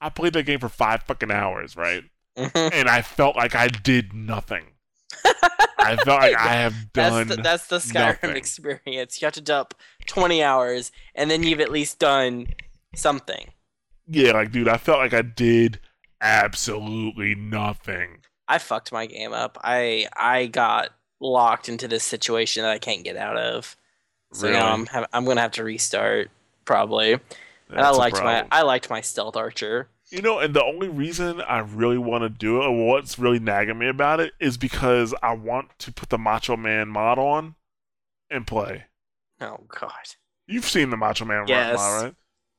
I 0.00 0.10
played 0.10 0.32
that 0.34 0.44
game 0.44 0.60
for 0.60 0.68
5 0.68 1.02
fucking 1.02 1.30
hours, 1.30 1.76
right? 1.76 2.04
Mhm. 2.38 2.70
And 2.72 2.88
I 2.88 3.02
felt 3.02 3.36
like 3.36 3.54
I 3.54 3.68
did 3.68 4.12
nothing. 4.12 4.64
I 5.92 5.96
felt 5.96 6.20
like 6.20 6.36
I 6.36 6.52
have 6.54 6.74
done 6.92 7.28
That's 7.28 7.36
the, 7.36 7.42
that's 7.42 7.66
the 7.68 7.78
Skyrim 7.78 8.22
nothing. 8.22 8.36
experience. 8.36 9.20
You 9.20 9.26
have 9.26 9.34
to 9.34 9.40
dump 9.40 9.74
twenty 10.06 10.42
hours, 10.42 10.92
and 11.14 11.30
then 11.30 11.42
you've 11.42 11.60
at 11.60 11.70
least 11.70 11.98
done 11.98 12.48
something. 12.94 13.50
Yeah, 14.06 14.32
like 14.32 14.52
dude, 14.52 14.68
I 14.68 14.76
felt 14.76 14.98
like 14.98 15.14
I 15.14 15.22
did 15.22 15.80
absolutely 16.20 17.34
nothing. 17.34 18.18
I 18.48 18.58
fucked 18.58 18.92
my 18.92 19.06
game 19.06 19.32
up. 19.32 19.58
I 19.62 20.08
I 20.16 20.46
got 20.46 20.90
locked 21.20 21.68
into 21.68 21.86
this 21.86 22.02
situation 22.04 22.62
that 22.62 22.70
I 22.72 22.78
can't 22.78 23.04
get 23.04 23.16
out 23.16 23.36
of. 23.36 23.76
So 24.32 24.46
Really? 24.48 24.58
now 24.58 24.72
I'm 24.72 24.86
ha- 24.86 25.06
I'm 25.12 25.24
gonna 25.24 25.40
have 25.40 25.52
to 25.52 25.64
restart 25.64 26.30
probably. 26.64 27.12
and 27.12 27.80
I 27.80 27.90
liked 27.90 28.16
my. 28.22 28.46
I 28.50 28.62
liked 28.62 28.90
my 28.90 29.00
stealth 29.00 29.36
archer. 29.36 29.88
You 30.10 30.22
know, 30.22 30.40
and 30.40 30.54
the 30.54 30.64
only 30.64 30.88
reason 30.88 31.40
I 31.40 31.58
really 31.60 31.98
want 31.98 32.22
to 32.22 32.28
do 32.28 32.60
it, 32.60 32.66
or 32.66 32.86
what's 32.88 33.18
really 33.18 33.38
nagging 33.38 33.78
me 33.78 33.86
about 33.86 34.18
it, 34.18 34.32
is 34.40 34.56
because 34.56 35.14
I 35.22 35.34
want 35.34 35.78
to 35.80 35.92
put 35.92 36.08
the 36.08 36.18
Macho 36.18 36.56
Man 36.56 36.88
mod 36.88 37.18
on 37.18 37.54
and 38.28 38.46
play. 38.46 38.86
Oh 39.40 39.64
god. 39.68 39.92
You've 40.48 40.64
seen 40.66 40.90
the 40.90 40.96
Macho 40.96 41.24
Man 41.24 41.46
Yes. 41.46 41.76
mod, 41.76 42.02
right? 42.02 42.14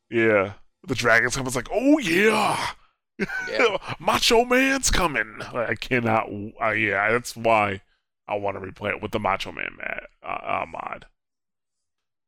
Yeah. 0.10 0.54
The 0.88 0.96
dragons 0.96 1.36
come. 1.36 1.46
It's 1.46 1.56
like, 1.56 1.68
oh 1.72 1.98
yeah, 2.00 2.70
Yeah. 3.50 3.78
Macho 4.00 4.46
Man's 4.46 4.90
coming. 4.90 5.40
Like, 5.54 5.70
I 5.70 5.76
cannot. 5.76 6.30
Uh, 6.62 6.70
yeah, 6.72 7.12
that's 7.12 7.36
why 7.36 7.82
I 8.28 8.36
want 8.36 8.56
to 8.56 8.66
replay 8.66 8.92
it 8.92 9.02
with 9.02 9.12
the 9.12 9.20
Macho 9.20 9.52
Man 9.52 9.76
mad, 9.78 10.04
uh, 10.24 10.62
uh, 10.64 10.66
mod. 10.72 11.06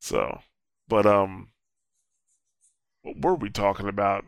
So, 0.01 0.41
but 0.89 1.05
um, 1.05 1.49
what 3.03 3.21
were 3.21 3.35
we 3.35 3.49
talking 3.49 3.87
about? 3.87 4.25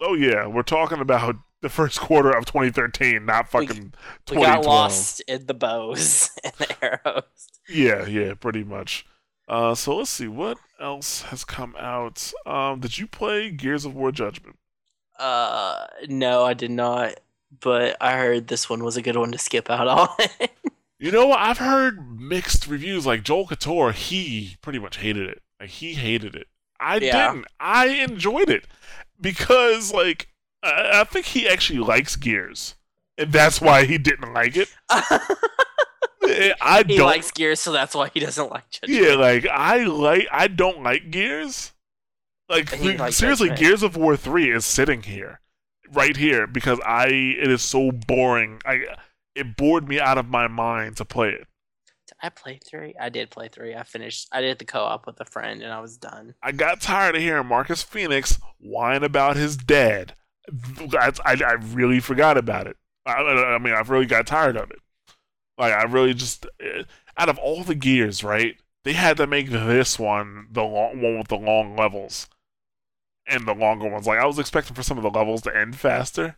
Oh 0.00 0.14
yeah, 0.14 0.46
we're 0.46 0.62
talking 0.62 1.00
about 1.00 1.36
the 1.62 1.68
first 1.68 2.00
quarter 2.00 2.30
of 2.30 2.44
2013, 2.46 3.24
not 3.24 3.48
fucking 3.50 3.68
We 3.68 4.36
2012. 4.36 4.42
got 4.46 4.64
lost 4.64 5.20
in 5.26 5.46
the 5.46 5.54
bows 5.54 6.30
and 6.44 6.52
the 6.58 6.84
arrows. 6.84 7.22
Yeah, 7.68 8.06
yeah, 8.06 8.34
pretty 8.34 8.64
much. 8.64 9.04
Uh, 9.48 9.74
so 9.74 9.96
let's 9.96 10.10
see 10.10 10.28
what 10.28 10.58
else 10.80 11.22
has 11.22 11.44
come 11.44 11.74
out. 11.78 12.32
Um, 12.46 12.80
did 12.80 12.98
you 12.98 13.06
play 13.06 13.50
Gears 13.50 13.84
of 13.84 13.94
War 13.94 14.12
Judgment? 14.12 14.58
Uh, 15.18 15.86
no, 16.08 16.44
I 16.44 16.54
did 16.54 16.70
not. 16.70 17.18
But 17.60 17.96
I 17.98 18.12
heard 18.18 18.48
this 18.48 18.68
one 18.68 18.84
was 18.84 18.98
a 18.98 19.02
good 19.02 19.16
one 19.16 19.32
to 19.32 19.38
skip 19.38 19.70
out 19.70 19.88
on. 20.20 20.28
You 20.98 21.10
know? 21.10 21.32
I've 21.32 21.56
heard 21.58 22.20
mixed 22.20 22.66
reviews. 22.66 23.06
Like 23.06 23.22
Joel 23.22 23.46
Couture, 23.46 23.92
he 23.92 24.56
pretty 24.60 24.78
much 24.78 24.98
hated 24.98 25.28
it. 25.28 25.40
Like 25.58 25.70
he 25.70 25.94
hated 25.94 26.36
it. 26.36 26.46
I 26.78 26.98
Yeah. 26.98 27.32
didn't. 27.32 27.46
I 27.58 27.86
enjoyed 27.86 28.50
it 28.50 28.66
because, 29.20 29.92
like, 29.92 30.28
I, 30.62 31.00
I 31.00 31.04
think 31.04 31.26
he 31.26 31.48
actually 31.48 31.80
likes 31.80 32.16
Gears, 32.16 32.74
and 33.16 33.32
that's 33.32 33.60
why 33.60 33.84
he 33.84 33.98
didn't 33.98 34.32
like 34.32 34.56
it. 34.56 34.68
Eh, 36.28 36.52
I 36.60 36.82
he 36.86 36.96
don't. 36.96 37.06
likes 37.06 37.30
Gears, 37.30 37.58
so 37.60 37.72
that's 37.72 37.94
why 37.94 38.10
he 38.12 38.20
doesn't 38.20 38.50
like 38.50 38.68
Judgment. 38.68 39.02
yeah, 39.02 39.14
like 39.14 39.46
I 39.46 39.84
like. 39.84 40.26
I 40.30 40.48
don't 40.48 40.82
like 40.82 41.10
Gears. 41.10 41.72
Like 42.50 42.68
seriously, 42.68 43.48
Judgment. 43.48 43.58
Gears 43.58 43.82
of 43.82 43.96
War 43.96 44.14
three 44.16 44.50
is 44.50 44.66
sitting 44.66 45.02
here, 45.02 45.40
right 45.90 46.16
here, 46.16 46.46
because 46.46 46.80
I. 46.84 47.06
It 47.06 47.50
is 47.50 47.62
so 47.62 47.92
boring. 47.92 48.60
I. 48.66 48.82
It 49.34 49.56
bored 49.56 49.88
me 49.88 50.00
out 50.00 50.18
of 50.18 50.28
my 50.28 50.48
mind 50.48 50.96
to 50.98 51.04
play 51.06 51.30
it. 51.30 51.46
I 52.20 52.30
played 52.30 52.64
three? 52.64 52.94
I 53.00 53.08
did 53.10 53.30
play 53.30 53.48
three. 53.48 53.74
I 53.74 53.84
finished. 53.84 54.28
I 54.32 54.40
did 54.40 54.58
the 54.58 54.64
co-op 54.64 55.06
with 55.06 55.20
a 55.20 55.24
friend, 55.24 55.62
and 55.62 55.72
I 55.72 55.80
was 55.80 55.96
done. 55.96 56.34
I 56.42 56.52
got 56.52 56.80
tired 56.80 57.14
of 57.14 57.22
hearing 57.22 57.46
Marcus 57.46 57.82
Phoenix 57.82 58.38
whine 58.58 59.04
about 59.04 59.36
his 59.36 59.56
dad. 59.56 60.14
That's, 60.48 61.20
I, 61.24 61.36
I 61.44 61.52
really 61.52 62.00
forgot 62.00 62.36
about 62.36 62.66
it. 62.66 62.76
I, 63.06 63.12
I 63.12 63.54
I 63.54 63.58
mean, 63.58 63.74
I 63.74 63.80
really 63.80 64.06
got 64.06 64.26
tired 64.26 64.56
of 64.56 64.70
it. 64.70 64.80
Like, 65.56 65.72
I 65.72 65.84
really 65.84 66.14
just, 66.14 66.46
eh, 66.60 66.82
out 67.16 67.28
of 67.28 67.38
all 67.38 67.62
the 67.62 67.74
gears, 67.74 68.24
right? 68.24 68.56
They 68.84 68.94
had 68.94 69.16
to 69.18 69.26
make 69.26 69.50
this 69.50 69.98
one 69.98 70.46
the 70.50 70.62
long 70.62 71.00
one 71.02 71.18
with 71.18 71.28
the 71.28 71.36
long 71.36 71.76
levels 71.76 72.28
and 73.26 73.46
the 73.46 73.54
longer 73.54 73.88
ones. 73.88 74.06
Like, 74.06 74.18
I 74.18 74.26
was 74.26 74.38
expecting 74.38 74.74
for 74.74 74.82
some 74.82 74.96
of 74.96 75.02
the 75.02 75.10
levels 75.10 75.42
to 75.42 75.56
end 75.56 75.76
faster. 75.76 76.36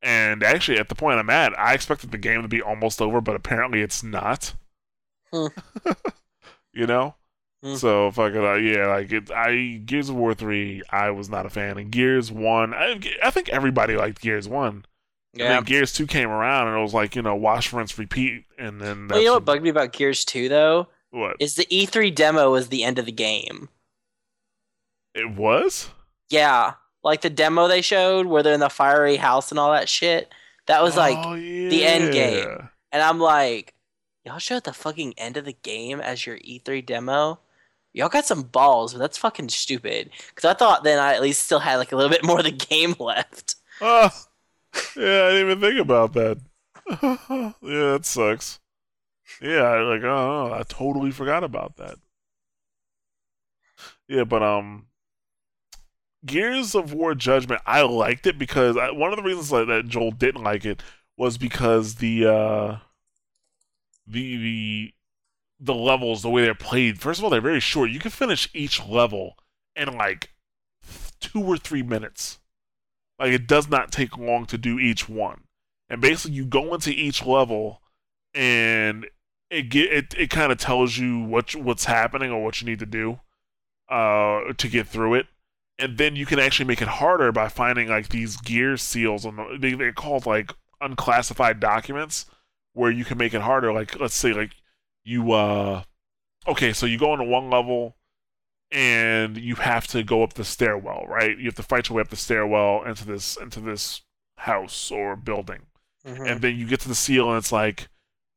And 0.00 0.44
actually, 0.44 0.78
at 0.78 0.88
the 0.88 0.94
point 0.94 1.18
I'm 1.18 1.30
at, 1.30 1.58
I 1.58 1.74
expected 1.74 2.12
the 2.12 2.18
game 2.18 2.42
to 2.42 2.48
be 2.48 2.62
almost 2.62 3.02
over, 3.02 3.20
but 3.20 3.34
apparently 3.34 3.80
it's 3.80 4.02
not. 4.02 4.54
Hmm. 5.32 5.46
you 6.72 6.86
know? 6.86 7.14
Hmm. 7.62 7.74
So 7.74 8.10
fucking 8.12 8.44
uh, 8.44 8.54
yeah, 8.54 8.86
like 8.86 9.10
it, 9.10 9.30
I 9.32 9.80
Gears 9.84 10.08
of 10.08 10.14
War 10.16 10.32
three, 10.34 10.82
I 10.90 11.10
was 11.10 11.28
not 11.28 11.44
a 11.46 11.50
fan, 11.50 11.76
and 11.78 11.90
Gears 11.90 12.30
one, 12.30 12.72
I, 12.72 13.00
I 13.22 13.30
think 13.30 13.48
everybody 13.48 13.96
liked 13.96 14.20
Gears 14.20 14.48
one. 14.48 14.84
And 15.34 15.42
Yeah. 15.42 15.48
then 15.48 15.64
Gears 15.64 15.92
two 15.92 16.06
came 16.06 16.30
around, 16.30 16.68
and 16.68 16.76
it 16.78 16.80
was 16.80 16.94
like 16.94 17.16
you 17.16 17.22
know 17.22 17.34
wash, 17.34 17.72
rinse, 17.72 17.98
repeat, 17.98 18.44
and 18.58 18.80
then 18.80 19.08
that's 19.08 19.16
Well, 19.16 19.20
you 19.22 19.26
know 19.26 19.34
what 19.34 19.44
bugged 19.44 19.62
me 19.64 19.70
about 19.70 19.92
Gears 19.92 20.24
two 20.24 20.48
though 20.48 20.88
what 21.10 21.36
is 21.40 21.56
the 21.56 21.64
E3 21.66 22.14
demo 22.14 22.52
was 22.52 22.68
the 22.68 22.84
end 22.84 22.98
of 22.98 23.06
the 23.06 23.12
game. 23.12 23.68
it 25.14 25.30
was. 25.36 25.88
Yeah, 26.30 26.74
like 27.02 27.22
the 27.22 27.30
demo 27.30 27.66
they 27.66 27.80
showed 27.82 28.26
where 28.26 28.42
they're 28.42 28.54
in 28.54 28.60
the 28.60 28.68
fiery 28.68 29.16
house 29.16 29.50
and 29.50 29.58
all 29.58 29.72
that 29.72 29.88
shit. 29.88 30.32
That 30.66 30.82
was 30.82 30.96
like, 30.96 31.16
oh, 31.18 31.34
the 31.34 31.84
end 31.84 32.12
game. 32.12 32.68
and 32.92 33.02
I'm 33.02 33.18
like, 33.18 33.74
y'all 34.28 34.38
showed 34.38 34.64
the 34.64 34.72
fucking 34.74 35.14
end 35.16 35.38
of 35.38 35.46
the 35.46 35.54
game 35.62 36.00
as 36.00 36.26
your 36.26 36.36
E3 36.38 36.84
demo. 36.84 37.40
Y'all 37.94 38.10
got 38.10 38.26
some 38.26 38.42
balls, 38.42 38.92
but 38.92 38.98
that's 39.00 39.16
fucking 39.16 39.48
stupid. 39.48 40.10
Because 40.28 40.44
I 40.44 40.54
thought 40.54 40.84
then 40.84 40.98
I 40.98 41.14
at 41.14 41.22
least 41.22 41.44
still 41.44 41.60
had 41.60 41.76
like 41.76 41.92
a 41.92 41.96
little 41.96 42.10
bit 42.10 42.24
more 42.24 42.38
of 42.38 42.44
the 42.44 42.50
game 42.70 42.94
left. 42.98 43.56
Ah, 43.80 44.14
yeah, 44.96 45.24
I 45.24 45.30
didn't 45.30 45.50
even 45.50 45.60
think 45.60 45.80
about 45.80 46.12
that. 46.12 46.38
yeah, 47.62 47.92
that 47.92 48.00
sucks. 48.04 48.60
Yeah, 49.40 49.62
I- 49.62 49.80
like 49.82 50.02
oh, 50.04 50.52
I 50.54 50.62
totally 50.64 51.10
forgot 51.10 51.42
about 51.42 51.76
that. 51.78 51.96
Yeah, 54.08 54.24
but 54.24 54.42
um, 54.42 54.86
Gears 56.26 56.74
of 56.74 56.92
War 56.92 57.14
Judgment, 57.14 57.62
I 57.66 57.82
liked 57.82 58.26
it 58.26 58.38
because 58.38 58.76
I, 58.76 58.90
one 58.90 59.10
of 59.10 59.16
the 59.16 59.22
reasons 59.22 59.48
that 59.50 59.86
Joel 59.88 60.10
didn't 60.10 60.42
like 60.44 60.66
it 60.66 60.82
was 61.16 61.38
because 61.38 61.96
the 61.96 62.26
uh, 62.26 62.76
the 64.08 64.36
the 64.36 64.94
the 65.60 65.74
levels, 65.74 66.22
the 66.22 66.30
way 66.30 66.42
they're 66.42 66.54
played. 66.54 67.00
First 67.00 67.18
of 67.18 67.24
all, 67.24 67.30
they're 67.30 67.40
very 67.40 67.60
short. 67.60 67.90
You 67.90 67.98
can 67.98 68.10
finish 68.10 68.48
each 68.54 68.86
level 68.86 69.36
in 69.74 69.96
like 69.96 70.30
two 71.20 71.42
or 71.42 71.56
three 71.56 71.82
minutes. 71.82 72.38
Like 73.18 73.32
it 73.32 73.46
does 73.46 73.68
not 73.68 73.90
take 73.90 74.16
long 74.16 74.46
to 74.46 74.58
do 74.58 74.78
each 74.78 75.08
one. 75.08 75.42
And 75.88 76.00
basically, 76.00 76.36
you 76.36 76.44
go 76.44 76.74
into 76.74 76.90
each 76.90 77.24
level, 77.24 77.82
and 78.34 79.06
it 79.50 79.70
get 79.70 79.92
it, 79.92 80.14
it 80.16 80.30
kind 80.30 80.52
of 80.52 80.58
tells 80.58 80.96
you 80.98 81.20
what 81.20 81.54
what's 81.56 81.86
happening 81.86 82.30
or 82.30 82.44
what 82.44 82.60
you 82.60 82.66
need 82.66 82.78
to 82.78 82.86
do 82.86 83.20
uh, 83.88 84.52
to 84.56 84.68
get 84.68 84.86
through 84.86 85.14
it. 85.14 85.26
And 85.80 85.96
then 85.96 86.16
you 86.16 86.26
can 86.26 86.38
actually 86.38 86.66
make 86.66 86.82
it 86.82 86.88
harder 86.88 87.32
by 87.32 87.48
finding 87.48 87.88
like 87.88 88.08
these 88.08 88.36
gear 88.36 88.76
seals 88.76 89.24
on 89.24 89.36
the 89.36 89.56
they, 89.58 89.74
they're 89.74 89.92
called 89.92 90.26
like 90.26 90.52
unclassified 90.80 91.60
documents 91.60 92.26
where 92.78 92.90
you 92.90 93.04
can 93.04 93.18
make 93.18 93.34
it 93.34 93.40
harder. 93.42 93.72
Like 93.72 93.98
let's 94.00 94.14
say 94.14 94.32
like 94.32 94.52
you 95.04 95.32
uh 95.32 95.82
okay, 96.46 96.72
so 96.72 96.86
you 96.86 96.98
go 96.98 97.12
into 97.12 97.24
one 97.24 97.50
level 97.50 97.96
and 98.70 99.36
you 99.36 99.54
have 99.56 99.86
to 99.88 100.02
go 100.02 100.22
up 100.22 100.34
the 100.34 100.44
stairwell, 100.44 101.04
right? 101.08 101.36
You 101.38 101.46
have 101.46 101.54
to 101.56 101.62
fight 101.62 101.88
your 101.88 101.96
way 101.96 102.02
up 102.02 102.08
the 102.10 102.16
stairwell 102.16 102.84
into 102.84 103.06
this 103.06 103.36
into 103.36 103.60
this 103.60 104.02
house 104.38 104.90
or 104.92 105.16
building 105.16 105.62
Mhm. 106.06 106.30
and 106.30 106.40
then 106.42 106.56
you 106.56 106.66
get 106.68 106.78
to 106.80 106.88
the 106.88 106.94
seal 106.94 107.28
and 107.28 107.36
it's 107.36 107.50
like 107.50 107.88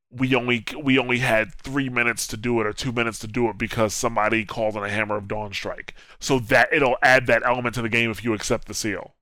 we 0.09 0.33
only 0.33 0.65
we 0.81 0.97
only 0.97 1.19
had 1.19 1.53
three 1.53 1.89
minutes 1.89 2.25
to 2.27 2.35
do 2.37 2.59
it 2.59 2.65
or 2.65 2.73
two 2.73 2.91
minutes 2.91 3.19
to 3.19 3.27
do 3.27 3.47
it 3.49 3.57
because 3.59 3.93
somebody 3.93 4.43
called 4.43 4.75
in 4.75 4.83
a 4.83 4.89
hammer 4.89 5.15
of 5.15 5.27
dawn 5.27 5.53
strike 5.53 5.93
so 6.19 6.39
that 6.39 6.67
it'll 6.73 6.97
add 7.03 7.27
that 7.27 7.43
element 7.45 7.75
to 7.75 7.81
the 7.83 7.87
game 7.87 8.09
if 8.09 8.23
you 8.23 8.33
accept 8.33 8.67
the 8.67 8.73
seal 8.73 9.13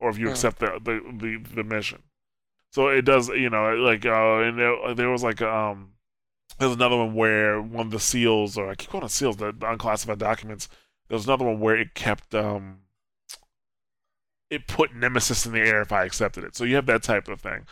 or 0.00 0.10
if 0.10 0.18
you 0.18 0.26
Hmm. 0.26 0.32
accept 0.32 0.58
the, 0.58 0.72
the 0.82 1.00
the 1.16 1.54
the 1.54 1.62
mission 1.64 2.02
so 2.74 2.88
it 2.88 3.02
does 3.02 3.28
you 3.28 3.48
know 3.48 3.74
like 3.76 4.04
uh 4.04 4.38
and 4.40 4.58
there, 4.58 4.94
there 4.94 5.10
was 5.10 5.22
like 5.22 5.40
um 5.40 5.90
there's 6.58 6.72
another 6.72 6.96
one 6.96 7.14
where 7.14 7.60
one 7.60 7.86
of 7.86 7.92
the 7.92 8.00
seals 8.00 8.58
or 8.58 8.68
i 8.68 8.74
keep 8.74 8.90
calling 8.90 9.06
it 9.06 9.10
seals 9.10 9.36
the, 9.36 9.52
the 9.52 9.70
unclassified 9.70 10.18
documents 10.18 10.68
there's 11.08 11.24
another 11.24 11.44
one 11.44 11.60
where 11.60 11.76
it 11.76 11.94
kept 11.94 12.34
um 12.34 12.78
it 14.50 14.66
put 14.68 14.94
Nemesis 14.94 15.46
in 15.46 15.52
the 15.52 15.60
air 15.60 15.82
if 15.82 15.90
I 15.90 16.04
accepted 16.04 16.44
it. 16.44 16.54
So 16.54 16.64
you 16.64 16.76
have 16.76 16.86
that 16.86 17.02
type 17.02 17.28
of 17.28 17.40
thing. 17.40 17.66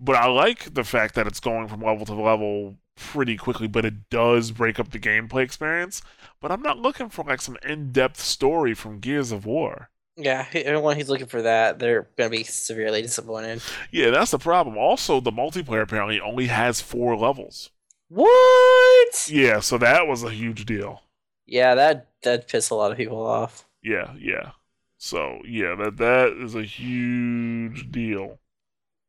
But 0.00 0.16
I 0.16 0.26
like 0.26 0.74
the 0.74 0.82
fact 0.82 1.14
that 1.14 1.26
it's 1.26 1.38
going 1.38 1.68
from 1.68 1.80
level 1.80 2.04
to 2.06 2.14
level 2.14 2.76
pretty 2.96 3.36
quickly, 3.36 3.68
but 3.68 3.84
it 3.84 4.10
does 4.10 4.50
break 4.50 4.80
up 4.80 4.90
the 4.90 4.98
gameplay 4.98 5.42
experience. 5.42 6.02
But 6.40 6.50
I'm 6.50 6.62
not 6.62 6.78
looking 6.78 7.08
for 7.08 7.24
like 7.24 7.40
some 7.40 7.56
in-depth 7.62 8.18
story 8.18 8.74
from 8.74 9.00
Gears 9.00 9.32
of 9.32 9.46
War. 9.46 9.90
Yeah, 10.16 10.46
everyone 10.52 10.96
who's 10.96 11.08
looking 11.08 11.26
for 11.26 11.42
that, 11.42 11.78
they're 11.78 12.08
gonna 12.16 12.30
be 12.30 12.44
severely 12.44 13.02
disappointed. 13.02 13.62
Yeah, 13.90 14.10
that's 14.10 14.30
the 14.30 14.38
problem. 14.38 14.78
Also, 14.78 15.20
the 15.20 15.32
multiplayer 15.32 15.82
apparently 15.82 16.20
only 16.20 16.46
has 16.46 16.80
four 16.80 17.16
levels. 17.16 17.70
What? 18.08 19.28
Yeah, 19.28 19.60
so 19.60 19.76
that 19.78 20.06
was 20.06 20.22
a 20.22 20.30
huge 20.30 20.66
deal. 20.66 21.02
Yeah, 21.46 21.74
that 21.74 22.08
that 22.22 22.48
pissed 22.48 22.70
a 22.70 22.74
lot 22.74 22.92
of 22.92 22.96
people 22.96 23.24
off. 23.26 23.66
Yeah, 23.82 24.14
yeah. 24.18 24.52
So 24.98 25.40
yeah, 25.44 25.74
that 25.74 25.96
that 25.96 26.32
is 26.32 26.54
a 26.54 26.62
huge 26.62 27.90
deal. 27.90 28.38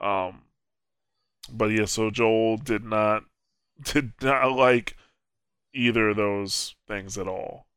Um, 0.01 0.41
but 1.51 1.71
yeah, 1.71 1.85
so 1.85 2.09
Joel 2.09 2.57
did 2.57 2.83
not 2.83 3.23
did 3.83 4.13
not 4.21 4.51
like 4.53 4.97
either 5.73 6.09
of 6.09 6.17
those 6.17 6.75
things 6.87 7.17
at 7.17 7.27
all. 7.27 7.67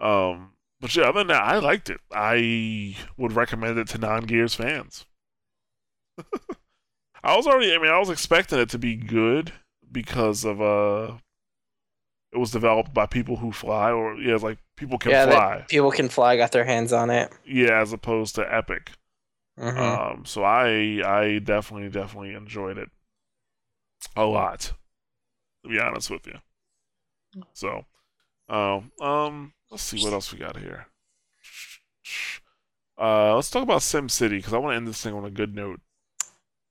Um, 0.00 0.52
but 0.80 0.94
yeah, 0.94 1.04
other 1.04 1.20
than 1.20 1.28
that, 1.28 1.42
I 1.42 1.58
liked 1.58 1.90
it. 1.90 2.00
I 2.12 2.96
would 3.16 3.32
recommend 3.32 3.78
it 3.78 3.88
to 3.88 3.98
non-Gears 3.98 4.54
fans. 4.54 5.06
I 7.22 7.36
was 7.36 7.46
already, 7.46 7.74
I 7.74 7.78
mean, 7.78 7.90
I 7.90 7.98
was 7.98 8.10
expecting 8.10 8.58
it 8.58 8.70
to 8.70 8.78
be 8.78 8.94
good 8.96 9.52
because 9.90 10.44
of 10.44 10.60
uh, 10.60 11.14
it 12.32 12.38
was 12.38 12.50
developed 12.50 12.94
by 12.94 13.06
people 13.06 13.36
who 13.36 13.52
fly, 13.52 13.90
or 13.90 14.14
yeah, 14.16 14.34
it's 14.34 14.42
like 14.42 14.58
people 14.76 14.98
can 14.98 15.10
yeah, 15.10 15.26
fly. 15.26 15.64
people 15.68 15.90
can 15.90 16.08
fly, 16.08 16.36
got 16.36 16.52
their 16.52 16.64
hands 16.64 16.92
on 16.92 17.10
it. 17.10 17.32
Yeah, 17.46 17.80
as 17.80 17.92
opposed 17.92 18.34
to 18.36 18.54
Epic. 18.54 18.92
Mhm. 19.58 19.76
Um, 19.78 20.24
so 20.24 20.44
I 20.44 21.02
I 21.04 21.40
definitely 21.40 21.88
definitely 21.88 22.34
enjoyed 22.34 22.78
it 22.78 22.90
a 24.14 24.24
lot. 24.24 24.72
To 25.64 25.70
be 25.70 25.80
honest 25.80 26.10
with 26.10 26.26
you. 26.26 26.38
So, 27.52 27.84
um, 28.48 28.92
um, 29.00 29.52
let's 29.70 29.82
see 29.82 30.02
what 30.02 30.12
else 30.12 30.32
we 30.32 30.38
got 30.38 30.56
here. 30.56 30.86
Uh, 33.00 33.34
let's 33.36 33.50
talk 33.50 33.62
about 33.62 33.82
Sim 33.82 34.08
City 34.08 34.36
because 34.38 34.52
I 34.52 34.58
want 34.58 34.72
to 34.72 34.76
end 34.76 34.88
this 34.88 35.00
thing 35.00 35.14
on 35.14 35.24
a 35.24 35.30
good 35.30 35.54
note. 35.54 35.80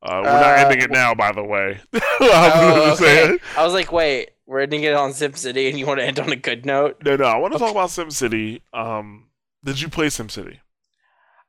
Uh, 0.01 0.21
we're 0.23 0.31
not 0.31 0.43
Uh, 0.59 0.63
ending 0.67 0.81
it 0.81 0.91
now, 0.91 1.15
by 1.15 1.31
the 1.31 1.43
way. 1.43 1.79
Oh, 2.19 2.93
okay. 2.95 3.37
I 3.55 3.63
was 3.63 3.73
like, 3.73 3.91
wait, 3.91 4.31
we're 4.47 4.61
ending 4.61 4.83
it 4.83 4.93
on 4.95 5.13
Sim 5.13 5.33
City, 5.33 5.69
and 5.69 5.77
you 5.77 5.85
want 5.85 5.99
to 5.99 6.05
end 6.05 6.19
on 6.19 6.31
a 6.31 6.35
good 6.35 6.65
note? 6.65 6.97
No, 7.05 7.15
no, 7.15 7.25
I 7.25 7.37
want 7.37 7.53
to 7.53 7.59
talk 7.59 7.69
about 7.71 7.91
Sim 7.91 8.09
City. 8.09 8.63
Um, 8.73 9.27
did 9.63 9.79
you 9.79 9.87
play 9.87 10.09
Sim 10.09 10.29
City? 10.29 10.59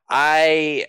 I 0.09 0.85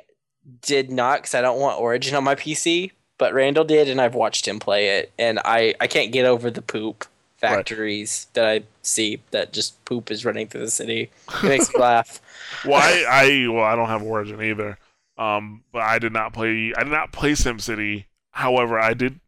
did 0.62 0.90
not 0.90 1.18
because 1.22 1.34
I 1.34 1.40
don't 1.40 1.58
want 1.60 1.80
Origin 1.80 2.14
on 2.14 2.24
my 2.24 2.34
PC, 2.34 2.92
but 3.18 3.32
Randall 3.32 3.64
did, 3.64 3.88
and 3.88 4.00
I've 4.00 4.14
watched 4.14 4.46
him 4.46 4.58
play 4.58 4.98
it, 4.98 5.12
and 5.18 5.38
I 5.44 5.74
I 5.80 5.86
can't 5.86 6.12
get 6.12 6.26
over 6.26 6.50
the 6.50 6.62
poop 6.62 7.06
factories 7.40 8.28
that 8.34 8.46
I 8.46 8.62
see 8.82 9.22
that 9.30 9.52
just 9.52 9.82
poop 9.84 10.10
is 10.10 10.24
running 10.24 10.48
through 10.48 10.62
the 10.62 10.70
city. 10.70 11.10
It 11.42 11.46
makes 11.48 11.68
me 11.70 11.76
laugh. 11.80 12.20
well, 12.62 12.78
I, 12.78 13.04
I 13.08 13.48
well, 13.48 13.64
I 13.64 13.76
don't 13.76 13.88
have 13.88 14.02
Origin 14.02 14.42
either. 14.42 14.78
Um, 15.16 15.64
but 15.72 15.82
I 15.82 15.98
did 15.98 16.12
not 16.12 16.32
play. 16.32 16.72
I 16.76 16.82
did 16.84 16.92
not 16.92 17.12
play 17.12 17.32
SimCity. 17.32 18.06
However, 18.32 18.78
I 18.78 18.94
did. 18.94 19.20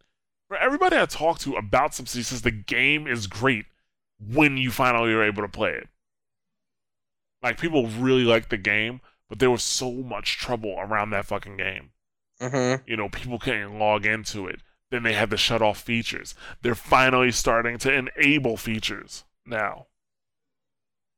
For 0.49 0.57
everybody 0.57 0.97
I 0.97 1.07
talked 1.07 1.43
to 1.43 1.57
about 1.57 1.93
SimCity 1.93 2.25
says 2.25 2.43
the 2.43 2.51
game 2.51 3.07
is 3.07 3.27
great 3.27 3.67
when 4.21 4.57
you 4.57 4.71
finally 4.71 5.13
are 5.13 5.23
able 5.23 5.43
to 5.43 5.49
play 5.49 5.73
it. 5.73 5.89
Like 7.43 7.59
people 7.61 7.87
really 7.89 8.25
like 8.25 8.49
the 8.49 8.57
game, 8.57 9.01
but 9.29 9.39
there 9.39 9.51
was 9.51 9.63
so 9.65 9.91
much 9.93 10.39
trouble 10.39 10.77
around 10.79 11.11
that 11.11 11.27
fucking 11.27 11.57
game. 11.57 11.91
hmm 12.41 12.75
You 12.87 12.97
know, 12.97 13.09
people 13.09 13.39
can't 13.39 13.79
log 13.79 14.07
into 14.07 14.47
it. 14.47 14.61
Then 14.93 15.03
they 15.05 15.15
had 15.15 15.31
to 15.33 15.39
shut 15.39 15.63
off 15.63 15.83
features. 15.83 16.37
They're 16.63 16.77
finally 16.77 17.33
starting 17.33 17.79
to 17.81 17.93
enable 17.93 18.59
features 18.59 19.25
now. 19.47 19.89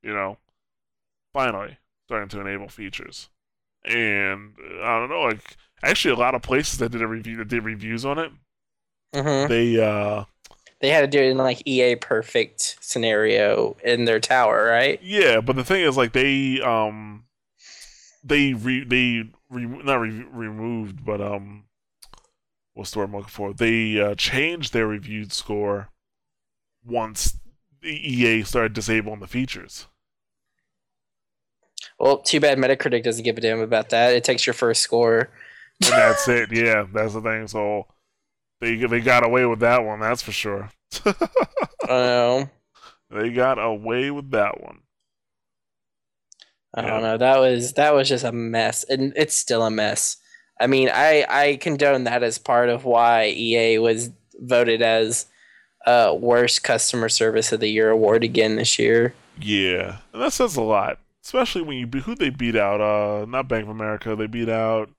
You 0.02 0.12
know, 0.12 0.38
finally 1.32 1.78
starting 2.06 2.28
to 2.30 2.40
enable 2.40 2.68
features. 2.68 3.30
And 3.84 4.54
I 4.82 4.98
don't 5.00 5.10
know, 5.10 5.22
like 5.22 5.56
actually 5.82 6.14
a 6.14 6.18
lot 6.18 6.34
of 6.36 6.42
places 6.42 6.78
that 6.80 6.92
did 6.92 7.02
a 7.02 7.08
review 7.08 7.36
that 7.38 7.48
did 7.48 7.64
reviews 7.64 8.04
on 8.04 8.18
it, 8.18 8.32
hmm 9.14 9.46
they 9.46 9.78
uh 9.80 10.24
They 10.80 10.90
had 10.90 11.00
to 11.00 11.06
do 11.08 11.18
it 11.20 11.30
in 11.30 11.36
like 11.38 11.62
EA 11.66 11.96
perfect 11.96 12.78
scenario 12.80 13.76
in 13.82 14.04
their 14.04 14.20
tower, 14.20 14.64
right? 14.64 15.00
yeah, 15.00 15.40
but 15.40 15.56
the 15.56 15.64
thing 15.64 15.82
is 15.82 15.96
like 15.96 16.12
they 16.12 16.60
um 16.60 17.24
they 18.24 18.54
re 18.54 18.84
they 18.84 19.30
re- 19.50 19.82
not 19.84 20.00
re- 20.00 20.26
removed 20.32 21.04
but 21.04 21.20
um 21.20 21.64
what's 22.74 22.90
the 22.90 22.98
word 22.98 23.06
I'm 23.06 23.12
looking 23.16 23.28
for? 23.28 23.52
They 23.54 23.98
uh, 24.00 24.14
changed 24.16 24.72
their 24.72 24.86
reviewed 24.86 25.32
score 25.32 25.88
once 26.84 27.38
the 27.80 27.88
EA 27.90 28.42
started 28.42 28.72
disabling 28.74 29.20
the 29.20 29.26
features. 29.26 29.86
Well, 31.98 32.18
too 32.18 32.40
bad 32.40 32.58
Metacritic 32.58 33.02
doesn't 33.02 33.24
give 33.24 33.38
a 33.38 33.40
damn 33.40 33.60
about 33.60 33.90
that. 33.90 34.14
It 34.14 34.24
takes 34.24 34.46
your 34.46 34.54
first 34.54 34.82
score. 34.82 35.30
And 35.84 35.92
that's 35.92 36.28
it. 36.28 36.52
Yeah, 36.52 36.86
that's 36.92 37.14
the 37.14 37.20
thing. 37.20 37.46
So 37.48 37.86
they 38.60 38.76
they 38.76 39.00
got 39.00 39.24
away 39.24 39.46
with 39.46 39.60
that 39.60 39.84
one, 39.84 40.00
that's 40.00 40.22
for 40.22 40.32
sure. 40.32 40.70
I 41.04 41.88
know. 41.88 42.50
they 43.10 43.30
got 43.30 43.58
away 43.58 44.10
with 44.10 44.30
that 44.30 44.60
one. 44.62 44.80
I 46.74 46.82
Yeah. 46.82 46.88
don't 46.90 47.02
know. 47.02 47.18
That 47.18 47.38
was 47.38 47.72
that 47.74 47.94
was 47.94 48.08
just 48.08 48.24
a 48.24 48.32
mess, 48.32 48.84
and 48.84 49.12
it's 49.16 49.34
still 49.34 49.62
a 49.62 49.70
mess. 49.70 50.16
I 50.60 50.66
mean, 50.66 50.90
I 50.92 51.26
I 51.28 51.56
condone 51.56 52.04
that 52.04 52.22
as 52.22 52.38
part 52.38 52.68
of 52.68 52.84
why 52.84 53.28
EA 53.28 53.78
was 53.78 54.10
voted 54.38 54.82
as 54.82 55.26
uh 55.86 56.16
worst 56.18 56.62
customer 56.64 57.08
service 57.08 57.52
of 57.52 57.60
the 57.60 57.68
year 57.68 57.90
award 57.90 58.24
again 58.24 58.56
this 58.56 58.78
year. 58.78 59.14
Yeah, 59.40 59.98
and 60.12 60.22
that 60.22 60.32
says 60.32 60.56
a 60.56 60.62
lot, 60.62 60.98
especially 61.24 61.62
when 61.62 61.76
you 61.76 61.86
who 62.00 62.14
they 62.14 62.30
beat 62.30 62.56
out. 62.56 62.80
Uh, 62.80 63.26
not 63.26 63.48
Bank 63.48 63.64
of 63.64 63.70
America. 63.70 64.14
They 64.14 64.26
beat 64.26 64.48
out. 64.48 64.90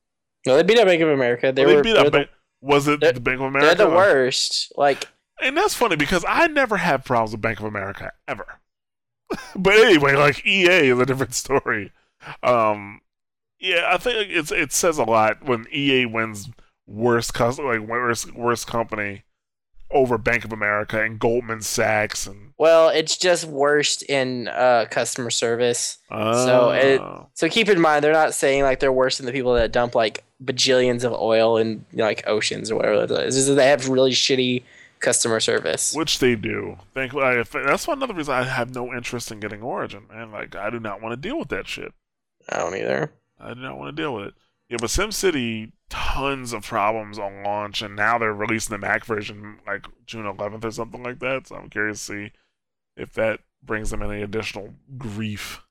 No, 0.45 0.56
they 0.56 0.64
beat 0.64 0.78
out 0.78 0.86
Bank 0.86 1.01
of 1.01 1.10
America. 1.10 1.51
They 1.51 1.64
well, 1.64 1.70
they 1.70 1.78
were 1.78 1.84
beat 1.84 1.93
they're 1.93 2.01
out. 2.01 2.06
the, 2.06 2.12
Bank, 2.12 2.30
was 2.62 2.88
it 2.88 2.99
the 2.99 3.20
Bank 3.20 3.39
of 3.39 3.47
America? 3.47 3.76
they're 3.76 3.88
the 3.88 3.95
worst. 3.95 4.74
Like 4.76 5.08
And 5.41 5.56
that's 5.56 5.74
funny 5.74 5.95
because 5.95 6.26
I 6.28 6.47
never 6.47 6.78
had 6.78 7.06
problems 7.06 7.32
with 7.32 7.41
Bank 7.41 7.60
of 7.60 7.66
America 7.66 8.12
ever. 8.28 8.60
but 9.56 9.74
anyway, 9.74 10.16
like 10.16 10.45
EA 10.45 10.89
is 10.89 10.99
a 10.99 11.06
different 11.06 11.34
story. 11.34 11.91
Um, 12.43 13.01
yeah, 13.60 13.88
I 13.91 13.97
think 13.97 14.30
it's 14.32 14.51
it 14.51 14.72
says 14.72 14.97
a 14.97 15.03
lot 15.03 15.43
when 15.45 15.66
EA 15.72 16.06
wins 16.06 16.49
worst 16.88 17.34
customer, 17.34 17.80
like 17.80 17.88
worst 17.89 18.34
worst 18.36 18.68
company 18.68 19.24
over 19.91 20.18
Bank 20.18 20.43
of 20.43 20.51
America 20.51 21.01
and 21.01 21.20
Goldman 21.20 21.62
Sachs 21.62 22.26
and 22.28 22.51
Well, 22.58 22.89
it's 22.89 23.18
just 23.18 23.45
worst 23.45 24.01
in 24.03 24.47
uh, 24.49 24.86
customer 24.89 25.30
service. 25.30 25.99
So 26.10 26.72
it- 26.72 26.99
Oh. 27.01 27.30
So 27.34 27.47
keep 27.49 27.70
in 27.70 27.80
mind, 27.80 28.03
they're 28.03 28.12
not 28.14 28.34
saying 28.34 28.64
like 28.64 28.80
they're 28.80 28.91
worse 28.91 29.18
than 29.18 29.26
the 29.26 29.32
people 29.32 29.53
that 29.53 29.72
dump 29.72 29.93
like 29.95 30.24
bajillions 30.43 31.03
of 31.03 31.14
oil 31.14 31.58
in 31.58 31.86
you 31.91 31.97
know, 31.99 32.03
like 32.06 32.24
oceans 32.28 32.72
or 32.72 32.76
whatever 32.76 33.03
it 33.03 33.12
is. 33.12 33.38
It's 33.38 33.45
just 33.45 33.56
they 33.56 33.68
have 33.68 33.88
really 33.88 34.12
shitty 34.12 34.64
customer 34.99 35.39
service. 35.39 35.93
which 35.93 36.20
they 36.20 36.36
do. 36.36 36.78
Think 36.93 37.14
I, 37.16 37.43
that's 37.43 37.88
one 37.88 37.97
another 37.99 38.14
reason 38.16 38.34
I 38.34 38.43
have 38.43 38.74
no 38.74 38.91
interest 38.93 39.32
in 39.32 39.39
getting 39.39 39.62
Origin, 39.62 40.03
man. 40.12 40.32
Like 40.32 40.56
I 40.56 40.70
do 40.72 40.80
not 40.80 41.01
want 41.01 41.14
to 41.14 41.18
deal 41.30 41.38
with 41.38 41.49
that 41.49 41.68
shit. 41.68 41.93
I 42.49 42.58
don't 42.58 42.76
either. 42.76 43.12
I 43.39 43.53
do 43.53 43.59
not 43.61 43.77
want 43.77 43.95
to 43.95 44.01
deal 44.01 44.13
with 44.13 44.27
it. 44.27 44.33
Yeah, 44.69 44.77
but 44.79 44.89
SimCity, 44.89 45.71
tons 45.89 46.51
of 46.51 46.65
problems 46.65 47.19
on 47.19 47.43
launch, 47.43 47.81
and 47.81 47.95
now 47.95 48.17
they're 48.17 48.33
releasing 48.33 48.73
the 48.73 48.79
Mac 48.79 49.05
version 49.05 49.59
like 49.67 49.86
June 50.05 50.25
11th 50.25 50.63
or 50.63 50.71
something 50.71 51.03
like 51.03 51.19
that. 51.19 51.47
So 51.47 51.55
I'm 51.55 51.69
curious 51.69 52.05
to 52.07 52.13
see 52.13 52.31
if 52.97 53.13
that 53.13 53.41
brings 53.61 53.91
them 53.91 54.01
any 54.01 54.21
additional 54.21 54.73
grief. 54.97 55.61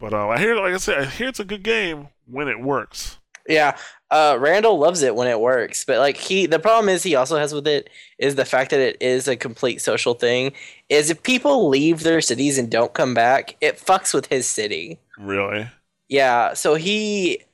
But 0.00 0.14
uh, 0.14 0.28
I 0.28 0.38
hear, 0.38 0.56
like 0.56 0.74
I 0.74 0.78
said, 0.78 0.98
I 0.98 1.04
hear 1.04 1.28
it's 1.28 1.40
a 1.40 1.44
good 1.44 1.62
game 1.62 2.08
when 2.26 2.48
it 2.48 2.60
works. 2.60 3.18
Yeah, 3.48 3.76
uh, 4.10 4.36
Randall 4.40 4.78
loves 4.78 5.02
it 5.02 5.14
when 5.14 5.26
it 5.26 5.40
works, 5.40 5.84
but 5.84 5.98
like 5.98 6.16
he, 6.16 6.46
the 6.46 6.58
problem 6.58 6.88
is 6.88 7.02
he 7.02 7.14
also 7.14 7.36
has 7.36 7.54
with 7.54 7.66
it 7.66 7.90
is 8.18 8.34
the 8.34 8.44
fact 8.44 8.70
that 8.70 8.80
it 8.80 8.96
is 9.00 9.28
a 9.28 9.36
complete 9.36 9.80
social 9.80 10.14
thing. 10.14 10.52
Is 10.88 11.10
if 11.10 11.22
people 11.22 11.68
leave 11.68 12.02
their 12.02 12.20
cities 12.20 12.58
and 12.58 12.70
don't 12.70 12.92
come 12.92 13.14
back, 13.14 13.56
it 13.60 13.78
fucks 13.78 14.12
with 14.14 14.26
his 14.26 14.46
city. 14.46 14.98
Really? 15.18 15.68
Yeah, 16.10 16.52
so 16.52 16.74
he 16.74 17.44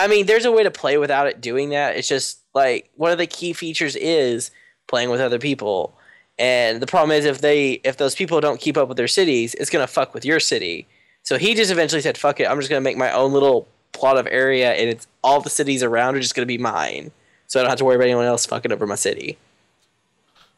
I 0.00 0.08
mean, 0.08 0.24
there's 0.24 0.46
a 0.46 0.50
way 0.50 0.62
to 0.62 0.70
play 0.70 0.96
without 0.96 1.26
it 1.26 1.42
doing 1.42 1.68
that. 1.70 1.94
It's 1.94 2.08
just 2.08 2.40
like 2.54 2.90
one 2.96 3.12
of 3.12 3.18
the 3.18 3.26
key 3.26 3.52
features 3.52 3.94
is 3.96 4.50
playing 4.88 5.10
with 5.10 5.20
other 5.20 5.38
people. 5.38 5.94
And 6.38 6.80
the 6.80 6.86
problem 6.86 7.10
is 7.10 7.26
if 7.26 7.42
they 7.42 7.72
if 7.84 7.98
those 7.98 8.14
people 8.14 8.40
don't 8.40 8.58
keep 8.58 8.78
up 8.78 8.88
with 8.88 8.96
their 8.96 9.06
cities, 9.06 9.54
it's 9.54 9.68
going 9.68 9.86
to 9.86 9.92
fuck 9.92 10.14
with 10.14 10.24
your 10.24 10.40
city. 10.40 10.88
So 11.22 11.36
he 11.36 11.54
just 11.54 11.70
eventually 11.70 12.00
said, 12.00 12.16
"Fuck 12.16 12.40
it. 12.40 12.48
I'm 12.50 12.56
just 12.58 12.70
going 12.70 12.80
to 12.80 12.84
make 12.84 12.96
my 12.96 13.12
own 13.12 13.34
little 13.34 13.68
plot 13.92 14.16
of 14.16 14.26
area 14.28 14.72
and 14.72 14.88
it's 14.88 15.06
all 15.22 15.42
the 15.42 15.50
cities 15.50 15.82
around 15.82 16.16
are 16.16 16.20
just 16.20 16.34
going 16.34 16.48
to 16.48 16.52
be 16.52 16.58
mine." 16.58 17.10
So 17.46 17.60
I 17.60 17.62
don't 17.62 17.70
have 17.70 17.78
to 17.80 17.84
worry 17.84 17.96
about 17.96 18.06
anyone 18.06 18.24
else 18.24 18.46
fucking 18.46 18.72
over 18.72 18.86
my 18.86 18.94
city. 18.94 19.36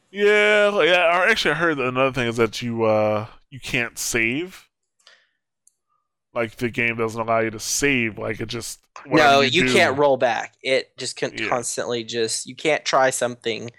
Yeah, 0.09 0.81
yeah. 0.83 1.25
Actually, 1.27 1.51
I 1.51 1.57
heard 1.57 1.79
another 1.79 2.13
thing 2.13 2.29
is 2.29 2.37
that 2.37 2.61
you 2.61 2.85
uh 2.85 3.25
you 3.49 3.59
can't 3.59 3.99
save. 3.99 4.69
Like 6.33 6.55
the 6.55 6.69
game 6.69 6.97
doesn't 6.97 7.19
allow 7.21 7.39
you 7.39 7.51
to 7.51 7.59
save. 7.59 8.17
Like 8.17 8.39
it 8.41 8.47
just 8.47 8.79
no, 9.05 9.41
you, 9.41 9.63
do- 9.65 9.73
can't 9.73 9.97
roll 9.97 10.17
back. 10.17 10.55
It 10.63 10.95
just 10.97 11.15
can 11.15 11.31
Yeah. 11.37 11.47
constantly 11.47 12.03
just 12.03 12.45
you 12.47 12.55
can't 12.55 12.83
try 12.85 13.09
something 13.09 13.69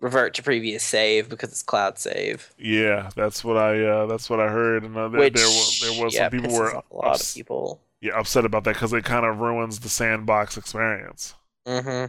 revert 0.00 0.34
to 0.34 0.42
previous 0.42 0.82
save 0.84 1.28
because 1.28 1.50
it's 1.50 1.62
cloud 1.62 1.98
save. 1.98 2.52
Yeah, 2.58 3.10
that's 3.16 3.44
what 3.44 3.56
I 3.56 3.82
uh, 3.84 4.06
that's 4.06 4.30
what 4.30 4.40
I 4.40 4.48
heard, 4.48 4.84
and 4.84 4.96
uh, 4.96 5.08
there, 5.08 5.20
Which 5.20 5.34
there 5.34 5.46
was 5.46 5.80
there 5.80 6.04
was 6.04 6.14
yeah, 6.14 6.30
some 6.30 6.30
people 6.30 6.52
were 6.56 6.70
a 6.70 6.82
lot 6.94 7.14
ups- 7.14 7.30
of 7.30 7.34
people. 7.34 7.80
yeah 8.00 8.18
upset 8.18 8.44
about 8.44 8.64
that 8.64 8.74
because 8.74 8.92
it 8.92 9.04
kind 9.04 9.26
of 9.26 9.40
ruins 9.40 9.80
the 9.80 9.88
sandbox 9.88 10.56
experience. 10.56 11.34
hmm 11.66 12.06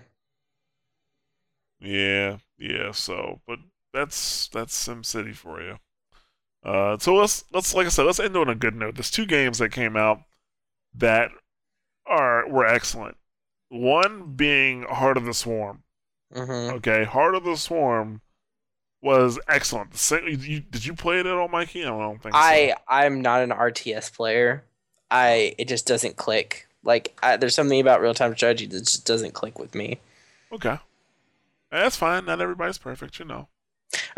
Yeah, 1.80 2.38
yeah. 2.58 2.92
So, 2.92 3.42
but 3.48 3.60
that's 3.94 4.48
that's 4.50 4.88
SimCity 4.88 5.36
for 5.36 5.62
you. 5.62 5.78
Uh, 6.64 6.98
so 7.00 7.16
let's 7.16 7.44
let's 7.52 7.74
like 7.74 7.88
I 7.88 7.90
said, 7.90 8.06
let's 8.06 8.20
end 8.20 8.38
on 8.38 8.50
a 8.50 8.56
good 8.56 8.76
note. 8.76 8.96
There's 8.96 9.12
two 9.12 9.26
games 9.26 9.58
that 9.58 9.70
came 9.72 9.98
out 9.98 10.22
that 10.96 11.32
are 12.06 12.48
were 12.48 12.66
excellent. 12.66 13.18
One 13.70 14.34
being 14.34 14.84
Heart 14.84 15.18
of 15.18 15.26
the 15.26 15.34
Swarm. 15.34 15.84
hmm 16.34 16.52
Okay, 16.52 17.04
Heart 17.04 17.36
of 17.36 17.44
the 17.44 17.58
Swarm 17.58 18.22
was 19.02 19.40
excellent. 19.48 19.92
The 19.92 19.98
same, 19.98 20.28
you, 20.28 20.60
did 20.60 20.86
you 20.86 20.94
play 20.94 21.20
it 21.20 21.26
at 21.26 21.34
all, 21.34 21.48
Mikey? 21.48 21.84
I 21.84 21.90
don't 21.90 22.22
think 22.22 22.36
so. 22.36 22.40
I 22.40 22.76
I'm 22.88 23.22
not 23.22 23.42
an 23.42 23.50
RTS 23.50 24.14
player. 24.14 24.64
I 25.10 25.56
it 25.58 25.68
just 25.68 25.88
doesn't 25.88 26.18
click. 26.18 26.68
Like 26.84 27.18
I, 27.24 27.38
there's 27.38 27.56
something 27.56 27.80
about 27.80 28.02
real 28.02 28.14
time 28.14 28.36
strategy 28.36 28.68
that 28.68 28.80
just 28.86 29.06
doesn't 29.06 29.34
click 29.34 29.58
with 29.58 29.74
me. 29.74 30.00
Okay. 30.52 30.78
That's 31.72 31.96
fine. 31.96 32.26
Not 32.26 32.42
everybody's 32.42 32.78
perfect, 32.78 33.18
you 33.18 33.26
know. 33.26 33.48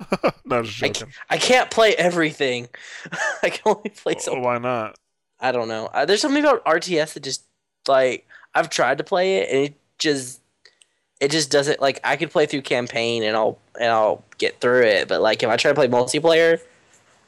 Yeah. 0.00 0.30
no, 0.44 0.62
just 0.62 1.02
I. 1.02 1.34
I 1.34 1.38
can't 1.38 1.70
play 1.70 1.94
everything. 1.94 2.68
I 3.42 3.50
can 3.50 3.76
only 3.76 3.90
play 3.90 4.16
so. 4.18 4.36
Oh, 4.36 4.40
why 4.40 4.58
not? 4.58 4.98
I 5.40 5.52
don't 5.52 5.68
know. 5.68 5.86
Uh, 5.86 6.04
there's 6.04 6.20
something 6.20 6.42
about 6.42 6.64
RTS 6.64 7.14
that 7.14 7.22
just 7.22 7.44
like 7.86 8.26
I've 8.54 8.70
tried 8.70 8.98
to 8.98 9.04
play 9.04 9.36
it 9.36 9.50
and 9.50 9.64
it 9.66 9.74
just 9.98 10.40
it 11.20 11.30
just 11.30 11.50
doesn't 11.50 11.80
like 11.80 12.00
I 12.04 12.16
could 12.16 12.30
play 12.30 12.46
through 12.46 12.62
campaign 12.62 13.22
and 13.22 13.36
I'll 13.36 13.58
and 13.78 13.90
I'll 13.90 14.24
get 14.38 14.60
through 14.60 14.82
it, 14.82 15.08
but 15.08 15.20
like 15.20 15.42
if 15.42 15.48
I 15.48 15.56
try 15.56 15.70
to 15.70 15.74
play 15.74 15.88
multiplayer, 15.88 16.60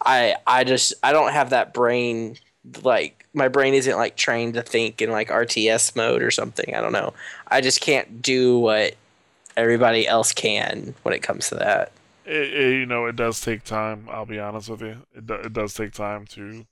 I 0.04 0.36
I 0.46 0.64
just 0.64 0.94
I 1.02 1.12
don't 1.12 1.32
have 1.32 1.50
that 1.50 1.74
brain 1.74 2.36
like 2.82 3.26
my 3.32 3.48
brain 3.48 3.74
isn't 3.74 3.96
like 3.96 4.16
trained 4.16 4.54
to 4.54 4.62
think 4.62 5.00
in 5.00 5.10
like 5.10 5.28
RTS 5.28 5.94
mode 5.96 6.22
or 6.22 6.30
something. 6.30 6.74
I 6.74 6.80
don't 6.80 6.92
know. 6.92 7.14
I 7.48 7.60
just 7.60 7.80
can't 7.80 8.22
do 8.22 8.58
what 8.58 8.94
everybody 9.56 10.06
else 10.06 10.32
can 10.32 10.94
when 11.02 11.14
it 11.14 11.22
comes 11.22 11.48
to 11.48 11.56
that. 11.56 11.92
It, 12.30 12.54
it, 12.54 12.78
you 12.78 12.86
know, 12.86 13.06
it 13.06 13.16
does 13.16 13.40
take 13.40 13.64
time. 13.64 14.08
I'll 14.10 14.26
be 14.26 14.38
honest 14.38 14.68
with 14.68 14.82
you. 14.82 15.04
It, 15.14 15.26
do, 15.26 15.34
it 15.34 15.52
does 15.52 15.74
take 15.74 15.92
time 15.92 16.26
to 16.28 16.64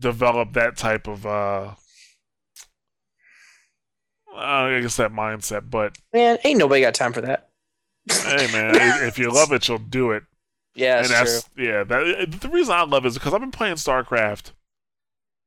develop 0.00 0.54
that 0.54 0.76
type 0.76 1.06
of, 1.06 1.24
uh, 1.24 1.74
I 4.34 4.80
guess 4.80 4.96
that 4.96 5.12
mindset. 5.12 5.70
But 5.70 5.98
Man, 6.12 6.38
ain't 6.42 6.58
nobody 6.58 6.80
got 6.80 6.94
time 6.94 7.12
for 7.12 7.20
that. 7.20 7.48
hey, 8.10 8.48
man, 8.52 8.74
if 9.06 9.18
you 9.18 9.30
love 9.30 9.52
it, 9.52 9.68
you'll 9.68 9.78
do 9.78 10.10
it. 10.10 10.24
Yeah, 10.74 10.98
and 10.98 11.06
that's 11.06 11.42
that's 11.42 11.50
yeah. 11.56 11.84
That 11.84 12.40
the 12.40 12.48
reason 12.50 12.74
I 12.74 12.82
love 12.82 13.06
it 13.06 13.08
is 13.08 13.14
because 13.14 13.32
I've 13.32 13.40
been 13.40 13.50
playing 13.50 13.76
StarCraft 13.76 14.52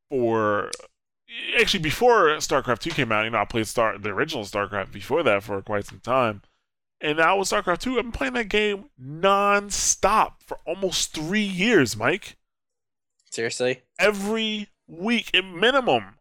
for 0.10 0.72
actually 1.60 1.82
before 1.82 2.30
StarCraft 2.38 2.80
two 2.80 2.90
came 2.90 3.12
out. 3.12 3.26
You 3.26 3.30
know, 3.30 3.38
I 3.38 3.46
played 3.46 3.68
Star 3.68 3.98
the 3.98 4.10
original 4.10 4.44
StarCraft 4.44 4.92
before 4.92 5.22
that 5.24 5.44
for 5.44 5.62
quite 5.62 5.86
some 5.86 6.00
time, 6.00 6.42
and 7.02 7.18
now 7.18 7.38
with 7.38 7.50
StarCraft 7.50 7.80
two, 7.80 7.98
I've 7.98 8.04
been 8.04 8.12
playing 8.12 8.34
that 8.34 8.50
game 8.50 8.90
non-stop 8.98 10.44
for 10.44 10.58
almost 10.66 11.14
three 11.14 11.44
years, 11.44 11.96
Mike. 11.96 12.36
Seriously. 13.32 13.84
Every 13.98 14.70
week, 14.88 15.30
at 15.34 15.46
minimum, 15.46 16.16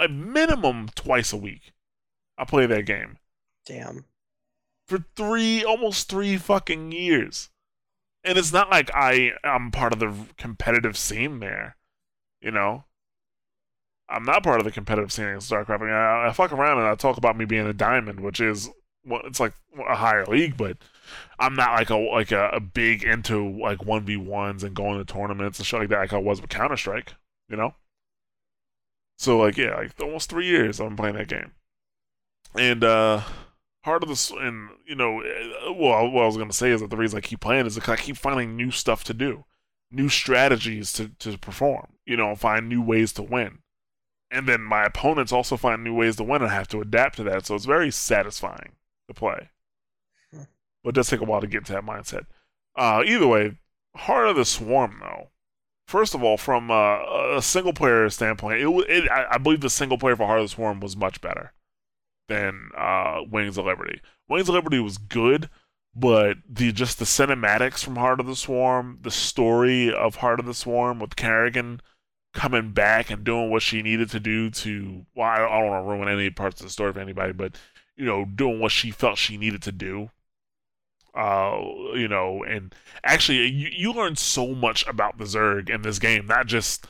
at 0.00 0.10
minimum 0.10 0.88
twice 0.94 1.32
a 1.32 1.36
week, 1.36 1.72
I 2.36 2.44
play 2.44 2.66
that 2.66 2.84
game 2.84 3.18
Damn. 3.64 4.04
for 4.86 5.04
three, 5.16 5.64
almost 5.64 6.08
three 6.08 6.36
fucking 6.36 6.92
years. 6.92 7.48
And 8.24 8.38
it's 8.38 8.52
not 8.52 8.70
like 8.70 8.90
I 8.94 9.32
am 9.42 9.70
part 9.70 9.92
of 9.92 9.98
the 9.98 10.14
competitive 10.36 10.96
scene 10.96 11.40
there, 11.40 11.76
you 12.40 12.50
know. 12.50 12.84
I'm 14.08 14.24
not 14.24 14.42
part 14.42 14.60
of 14.60 14.64
the 14.64 14.70
competitive 14.72 15.10
scene 15.10 15.26
in 15.26 15.38
StarCraft. 15.38 15.80
I, 15.80 15.84
mean, 15.84 15.94
I, 15.94 16.28
I 16.28 16.32
fuck 16.32 16.52
around 16.52 16.78
and 16.78 16.86
I 16.86 16.94
talk 16.96 17.16
about 17.16 17.36
me 17.36 17.46
being 17.46 17.66
a 17.66 17.72
diamond, 17.72 18.20
which 18.20 18.40
is 18.40 18.68
well, 19.04 19.22
it's 19.24 19.40
like 19.40 19.54
a 19.88 19.96
higher 19.96 20.24
league, 20.26 20.56
but 20.56 20.78
I'm 21.38 21.54
not 21.54 21.72
like 21.72 21.90
a 21.90 21.96
like 21.96 22.32
a, 22.32 22.50
a 22.50 22.60
big 22.60 23.04
into 23.04 23.48
like 23.60 23.84
one 23.84 24.04
v 24.04 24.16
ones 24.16 24.62
and 24.62 24.74
going 24.74 24.98
to 24.98 25.04
tournaments 25.04 25.58
and 25.58 25.66
shit 25.66 25.80
like 25.80 25.88
that, 25.90 25.98
like 25.98 26.12
I 26.12 26.18
was 26.18 26.40
with 26.40 26.50
Counter 26.50 26.76
Strike, 26.76 27.14
you 27.48 27.56
know. 27.56 27.74
So 29.18 29.38
like 29.38 29.56
yeah, 29.56 29.76
like 29.76 30.00
almost 30.00 30.30
three 30.30 30.46
years 30.46 30.80
I've 30.80 30.88
been 30.88 30.96
playing 30.96 31.16
that 31.16 31.28
game, 31.28 31.52
and 32.56 32.84
uh 32.84 33.22
part 33.82 34.02
of 34.02 34.08
this, 34.08 34.30
and 34.30 34.70
you 34.86 34.94
know, 34.94 35.20
uh, 35.22 35.72
well, 35.72 36.08
what 36.10 36.22
I 36.22 36.26
was 36.26 36.36
gonna 36.36 36.52
say 36.52 36.70
is 36.70 36.80
that 36.80 36.90
the 36.90 36.96
reason 36.96 37.18
I 37.18 37.20
keep 37.20 37.40
playing 37.40 37.66
is 37.66 37.74
because 37.74 37.98
I 37.98 38.02
keep 38.02 38.16
finding 38.16 38.56
new 38.56 38.70
stuff 38.70 39.04
to 39.04 39.14
do, 39.14 39.44
new 39.90 40.08
strategies 40.08 40.92
to 40.94 41.08
to 41.20 41.38
perform. 41.38 41.94
You 42.06 42.16
know, 42.16 42.34
find 42.34 42.68
new 42.68 42.82
ways 42.82 43.12
to 43.14 43.22
win, 43.22 43.58
and 44.30 44.48
then 44.48 44.62
my 44.62 44.84
opponents 44.84 45.32
also 45.32 45.56
find 45.56 45.84
new 45.84 45.94
ways 45.94 46.16
to 46.16 46.24
win, 46.24 46.42
and 46.42 46.50
have 46.50 46.68
to 46.68 46.80
adapt 46.80 47.16
to 47.16 47.24
that. 47.24 47.46
So 47.46 47.54
it's 47.54 47.64
very 47.64 47.90
satisfying 47.90 48.72
to 49.14 49.18
play, 49.18 49.50
Hmm. 50.32 50.42
but 50.82 50.90
it 50.90 50.94
does 50.94 51.08
take 51.08 51.20
a 51.20 51.24
while 51.24 51.40
to 51.40 51.46
get 51.46 51.58
into 51.58 51.72
that 51.72 51.84
mindset. 51.84 52.26
Uh, 52.76 53.02
either 53.06 53.26
way, 53.26 53.58
Heart 53.96 54.28
of 54.28 54.36
the 54.36 54.44
Swarm 54.44 54.98
though. 55.00 55.30
First 55.86 56.14
of 56.14 56.22
all, 56.22 56.36
from 56.38 56.70
uh, 56.70 57.36
a 57.36 57.42
single 57.42 57.72
player 57.74 58.08
standpoint, 58.08 58.60
it, 58.60 58.68
it 58.88 59.10
I, 59.10 59.34
I 59.34 59.38
believe 59.38 59.60
the 59.60 59.70
single 59.70 59.98
player 59.98 60.16
for 60.16 60.26
Heart 60.26 60.40
of 60.40 60.44
the 60.46 60.54
Swarm 60.54 60.80
was 60.80 60.96
much 60.96 61.20
better 61.20 61.52
than 62.28 62.70
uh, 62.76 63.20
Wings 63.30 63.58
of 63.58 63.66
Liberty. 63.66 64.00
Wings 64.28 64.48
of 64.48 64.54
Liberty 64.54 64.78
was 64.78 64.96
good, 64.96 65.50
but 65.94 66.38
the 66.48 66.72
just 66.72 66.98
the 66.98 67.04
cinematics 67.04 67.84
from 67.84 67.96
Heart 67.96 68.20
of 68.20 68.26
the 68.26 68.36
Swarm, 68.36 68.98
the 69.02 69.10
story 69.10 69.92
of 69.92 70.16
Heart 70.16 70.40
of 70.40 70.46
the 70.46 70.54
Swarm 70.54 70.98
with 70.98 71.16
Kerrigan 71.16 71.80
coming 72.32 72.70
back 72.72 73.10
and 73.10 73.24
doing 73.24 73.50
what 73.50 73.60
she 73.62 73.82
needed 73.82 74.08
to 74.10 74.20
do 74.20 74.48
to 74.50 75.04
well, 75.14 75.28
I 75.28 75.34
I 75.44 75.60
don't 75.60 75.70
want 75.70 75.84
to 75.84 75.90
ruin 75.90 76.08
any 76.08 76.30
parts 76.30 76.60
of 76.60 76.66
the 76.66 76.72
story 76.72 76.92
for 76.92 77.00
anybody, 77.00 77.32
but 77.32 77.56
you 77.96 78.04
know, 78.06 78.24
doing 78.24 78.60
what 78.60 78.72
she 78.72 78.90
felt 78.90 79.18
she 79.18 79.36
needed 79.36 79.62
to 79.62 79.72
do 79.72 80.10
Uh, 81.14 81.60
you 81.94 82.08
know, 82.08 82.42
and 82.42 82.74
actually, 83.04 83.46
you 83.46 83.68
you 83.70 83.92
learn 83.92 84.16
so 84.16 84.54
much 84.54 84.86
about 84.86 85.18
the 85.18 85.24
Zerg 85.24 85.68
in 85.68 85.82
this 85.82 85.98
game. 85.98 86.26
Not 86.26 86.46
just 86.46 86.86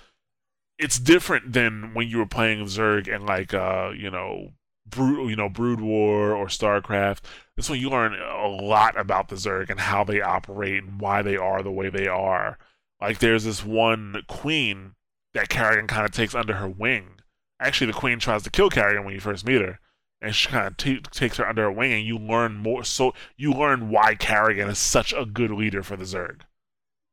it's 0.78 0.98
different 0.98 1.53
than 1.53 1.94
when 1.94 2.09
you 2.09 2.18
were 2.18 2.26
playing 2.26 2.64
Zerg 2.66 3.12
and 3.12 3.26
like 3.26 3.55
uh, 3.55 3.92
you 3.96 4.11
know, 4.11 4.53
Brood, 4.86 5.30
you 5.30 5.36
know, 5.36 5.48
Brood 5.48 5.80
War 5.80 6.32
or 6.34 6.46
StarCraft. 6.46 7.20
This 7.57 7.68
one 7.70 7.80
you 7.80 7.90
learn 7.90 8.14
a 8.14 8.48
lot 8.48 8.98
about 8.98 9.28
the 9.28 9.36
Zerg 9.36 9.70
and 9.70 9.80
how 9.80 10.05
they 10.05 10.20
operate 10.22 10.82
and 10.84 11.00
why 11.00 11.22
they 11.22 11.36
are 11.36 11.62
the 11.62 11.72
way 11.72 11.90
they 11.90 12.09
are. 12.09 12.59
Like 13.00 13.18
there's 13.18 13.44
this 13.44 13.64
one 13.64 14.22
queen 14.28 14.94
that 15.34 15.48
Kerrigan 15.48 15.86
kind 15.88 16.05
of 16.05 16.12
takes 16.12 16.34
under 16.34 16.55
her 16.55 16.68
wing. 16.68 17.20
Actually, 17.61 17.88
the 17.88 17.98
queen 17.98 18.18
tries 18.18 18.42
to 18.44 18.50
kill 18.50 18.70
Kerrigan 18.70 19.05
when 19.05 19.14
you 19.14 19.20
first 19.20 19.46
meet 19.46 19.61
her, 19.61 19.80
and 20.22 20.34
she 20.34 20.48
kind 20.48 20.68
of 20.68 20.76
t- 20.76 21.00
takes 21.10 21.36
her 21.36 21.46
under 21.46 21.62
her 21.62 21.72
wing, 21.72 21.92
and 21.92 22.06
you 22.06 22.16
learn 22.16 22.56
more. 22.56 22.84
So 22.84 23.12
you 23.36 23.52
learn 23.52 23.90
why 23.90 24.14
Kerrigan 24.14 24.68
is 24.68 24.78
such 24.78 25.12
a 25.12 25.26
good 25.26 25.50
leader 25.50 25.82
for 25.82 25.96
the 25.96 26.04
Zerg, 26.04 26.42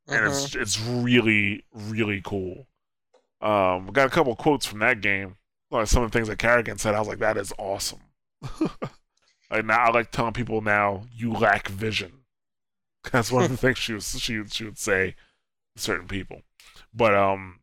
and 0.08 0.22
mm-hmm. 0.22 0.28
it's 0.28 0.56
it's 0.56 0.80
really 0.80 1.66
really 1.74 2.22
cool. 2.24 2.68
Um, 3.42 3.88
got 3.88 4.08
a 4.08 4.12
couple 4.12 4.36
quotes 4.36 4.66
from 4.66 4.80
that 4.80 5.02
game. 5.02 5.38
Like 5.72 5.88
some 5.88 6.04
of 6.04 6.12
the 6.12 6.18
things 6.18 6.28
that 6.28 6.40
Kerrigan 6.40 6.78
said, 6.78 6.96
I 6.96 7.00
was 7.00 7.08
like, 7.08 7.20
that 7.20 7.38
is 7.38 7.54
awesome. 7.58 8.00
like 9.52 9.66
now, 9.66 9.86
I 9.86 9.92
like 9.92 10.12
telling 10.12 10.34
people 10.34 10.62
now, 10.62 11.04
you 11.14 11.32
lack 11.32 11.68
vision. 11.68 12.12
That's 13.12 13.32
one 13.32 13.44
of 13.44 13.50
the 13.50 13.58
things 13.58 13.78
she 13.80 13.94
was 13.94 14.20
she 14.20 14.44
she 14.48 14.66
would 14.66 14.78
say 14.78 15.16
to 15.76 15.82
certain 15.82 16.08
people. 16.08 16.42
But 16.94 17.16
um, 17.16 17.62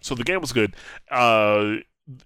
so 0.00 0.14
the 0.14 0.24
game 0.24 0.40
was 0.40 0.52
good. 0.52 0.74
Uh, 1.10 1.76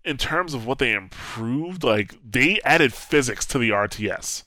in 0.05 0.16
terms 0.16 0.55
of 0.55 0.66
what 0.66 0.79
they 0.79 0.93
improved, 0.93 1.85
like 1.85 2.14
they 2.29 2.61
added 2.64 2.93
physics 2.93 3.47
to 3.47 3.59
the 3.59 3.70
RTS. 3.70 4.45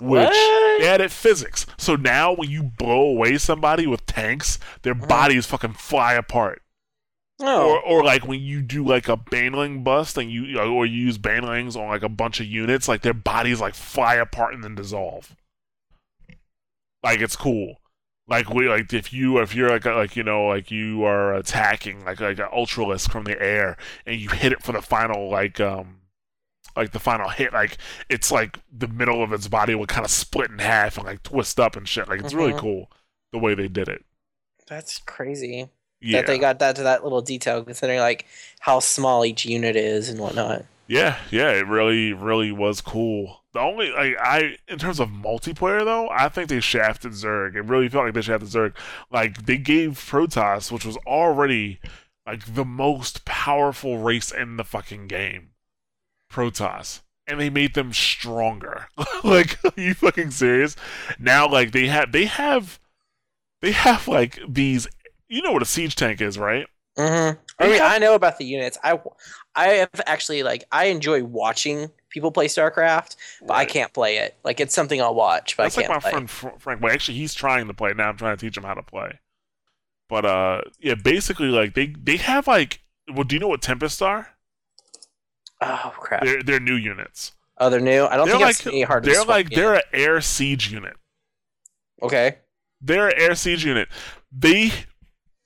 Which 0.00 0.28
what? 0.28 0.80
they 0.80 0.88
added 0.88 1.12
physics. 1.12 1.66
So 1.76 1.94
now 1.94 2.34
when 2.34 2.50
you 2.50 2.62
blow 2.62 3.02
away 3.02 3.38
somebody 3.38 3.86
with 3.86 4.06
tanks, 4.06 4.58
their 4.82 4.94
uh-huh. 4.94 5.06
bodies 5.06 5.46
fucking 5.46 5.74
fly 5.74 6.14
apart. 6.14 6.62
Oh. 7.40 7.70
Or, 7.70 7.80
or 7.80 8.04
like 8.04 8.26
when 8.26 8.40
you 8.40 8.62
do 8.62 8.84
like 8.84 9.08
a 9.08 9.16
baneling 9.16 9.82
bust 9.82 10.16
and 10.16 10.30
you 10.30 10.58
or 10.58 10.86
you 10.86 11.06
use 11.06 11.18
banelings 11.18 11.76
on 11.76 11.88
like 11.88 12.02
a 12.02 12.08
bunch 12.08 12.40
of 12.40 12.46
units, 12.46 12.88
like 12.88 13.02
their 13.02 13.14
bodies 13.14 13.60
like 13.60 13.74
fly 13.74 14.14
apart 14.14 14.54
and 14.54 14.64
then 14.64 14.74
dissolve. 14.74 15.34
Like 17.02 17.20
it's 17.20 17.36
cool. 17.36 17.80
Like 18.26 18.48
we 18.48 18.68
like 18.68 18.92
if 18.92 19.12
you 19.12 19.38
if 19.38 19.54
you're 19.54 19.68
like 19.68 19.84
a, 19.84 19.92
like 19.92 20.16
you 20.16 20.22
know 20.22 20.46
like 20.46 20.70
you 20.70 21.04
are 21.04 21.34
attacking 21.34 22.04
like 22.04 22.20
like 22.20 22.38
an 22.38 22.48
ultralisk 22.54 23.10
from 23.10 23.24
the 23.24 23.40
air 23.40 23.76
and 24.06 24.18
you 24.18 24.30
hit 24.30 24.52
it 24.52 24.62
for 24.62 24.72
the 24.72 24.80
final 24.80 25.28
like 25.28 25.60
um 25.60 25.98
like 26.74 26.92
the 26.92 26.98
final 26.98 27.28
hit 27.28 27.52
like 27.52 27.76
it's 28.08 28.32
like 28.32 28.60
the 28.72 28.88
middle 28.88 29.22
of 29.22 29.32
its 29.34 29.46
body 29.46 29.74
would 29.74 29.90
kind 29.90 30.06
of 30.06 30.10
split 30.10 30.50
in 30.50 30.58
half 30.58 30.96
and 30.96 31.06
like 31.06 31.22
twist 31.22 31.60
up 31.60 31.76
and 31.76 31.86
shit 31.86 32.08
like 32.08 32.18
it's 32.18 32.30
mm-hmm. 32.30 32.38
really 32.38 32.58
cool 32.58 32.90
the 33.30 33.38
way 33.38 33.54
they 33.54 33.68
did 33.68 33.88
it. 33.88 34.02
That's 34.66 34.98
crazy 35.00 35.68
yeah. 36.04 36.20
that 36.20 36.26
they 36.26 36.38
got 36.38 36.58
that 36.58 36.76
to 36.76 36.82
that 36.84 37.02
little 37.02 37.22
detail, 37.22 37.64
considering 37.64 38.00
like 38.00 38.26
how 38.60 38.78
small 38.78 39.24
each 39.24 39.46
unit 39.46 39.74
is 39.74 40.08
and 40.08 40.20
whatnot. 40.20 40.64
Yeah, 40.86 41.18
yeah, 41.30 41.52
it 41.52 41.66
really, 41.66 42.12
really 42.12 42.52
was 42.52 42.80
cool. 42.80 43.42
The 43.52 43.60
only 43.60 43.90
like 43.90 44.16
I 44.20 44.56
in 44.68 44.78
terms 44.78 45.00
of 45.00 45.08
multiplayer 45.08 45.84
though, 45.84 46.08
I 46.10 46.28
think 46.28 46.48
they 46.48 46.60
shafted 46.60 47.12
Zerg. 47.12 47.54
It 47.54 47.62
really 47.62 47.88
felt 47.88 48.04
like 48.04 48.14
they 48.14 48.22
shafted 48.22 48.48
Zerg. 48.48 48.74
Like 49.10 49.46
they 49.46 49.56
gave 49.56 49.92
Protoss, 49.92 50.72
which 50.72 50.84
was 50.84 50.96
already 51.06 51.80
like 52.26 52.54
the 52.54 52.64
most 52.64 53.24
powerful 53.24 53.98
race 53.98 54.32
in 54.32 54.56
the 54.56 54.64
fucking 54.64 55.06
game, 55.06 55.50
Protoss, 56.30 57.02
and 57.26 57.40
they 57.40 57.50
made 57.50 57.74
them 57.74 57.92
stronger. 57.92 58.88
like, 59.24 59.58
are 59.64 59.72
you 59.76 59.94
fucking 59.94 60.32
serious? 60.32 60.74
Now, 61.18 61.48
like 61.48 61.72
they 61.72 61.86
have, 61.86 62.12
they 62.12 62.24
have, 62.24 62.80
they 63.62 63.72
have 63.72 64.08
like 64.08 64.40
these 64.48 64.88
you 65.28 65.42
know 65.42 65.52
what 65.52 65.62
a 65.62 65.66
siege 65.66 65.96
tank 65.96 66.20
is, 66.20 66.38
right? 66.38 66.66
Mm-hmm. 66.98 67.40
I 67.58 67.68
mean, 67.68 67.80
I 67.82 67.98
know 67.98 68.14
about 68.14 68.38
the 68.38 68.44
units. 68.44 68.78
I, 68.82 69.00
I 69.54 69.68
have 69.68 70.00
actually 70.06 70.42
like 70.42 70.64
I 70.72 70.86
enjoy 70.86 71.22
watching 71.22 71.90
people 72.10 72.32
play 72.32 72.46
StarCraft, 72.46 73.16
but 73.42 73.50
right. 73.50 73.58
I 73.58 73.64
can't 73.64 73.92
play 73.92 74.18
it. 74.18 74.36
Like 74.44 74.60
it's 74.60 74.74
something 74.74 75.00
I'll 75.00 75.14
watch, 75.14 75.56
but 75.56 75.64
That's 75.64 75.78
I 75.78 75.82
can't. 75.82 75.90
like 75.90 75.96
my 75.96 76.10
play. 76.10 76.26
friend 76.26 76.60
Frank. 76.60 76.82
Well, 76.82 76.92
actually, 76.92 77.18
he's 77.18 77.34
trying 77.34 77.66
to 77.68 77.74
play 77.74 77.92
now. 77.94 78.08
I'm 78.08 78.16
trying 78.16 78.36
to 78.36 78.40
teach 78.40 78.56
him 78.56 78.64
how 78.64 78.74
to 78.74 78.82
play. 78.82 79.20
But 80.08 80.24
uh, 80.24 80.60
yeah, 80.80 80.94
basically, 80.94 81.48
like 81.48 81.74
they 81.74 81.94
they 82.02 82.16
have 82.16 82.46
like, 82.46 82.80
well, 83.12 83.24
do 83.24 83.36
you 83.36 83.40
know 83.40 83.48
what 83.48 83.62
Tempest 83.62 84.02
are? 84.02 84.28
Oh 85.60 85.92
crap! 85.96 86.24
They're 86.24 86.42
they're 86.42 86.60
new 86.60 86.76
units. 86.76 87.32
Oh, 87.58 87.70
they're 87.70 87.80
new. 87.80 88.04
I 88.04 88.16
don't 88.16 88.26
they're 88.26 88.36
think 88.38 88.64
like, 88.64 88.66
any 88.66 88.82
hard. 88.82 89.04
They're 89.04 89.24
like 89.24 89.50
they're 89.50 89.74
an 89.74 89.82
air 89.92 90.20
siege 90.20 90.72
unit. 90.72 90.96
Okay. 92.02 92.38
They're 92.80 93.08
an 93.08 93.14
air 93.16 93.34
siege 93.34 93.64
unit. 93.64 93.88
They 94.30 94.72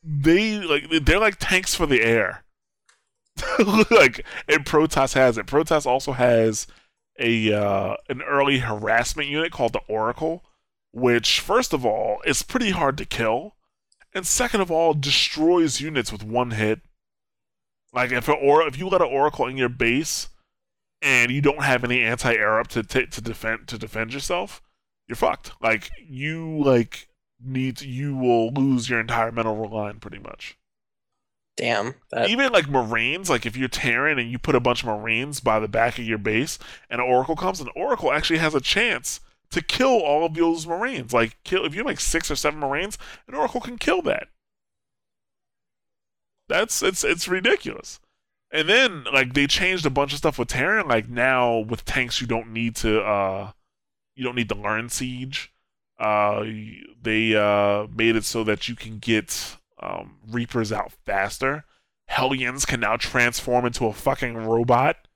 they 0.03 0.61
like 0.61 0.89
they're 1.05 1.19
like 1.19 1.37
tanks 1.39 1.75
for 1.75 1.87
the 1.87 2.03
air. 2.03 2.45
like 3.91 4.25
and 4.49 4.65
Protoss 4.65 5.15
has 5.15 5.39
it. 5.39 5.47
Protoss 5.47 5.87
also 5.87 6.13
has 6.13 6.67
a 7.19 7.53
uh, 7.53 7.97
an 8.09 8.23
early 8.23 8.59
harassment 8.59 9.29
unit 9.29 9.53
called 9.53 9.73
the 9.73 9.83
Oracle, 9.89 10.45
which 10.93 11.41
first 11.41 11.73
of 11.73 11.85
all 11.85 12.21
is 12.27 12.43
pretty 12.43 12.71
hard 12.71 12.97
to 12.99 13.05
kill, 13.05 13.55
and 14.15 14.27
second 14.27 14.61
of 14.61 14.71
all 14.71 14.95
destroys 14.95 15.81
units 15.81 16.13
with 16.13 16.25
one 16.25 16.53
hit. 16.53 16.81
Like 17.93 18.13
if 18.13 18.29
an 18.29 18.37
or 18.41 18.67
if 18.67 18.79
you 18.79 18.89
let 18.89 19.03
an 19.03 19.09
Oracle 19.09 19.47
in 19.47 19.57
your 19.57 19.69
base, 19.69 20.29
and 21.03 21.31
you 21.31 21.41
don't 21.41 21.63
have 21.63 21.85
any 21.85 22.03
anti-air 22.03 22.59
up 22.61 22.69
to 22.69 22.83
t- 22.83 23.07
to 23.07 23.21
defend 23.21 23.69
to 23.69 23.79
defend 23.79 24.13
yourself, 24.13 24.63
you're 25.07 25.17
fucked. 25.17 25.53
Like 25.61 25.91
you 26.07 26.59
like 26.63 27.08
needs 27.43 27.85
you 27.85 28.17
will 28.17 28.51
lose 28.51 28.89
your 28.89 29.01
entire 29.01 29.33
mineral 29.33 29.69
line 29.69 30.01
pretty 30.01 30.19
much. 30.19 30.59
Damn. 31.57 31.97
That... 32.11 32.31
Even 32.31 32.53
like 32.53 32.69
Marines, 32.69 33.29
like 33.29 33.45
if 33.45 33.57
you're 33.57 33.69
Terran 33.69 34.19
and 34.19 34.31
you 34.31 34.39
put 34.39 34.55
a 34.55 34.61
bunch 34.61 34.83
of 34.83 34.89
Marines 34.89 35.41
by 35.41 35.59
the 35.59 35.69
back 35.69 35.99
of 35.99 36.05
your 36.05 36.19
base 36.19 36.59
and 36.89 37.01
an 37.01 37.07
Oracle 37.07 37.37
comes, 37.37 37.61
an 37.61 37.69
Oracle 37.75 38.13
actually 38.13 38.39
has 38.39 38.55
a 38.55 38.61
chance 38.61 39.21
to 39.51 39.63
kill 39.63 40.01
all 40.01 40.25
of 40.25 40.35
those 40.35 40.67
Marines. 40.67 41.13
Like 41.13 41.37
kill 41.43 41.65
if 41.65 41.75
you 41.75 41.81
have 41.81 41.87
like 41.87 42.01
six 42.01 42.31
or 42.31 42.37
seven 42.37 42.61
Marines, 42.61 42.97
an 43.27 43.35
Oracle 43.35 43.61
can 43.61 43.77
kill 43.77 44.03
that. 44.03 44.29
That's 46.49 46.83
it's 46.83 47.03
it's 47.03 47.27
ridiculous. 47.27 47.99
And 48.51 48.69
then 48.69 49.05
like 49.13 49.35
they 49.35 49.47
changed 49.47 49.85
a 49.85 49.91
bunch 49.91 50.13
of 50.13 50.19
stuff 50.19 50.39
with 50.39 50.49
Terran. 50.49 50.87
Like 50.87 51.09
now 51.09 51.59
with 51.59 51.85
tanks 51.85 52.21
you 52.21 52.29
don't 52.29 52.53
need 52.53 52.77
to 52.77 53.01
uh 53.03 53.51
you 54.15 54.25
don't 54.25 54.37
need 54.37 54.49
to 54.49 54.55
learn 54.55 54.89
siege. 54.89 55.53
Uh, 55.99 56.45
they 57.03 57.35
uh, 57.35 57.87
made 57.95 58.17
it 58.17 58.25
so 58.25 58.45
that 58.45 58.69
you 58.69 58.77
can 58.77 58.99
get 58.99 59.57
um, 59.81 60.19
Reapers 60.27 60.73
out 60.73 60.93
faster. 61.05 61.65
Hellions 62.07 62.65
can 62.65 62.81
now 62.81 62.97
transform 62.97 63.67
into 63.67 63.87
a 63.87 63.93
fucking 63.93 64.37
robot. 64.37 65.08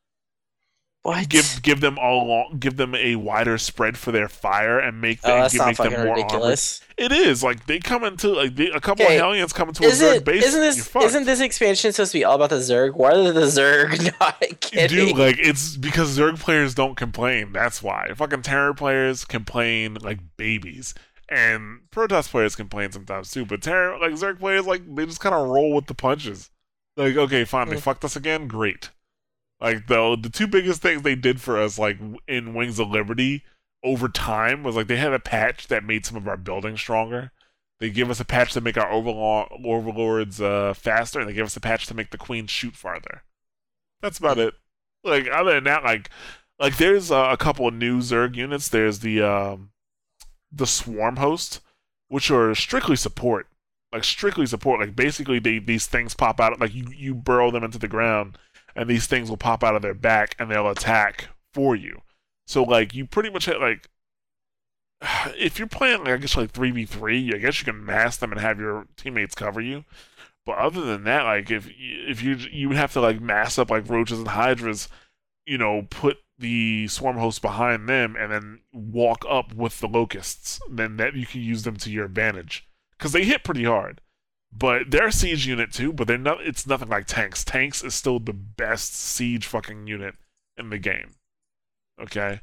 What? 1.03 1.29
Give 1.29 1.61
give 1.63 1.81
them 1.81 1.99
all 1.99 2.29
long, 2.29 2.59
give 2.61 2.77
them 2.77 2.95
a 2.95 3.17
wider 3.17 3.59
spread 3.59 3.99
for 3.99 4.13
their 4.13 4.29
fire 4.29 4.79
and 4.79 5.01
make 5.01 5.21
them, 5.21 5.43
oh, 5.43 5.49
give, 5.49 5.67
make 5.67 5.77
them 5.77 5.93
more 5.93 6.15
ridiculous. 6.15 6.81
Armored. 6.81 7.13
It 7.13 7.27
is 7.27 7.43
like 7.43 7.67
they 7.67 7.81
come 7.81 8.05
into 8.05 8.29
like 8.29 8.55
they, 8.55 8.71
a 8.71 8.79
couple 8.79 9.05
okay. 9.07 9.17
of 9.17 9.21
Hellions 9.21 9.53
come 9.53 9.69
into 9.69 9.83
is 9.83 10.01
a 10.01 10.21
Zerg 10.21 10.25
base. 10.25 10.45
Isn't 10.45 10.61
this 10.61 10.95
isn't 10.95 11.25
this 11.25 11.41
expansion 11.41 11.93
supposed 11.93 12.13
to 12.13 12.19
be 12.19 12.25
all 12.25 12.37
about 12.37 12.51
the 12.51 12.57
Zerg? 12.57 12.95
Why 12.95 13.11
are 13.11 13.33
the 13.33 13.41
Zerg 13.41 14.17
not 14.21 14.61
kidding? 14.61 15.09
Dude, 15.09 15.19
like 15.19 15.41
it's 15.41 15.77
because 15.77 16.17
Zerg 16.17 16.39
players 16.39 16.73
don't 16.73 16.97
complain. 16.97 17.51
That's 17.51 17.83
why. 17.83 18.13
Fucking 18.15 18.43
Terran 18.43 18.75
players 18.75 19.25
complain 19.25 19.95
like 19.95 20.21
babies. 20.37 20.95
And 21.29 21.81
Protoss 21.91 22.31
players 22.31 22.55
complain 22.55 22.93
sometimes 22.93 23.33
too, 23.33 23.45
but 23.45 23.61
Terran 23.61 24.01
like 24.01 24.13
Zerg 24.13 24.39
players 24.39 24.67
like 24.67 24.83
they 24.95 25.07
just 25.07 25.19
kind 25.19 25.35
of 25.35 25.49
roll 25.49 25.75
with 25.75 25.87
the 25.87 25.95
punches. 25.95 26.51
Like, 26.97 27.17
okay, 27.17 27.45
fine, 27.45 27.71
they 27.71 27.77
mm. 27.77 27.81
fucked 27.81 28.05
us 28.05 28.15
again, 28.17 28.47
great. 28.47 28.91
Like 29.63 29.87
the 29.87 30.19
the 30.21 30.29
two 30.29 30.49
biggest 30.49 30.83
things 30.83 31.03
they 31.03 31.15
did 31.15 31.41
for 31.41 31.57
us, 31.57 31.79
like 31.79 31.99
in 32.27 32.53
Wings 32.53 32.81
of 32.81 32.91
Liberty, 32.91 33.45
over 33.85 34.09
time 34.09 34.65
was 34.65 34.75
like 34.75 34.89
they 34.89 34.97
had 34.97 35.13
a 35.13 35.21
patch 35.21 35.69
that 35.69 35.85
made 35.85 36.05
some 36.05 36.17
of 36.17 36.27
our 36.27 36.37
buildings 36.37 36.81
stronger. 36.81 37.31
They 37.79 37.91
give 37.91 38.11
us 38.11 38.19
a 38.19 38.25
patch 38.25 38.53
to 38.55 38.61
make 38.61 38.77
our 38.77 38.91
overlord, 38.91 39.49
overlords 39.65 40.41
uh, 40.41 40.75
faster, 40.75 41.21
and 41.21 41.29
they 41.29 41.33
give 41.33 41.47
us 41.47 41.57
a 41.57 41.61
patch 41.61 41.87
to 41.87 41.95
make 41.95 42.11
the 42.11 42.19
queen 42.19 42.49
shoot 42.49 42.75
farther. 42.75 43.23
That's 44.01 44.19
about 44.19 44.39
it. 44.39 44.55
Like 45.05 45.29
other 45.33 45.55
than 45.55 45.65
that, 45.65 45.85
like 45.85 46.11
like 46.59 46.77
there's 46.77 47.13
uh, 47.13 47.29
a 47.31 47.37
couple 47.37 47.69
of 47.69 47.75
new 47.75 48.01
Zerg 48.01 48.35
units. 48.35 48.69
There's 48.69 48.99
the 48.99 49.23
um, 49.23 49.71
the 50.51 50.67
Swarm 50.67 51.17
Host, 51.17 51.61
which 52.09 52.33
are 52.33 52.53
strictly 52.57 52.97
support, 52.97 53.47
like 53.93 54.03
strictly 54.03 54.47
support. 54.47 54.81
Like 54.81 54.97
basically, 54.97 55.39
they 55.39 55.61
these 55.61 55.87
things 55.87 56.15
pop 56.15 56.41
out. 56.41 56.59
Like 56.59 56.75
you 56.75 56.89
you 56.97 57.15
burrow 57.15 57.53
them 57.53 57.63
into 57.63 57.79
the 57.79 57.89
ground, 57.89 58.39
and 58.75 58.89
these 58.89 59.07
things 59.07 59.29
will 59.29 59.37
pop 59.37 59.63
out 59.63 59.77
of 59.77 59.83
their 59.83 59.95
back, 59.95 60.37
and 60.39 60.51
they'll 60.51 60.69
attack 60.69 61.29
for 61.53 61.77
you. 61.77 62.03
So 62.47 62.63
like 62.63 62.95
you 62.95 63.07
pretty 63.07 63.31
much 63.31 63.47
have, 63.47 63.61
like 63.61 63.89
if 65.39 65.59
you're 65.59 65.69
playing 65.69 66.01
like 66.01 66.09
I 66.09 66.17
guess 66.17 66.37
like 66.37 66.51
three 66.53 66.71
v 66.71 66.85
three, 66.85 67.33
I 67.35 67.39
guess 67.39 67.61
you 67.61 67.65
can 67.65 67.85
mask 67.85 68.21
them 68.21 68.33
and 68.33 68.41
have 68.41 68.59
your 68.59 68.87
teammates 68.97 69.35
cover 69.35 69.61
you. 69.61 69.85
But 70.45 70.59
other 70.59 70.81
than 70.81 71.05
that, 71.05 71.25
like 71.25 71.51
if 71.51 71.69
if 71.79 72.23
you 72.23 72.37
you 72.51 72.71
have 72.71 72.93
to 72.95 73.01
like 73.01 73.21
mass 73.21 73.59
up 73.59 73.71
like 73.71 73.89
roaches 73.89 74.19
and 74.19 74.29
hydras, 74.29 74.89
you 75.47 75.59
know, 75.59 75.87
put 75.91 76.19
the 76.39 76.89
swarm 76.89 77.17
host 77.17 77.41
behind 77.41 77.89
them 77.89 78.17
and 78.19 78.33
then 78.33 78.61
walk 78.73 79.25
up 79.29 79.55
with 79.55 79.81
the 79.81 79.87
locusts. 79.87 80.61
Then 80.69 80.97
that 80.97 81.15
you 81.15 81.27
can 81.27 81.41
use 81.41 81.63
them 81.63 81.77
to 81.77 81.91
your 81.91 82.07
advantage 82.07 82.69
because 82.99 83.13
they 83.13 83.25
hit 83.25 83.45
pretty 83.45 83.65
hard. 83.65 84.01
But 84.53 84.91
they're 84.91 85.07
a 85.09 85.13
siege 85.13 85.47
unit 85.47 85.73
too, 85.73 85.93
but 85.93 86.07
they're 86.07 86.19
not. 86.19 86.43
It's 86.47 86.67
nothing 86.67 86.89
like 86.89 87.07
tanks. 87.07 87.43
Tanks 87.45 87.83
is 87.83 87.95
still 87.95 88.19
the 88.19 88.35
best 88.35 88.95
siege 88.95 89.47
fucking 89.47 89.87
unit 89.87 90.15
in 90.59 90.69
the 90.71 90.79
game. 90.79 91.13
Okay, 92.01 92.41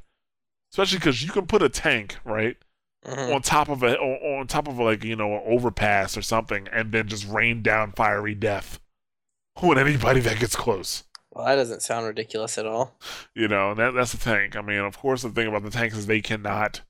especially 0.74 0.98
because 0.98 1.24
you 1.24 1.32
can 1.32 1.46
put 1.46 1.62
a 1.62 1.70
tank 1.70 2.18
right 2.24 2.58
Mhm. 3.06 3.36
on 3.36 3.42
top 3.42 3.70
of 3.70 3.84
a 3.84 3.98
on 3.98 4.40
on 4.42 4.48
top 4.48 4.68
of 4.68 4.78
like 4.80 5.04
you 5.04 5.16
know 5.16 5.36
an 5.36 5.44
overpass 5.46 6.18
or 6.18 6.22
something, 6.22 6.68
and 6.70 6.92
then 6.92 7.08
just 7.08 7.28
rain 7.28 7.62
down 7.62 7.92
fiery 7.92 8.36
death 8.36 8.80
on 9.56 9.78
anybody 9.78 10.20
that 10.22 10.40
gets 10.40 10.56
close. 10.56 11.04
Well, 11.32 11.46
that 11.46 11.56
doesn't 11.56 11.82
sound 11.84 12.08
ridiculous 12.08 12.58
at 12.58 12.66
all. 12.66 12.98
You 13.36 13.48
know, 13.48 13.72
and 13.72 13.80
that 13.80 13.92
that's 13.94 14.14
the 14.14 14.18
tank. 14.18 14.56
I 14.56 14.62
mean, 14.62 14.80
of 14.80 14.98
course, 14.98 15.22
the 15.22 15.30
thing 15.30 15.48
about 15.48 15.64
the 15.64 15.70
tanks 15.70 15.96
is 15.96 16.08
they 16.08 16.22
cannot 16.22 16.82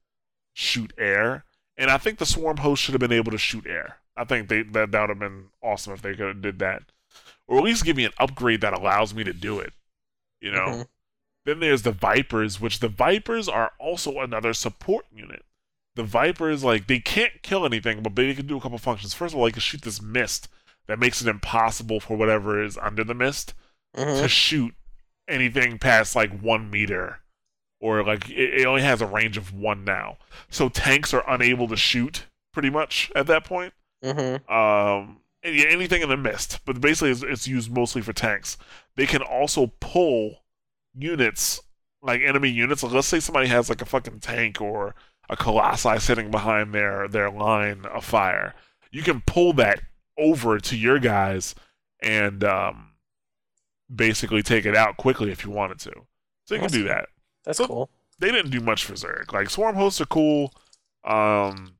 shoot 0.53 0.93
air, 0.97 1.43
and 1.77 1.91
I 1.91 1.97
think 1.97 2.19
the 2.19 2.25
swarm 2.25 2.57
host 2.57 2.81
should 2.81 2.93
have 2.93 3.01
been 3.01 3.11
able 3.11 3.31
to 3.31 3.37
shoot 3.37 3.67
air. 3.67 3.97
I 4.19 4.25
think 4.25 4.49
they 4.49 4.63
that 4.63 4.91
that 4.91 5.01
would 5.01 5.09
have 5.09 5.19
been 5.19 5.45
awesome 5.63 5.93
if 5.93 6.01
they 6.01 6.11
could 6.11 6.27
have 6.27 6.41
did 6.41 6.59
that, 6.59 6.83
or 7.47 7.57
at 7.57 7.63
least 7.63 7.85
give 7.85 7.97
me 7.97 8.05
an 8.05 8.13
upgrade 8.17 8.61
that 8.61 8.73
allows 8.73 9.13
me 9.13 9.23
to 9.23 9.33
do 9.33 9.59
it. 9.59 9.73
You 10.41 10.51
know. 10.51 10.65
Mhm. 10.67 10.87
Then 11.45 11.59
there's 11.61 11.83
the 11.83 11.91
Vipers, 11.91 12.59
which 12.59 12.79
the 12.79 12.89
Vipers 12.89 13.47
are 13.47 13.71
also 13.79 14.19
another 14.19 14.53
support 14.53 15.05
unit. 15.11 15.45
The 15.95 16.03
Vipers, 16.03 16.63
like, 16.63 16.87
they 16.87 16.99
can't 16.99 17.41
kill 17.41 17.65
anything, 17.65 18.03
but 18.03 18.15
they 18.15 18.33
can 18.35 18.45
do 18.45 18.57
a 18.57 18.61
couple 18.61 18.77
functions. 18.77 19.13
First 19.13 19.33
of 19.33 19.39
all, 19.39 19.45
they 19.45 19.51
can 19.51 19.61
shoot 19.61 19.81
this 19.81 20.01
mist 20.01 20.47
that 20.87 20.99
makes 20.99 21.21
it 21.21 21.27
impossible 21.27 21.99
for 21.99 22.17
whatever 22.17 22.61
is 22.61 22.77
under 22.77 23.03
the 23.03 23.13
mist 23.13 23.53
Mhm. 23.95 24.21
to 24.21 24.29
shoot 24.29 24.75
anything 25.27 25.79
past 25.79 26.15
like 26.15 26.39
one 26.39 26.69
meter, 26.69 27.21
or 27.79 28.03
like 28.03 28.29
it, 28.29 28.61
it 28.61 28.65
only 28.65 28.81
has 28.81 29.01
a 29.01 29.05
range 29.07 29.37
of 29.37 29.53
one 29.53 29.83
now. 29.83 30.17
So 30.49 30.69
tanks 30.69 31.13
are 31.13 31.23
unable 31.27 31.67
to 31.69 31.77
shoot 31.77 32.25
pretty 32.53 32.69
much 32.69 33.11
at 33.15 33.27
that 33.27 33.45
point. 33.45 33.73
Mhm. 34.03 34.49
Um, 34.49 35.21
yeah, 35.43 35.65
anything 35.69 36.01
in 36.01 36.09
the 36.09 36.17
mist, 36.17 36.59
but 36.65 36.79
basically 36.81 37.11
it's, 37.11 37.23
it's 37.23 37.47
used 37.47 37.71
mostly 37.71 38.01
for 38.01 38.13
tanks. 38.13 38.57
They 38.95 39.05
can 39.05 39.21
also 39.21 39.71
pull 39.79 40.43
units, 40.93 41.61
like 42.01 42.21
enemy 42.21 42.49
units. 42.49 42.83
Like 42.83 42.93
let's 42.93 43.07
say 43.07 43.19
somebody 43.19 43.47
has 43.47 43.69
like 43.69 43.81
a 43.81 43.85
fucking 43.85 44.19
tank 44.19 44.61
or 44.61 44.95
a 45.29 45.35
colossi 45.37 45.99
sitting 45.99 46.31
behind 46.31 46.73
their 46.73 47.07
their 47.07 47.29
line 47.29 47.85
of 47.85 48.03
fire. 48.05 48.53
You 48.91 49.03
can 49.03 49.21
pull 49.21 49.53
that 49.53 49.81
over 50.17 50.59
to 50.59 50.75
your 50.77 50.99
guys 50.99 51.55
and 52.01 52.43
um, 52.43 52.91
basically 53.93 54.41
take 54.43 54.65
it 54.65 54.75
out 54.75 54.97
quickly 54.97 55.31
if 55.31 55.43
you 55.43 55.51
wanted 55.51 55.79
to. 55.79 55.91
So 56.45 56.55
you 56.55 56.61
can 56.61 56.69
do 56.71 56.83
that 56.85 57.09
That's 57.45 57.57
So- 57.59 57.67
cool. 57.67 57.89
they 58.19 58.31
didn't 58.31 58.51
do 58.51 58.59
much 58.59 58.83
for 58.85 58.93
Zerg. 58.93 59.31
Like 59.31 59.49
Swarm 59.49 59.75
hosts 59.75 60.01
are 60.01 60.05
cool, 60.05 60.53
um, 61.05 61.75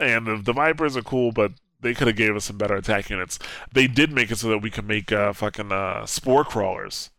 and 0.00 0.26
the, 0.26 0.36
the 0.36 0.52
Vipers 0.52 0.96
are 0.96 1.02
cool, 1.02 1.32
but 1.32 1.52
they 1.80 1.94
could 1.94 2.06
have 2.08 2.16
gave 2.16 2.34
us 2.36 2.46
some 2.46 2.58
better 2.58 2.76
attack 2.76 3.10
units. 3.10 3.38
They 3.72 3.86
did 3.86 4.12
make 4.12 4.30
it 4.30 4.38
so 4.38 4.48
that 4.48 4.58
we 4.58 4.70
could 4.70 4.86
make 4.86 5.12
uh, 5.12 5.32
fucking 5.32 5.72
uh, 5.72 6.06
spore 6.06 6.44
crawlers 6.44 7.10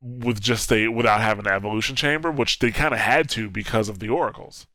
with 0.00 0.40
just 0.40 0.70
a 0.72 0.88
without 0.88 1.20
having 1.20 1.46
an 1.46 1.52
evolution 1.52 1.96
chamber, 1.96 2.30
which 2.30 2.58
they 2.58 2.70
kind 2.70 2.92
of 2.92 3.00
had 3.00 3.28
to 3.30 3.50
because 3.50 3.88
of 3.88 3.98
the 3.98 4.08
oracles. 4.08 4.66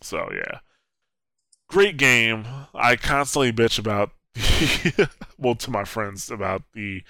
So 0.00 0.30
yeah, 0.32 0.60
great 1.68 1.96
game. 1.96 2.46
I 2.74 2.96
constantly 2.96 3.52
bitch 3.52 3.78
about 3.78 4.12
well 5.38 5.54
to 5.54 5.70
my 5.70 5.84
friends 5.84 6.30
about 6.30 6.62
the 6.72 7.02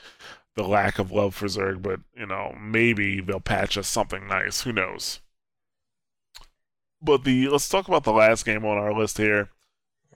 the 0.57 0.65
lack 0.65 0.99
of 0.99 1.11
love 1.11 1.35
for 1.35 1.47
Zerg, 1.47 1.83
but 1.83 2.01
you 2.17 2.27
know, 2.27 2.55
maybe 2.61 3.21
they'll 3.21 3.41
patch 3.41 3.77
us 3.77 3.89
something 3.89 4.29
nice. 4.29 4.63
Who 4.63 4.73
knows? 4.73 5.21
But 7.05 7.25
the 7.25 7.49
let's 7.49 7.69
talk 7.69 7.87
about 7.89 8.05
the 8.05 8.13
last 8.13 8.45
game 8.47 8.65
on 8.65 8.79
our 8.79 8.93
list 8.99 9.19
here. 9.19 9.51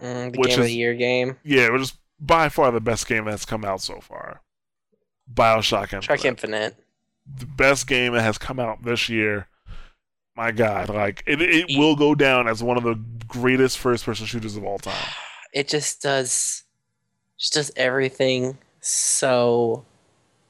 Mm, 0.00 0.32
the 0.32 0.38
Which 0.38 0.50
game 0.50 0.58
of 0.60 0.64
is- 0.64 0.70
the 0.70 0.76
year 0.76 0.94
game. 0.94 1.36
Yeah, 1.44 1.66
it 1.66 1.72
was 1.72 1.94
by 2.18 2.48
far 2.48 2.70
the 2.70 2.80
best 2.80 3.06
game 3.06 3.26
that's 3.26 3.44
come 3.44 3.64
out 3.64 3.80
so 3.80 4.00
far. 4.00 4.40
Bioshock 5.32 5.82
Infinite. 5.92 6.02
Trek 6.02 6.24
Infinite. 6.24 6.76
the 7.38 7.46
best 7.46 7.86
game 7.86 8.14
that 8.14 8.22
has 8.22 8.38
come 8.38 8.58
out 8.58 8.82
this 8.84 9.08
year. 9.08 9.48
My 10.34 10.50
God, 10.52 10.88
like 10.88 11.22
it, 11.26 11.42
it 11.42 11.66
will 11.76 11.96
go 11.96 12.14
down 12.14 12.48
as 12.48 12.62
one 12.62 12.76
of 12.76 12.84
the 12.84 12.94
greatest 13.26 13.76
first-person 13.78 14.24
shooters 14.26 14.56
of 14.56 14.64
all 14.64 14.78
time. 14.78 14.94
It 15.52 15.68
just 15.68 16.00
does, 16.00 16.62
just 17.36 17.54
does 17.54 17.72
everything 17.76 18.56
so 18.80 19.84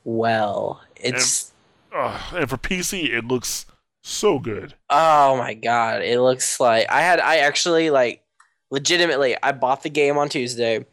well. 0.05 0.83
It's 0.97 1.53
Ugh, 1.95 2.21
and 2.35 2.51
for 2.51 2.59
PC, 2.59 3.11
it 3.17 3.25
looks 3.25 3.65
so 4.09 4.39
good. 4.39 4.75
oh 4.91 5.37
my 5.37 5.55
god! 5.55 6.03
It 6.03 6.21
looks 6.21 6.61
like 6.61 6.87
I 6.91 7.01
had 7.03 7.21
I 7.21 7.39
actually 7.39 7.91
like 7.91 8.23
legitimately 8.71 9.37
I 9.43 9.53
bought 9.53 9.83
the 9.83 9.91
game 9.91 10.19
on 10.19 10.29
Tuesday, 10.29 10.85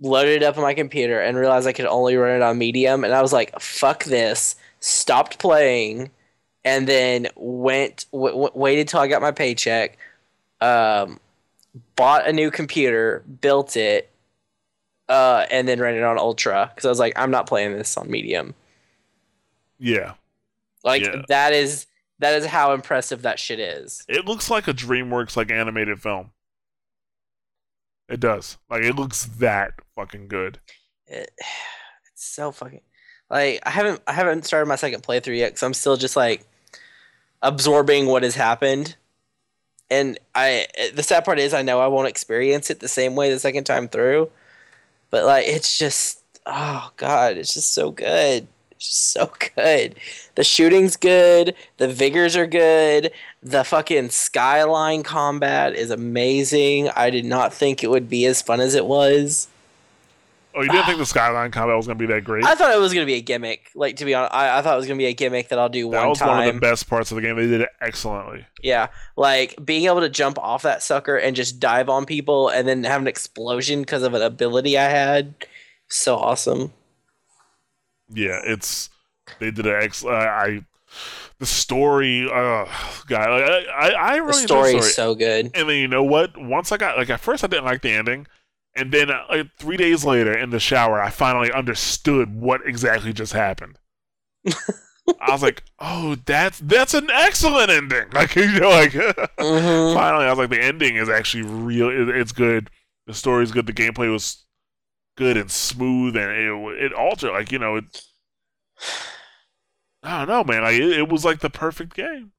loaded 0.00 0.42
it 0.42 0.44
up 0.44 0.56
on 0.56 0.62
my 0.62 0.74
computer, 0.74 1.20
and 1.20 1.36
realized 1.36 1.66
I 1.66 1.72
could 1.72 1.86
only 1.86 2.16
run 2.16 2.36
it 2.36 2.42
on 2.42 2.58
medium, 2.58 3.04
and 3.04 3.14
I 3.14 3.22
was 3.22 3.32
like, 3.32 3.58
"Fuck 3.60 4.04
this!" 4.04 4.56
Stopped 4.80 5.38
playing, 5.38 6.10
and 6.64 6.86
then 6.86 7.28
went 7.36 8.06
w- 8.12 8.32
w- 8.32 8.52
waited 8.54 8.88
till 8.88 9.00
I 9.00 9.08
got 9.08 9.22
my 9.22 9.32
paycheck, 9.32 9.96
um, 10.60 11.20
bought 11.96 12.26
a 12.28 12.32
new 12.32 12.50
computer, 12.50 13.22
built 13.40 13.76
it, 13.76 14.10
uh, 15.08 15.46
and 15.50 15.66
then 15.68 15.80
ran 15.80 15.94
it 15.94 16.02
on 16.02 16.18
ultra 16.18 16.70
because 16.74 16.84
I 16.84 16.88
was 16.90 16.98
like, 16.98 17.14
I'm 17.18 17.30
not 17.30 17.46
playing 17.46 17.72
this 17.72 17.96
on 17.96 18.10
medium. 18.10 18.54
Yeah, 19.78 20.14
Like 20.82 21.02
Yeah. 21.02 21.22
that 21.28 21.52
is 21.52 21.86
that 22.18 22.34
is 22.34 22.46
how 22.46 22.72
impressive 22.72 23.22
that 23.22 23.38
shit 23.38 23.58
is. 23.58 24.04
it 24.08 24.24
looks 24.26 24.50
like 24.50 24.68
a 24.68 24.74
DreamWorks 24.74 25.36
like 25.36 25.50
animated 25.50 26.00
film. 26.00 26.30
It 28.08 28.20
does. 28.20 28.58
Like 28.70 28.82
it 28.82 28.94
looks 28.94 29.24
that 29.24 29.74
fucking 29.96 30.28
good. 30.28 30.60
It, 31.06 31.30
it's 32.12 32.24
so 32.24 32.52
fucking 32.52 32.82
like 33.30 33.60
I 33.64 33.70
haven't 33.70 34.02
I 34.06 34.12
haven't 34.12 34.44
started 34.44 34.66
my 34.66 34.76
second 34.76 35.02
playthrough 35.02 35.38
yet 35.38 35.48
because 35.52 35.62
I'm 35.62 35.74
still 35.74 35.96
just 35.96 36.16
like 36.16 36.46
absorbing 37.42 38.06
what 38.06 38.22
has 38.22 38.34
happened. 38.34 38.96
And 39.90 40.18
I 40.34 40.66
the 40.94 41.02
sad 41.02 41.24
part 41.24 41.38
is 41.38 41.54
I 41.54 41.62
know 41.62 41.80
I 41.80 41.88
won't 41.88 42.08
experience 42.08 42.70
it 42.70 42.80
the 42.80 42.88
same 42.88 43.14
way 43.14 43.30
the 43.30 43.38
second 43.38 43.64
time 43.64 43.88
through, 43.88 44.30
but 45.10 45.24
like 45.24 45.46
it's 45.46 45.78
just 45.78 46.22
oh 46.46 46.90
god, 46.96 47.36
it's 47.36 47.54
just 47.54 47.74
so 47.74 47.90
good. 47.90 48.46
Just 48.84 49.12
so 49.12 49.32
good. 49.56 49.94
The 50.34 50.44
shooting's 50.44 50.96
good. 50.96 51.54
The 51.78 51.88
vigors 51.88 52.36
are 52.36 52.46
good. 52.46 53.12
The 53.42 53.64
fucking 53.64 54.10
skyline 54.10 55.02
combat 55.02 55.74
is 55.74 55.90
amazing. 55.90 56.90
I 56.90 57.08
did 57.08 57.24
not 57.24 57.54
think 57.54 57.82
it 57.82 57.88
would 57.88 58.10
be 58.10 58.26
as 58.26 58.42
fun 58.42 58.60
as 58.60 58.74
it 58.74 58.84
was. 58.84 59.48
Oh, 60.54 60.60
you 60.62 60.68
didn't 60.68 60.84
think 60.84 60.98
the 60.98 61.06
Skyline 61.06 61.50
combat 61.50 61.76
was 61.76 61.86
gonna 61.86 61.98
be 61.98 62.06
that 62.06 62.24
great? 62.24 62.44
I 62.44 62.54
thought 62.54 62.74
it 62.74 62.78
was 62.78 62.92
gonna 62.92 63.06
be 63.06 63.14
a 63.14 63.20
gimmick. 63.20 63.70
Like 63.74 63.96
to 63.96 64.04
be 64.04 64.14
honest, 64.14 64.34
I, 64.34 64.58
I 64.58 64.62
thought 64.62 64.74
it 64.74 64.76
was 64.76 64.86
gonna 64.86 64.98
be 64.98 65.06
a 65.06 65.14
gimmick 65.14 65.48
that 65.48 65.58
I'll 65.58 65.68
do 65.68 65.90
that 65.90 65.98
one 65.98 66.08
was 66.10 66.20
one 66.20 66.46
of 66.46 66.54
the 66.54 66.60
best 66.60 66.88
parts 66.88 67.10
of 67.10 67.16
the 67.16 67.22
game. 67.22 67.36
They 67.36 67.46
did 67.46 67.62
it 67.62 67.70
excellently. 67.80 68.46
Yeah, 68.62 68.88
like 69.16 69.56
being 69.64 69.86
able 69.86 70.00
to 70.00 70.08
jump 70.08 70.38
off 70.38 70.62
that 70.62 70.82
sucker 70.82 71.16
and 71.16 71.34
just 71.34 71.58
dive 71.58 71.88
on 71.88 72.06
people 72.06 72.50
and 72.50 72.68
then 72.68 72.84
have 72.84 73.00
an 73.00 73.08
explosion 73.08 73.80
because 73.80 74.02
of 74.02 74.14
an 74.14 74.22
ability 74.22 74.78
I 74.78 74.88
had. 74.90 75.34
So 75.88 76.16
awesome. 76.16 76.72
Yeah, 78.08 78.40
it's 78.44 78.90
they 79.40 79.50
did 79.50 79.66
an 79.66 79.82
excellent. 79.82 80.16
Uh, 80.16 80.20
I 80.30 80.66
the 81.38 81.46
story, 81.46 82.24
uh, 82.30 82.66
guy, 83.06 83.28
like, 83.28 83.42
I 83.44 83.64
I, 83.68 83.88
I 83.90 84.16
really 84.16 84.42
The 84.42 84.48
story 84.48 84.72
the 84.72 84.78
is 84.78 84.94
so 84.94 85.14
good. 85.14 85.46
And 85.54 85.68
then 85.68 85.76
you 85.76 85.88
know 85.88 86.04
what? 86.04 86.36
Once 86.36 86.70
I 86.72 86.76
got 86.76 86.96
like 86.96 87.10
at 87.10 87.20
first 87.20 87.42
I 87.44 87.48
didn't 87.48 87.64
like 87.64 87.82
the 87.82 87.90
ending, 87.90 88.26
and 88.76 88.92
then 88.92 89.10
uh, 89.10 89.24
like 89.28 89.48
three 89.58 89.76
days 89.76 90.04
later 90.04 90.36
in 90.36 90.50
the 90.50 90.60
shower 90.60 91.00
I 91.00 91.10
finally 91.10 91.52
understood 91.52 92.34
what 92.34 92.60
exactly 92.66 93.12
just 93.12 93.32
happened. 93.32 93.78
I 95.20 95.32
was 95.32 95.42
like, 95.42 95.62
oh, 95.78 96.16
that's 96.24 96.58
that's 96.60 96.94
an 96.94 97.10
excellent 97.10 97.70
ending. 97.70 98.06
Like 98.12 98.34
you 98.36 98.60
know, 98.60 98.70
like 98.70 98.92
Mhm. 98.92 99.94
finally 99.94 100.24
I 100.26 100.30
was 100.30 100.38
like, 100.38 100.50
the 100.50 100.62
ending 100.62 100.96
is 100.96 101.08
actually 101.08 101.42
real. 101.42 101.88
It, 101.88 102.08
it's 102.16 102.32
good. 102.32 102.70
The 103.06 103.14
story's 103.14 103.52
good. 103.52 103.66
The 103.66 103.72
gameplay 103.72 104.10
was 104.10 104.43
good 105.16 105.36
and 105.36 105.50
smooth, 105.50 106.16
and 106.16 106.30
it 106.30 106.84
it 106.86 106.92
altered 106.92 107.32
like 107.32 107.52
you 107.52 107.58
know 107.58 107.76
it. 107.76 108.02
I 110.04 110.18
don't 110.24 110.28
know, 110.28 110.44
man. 110.44 110.62
Like 110.62 110.74
it, 110.76 110.98
it 111.00 111.08
was 111.08 111.24
like 111.24 111.40
the 111.40 111.50
perfect 111.50 111.94
game. 111.94 112.32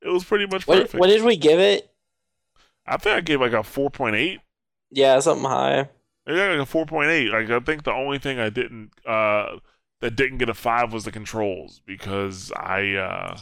It 0.00 0.08
was 0.10 0.22
pretty 0.24 0.46
much 0.46 0.66
What, 0.66 0.78
perfect. 0.82 1.00
what 1.00 1.08
did 1.08 1.22
we 1.22 1.36
give 1.36 1.58
it? 1.58 1.90
I 2.86 2.96
think 2.96 3.14
I 3.16 3.20
gave 3.20 3.40
like 3.42 3.52
a 3.52 3.62
four 3.62 3.90
point 3.90 4.16
eight. 4.16 4.40
Yeah, 4.90 5.18
something 5.20 5.44
high. 5.48 5.88
Yeah, 6.26 6.50
like 6.52 6.60
a 6.60 6.66
four 6.66 6.86
point 6.86 7.10
eight. 7.10 7.30
Like 7.30 7.50
I 7.50 7.60
think 7.60 7.84
the 7.84 7.92
only 7.92 8.18
thing 8.18 8.38
I 8.38 8.48
didn't 8.50 8.90
uh 9.06 9.58
that 10.00 10.16
didn't 10.16 10.38
get 10.38 10.48
a 10.48 10.54
five 10.54 10.92
was 10.92 11.04
the 11.04 11.12
controls 11.12 11.80
because 11.86 12.52
I 12.56 12.92
uh, 12.94 13.38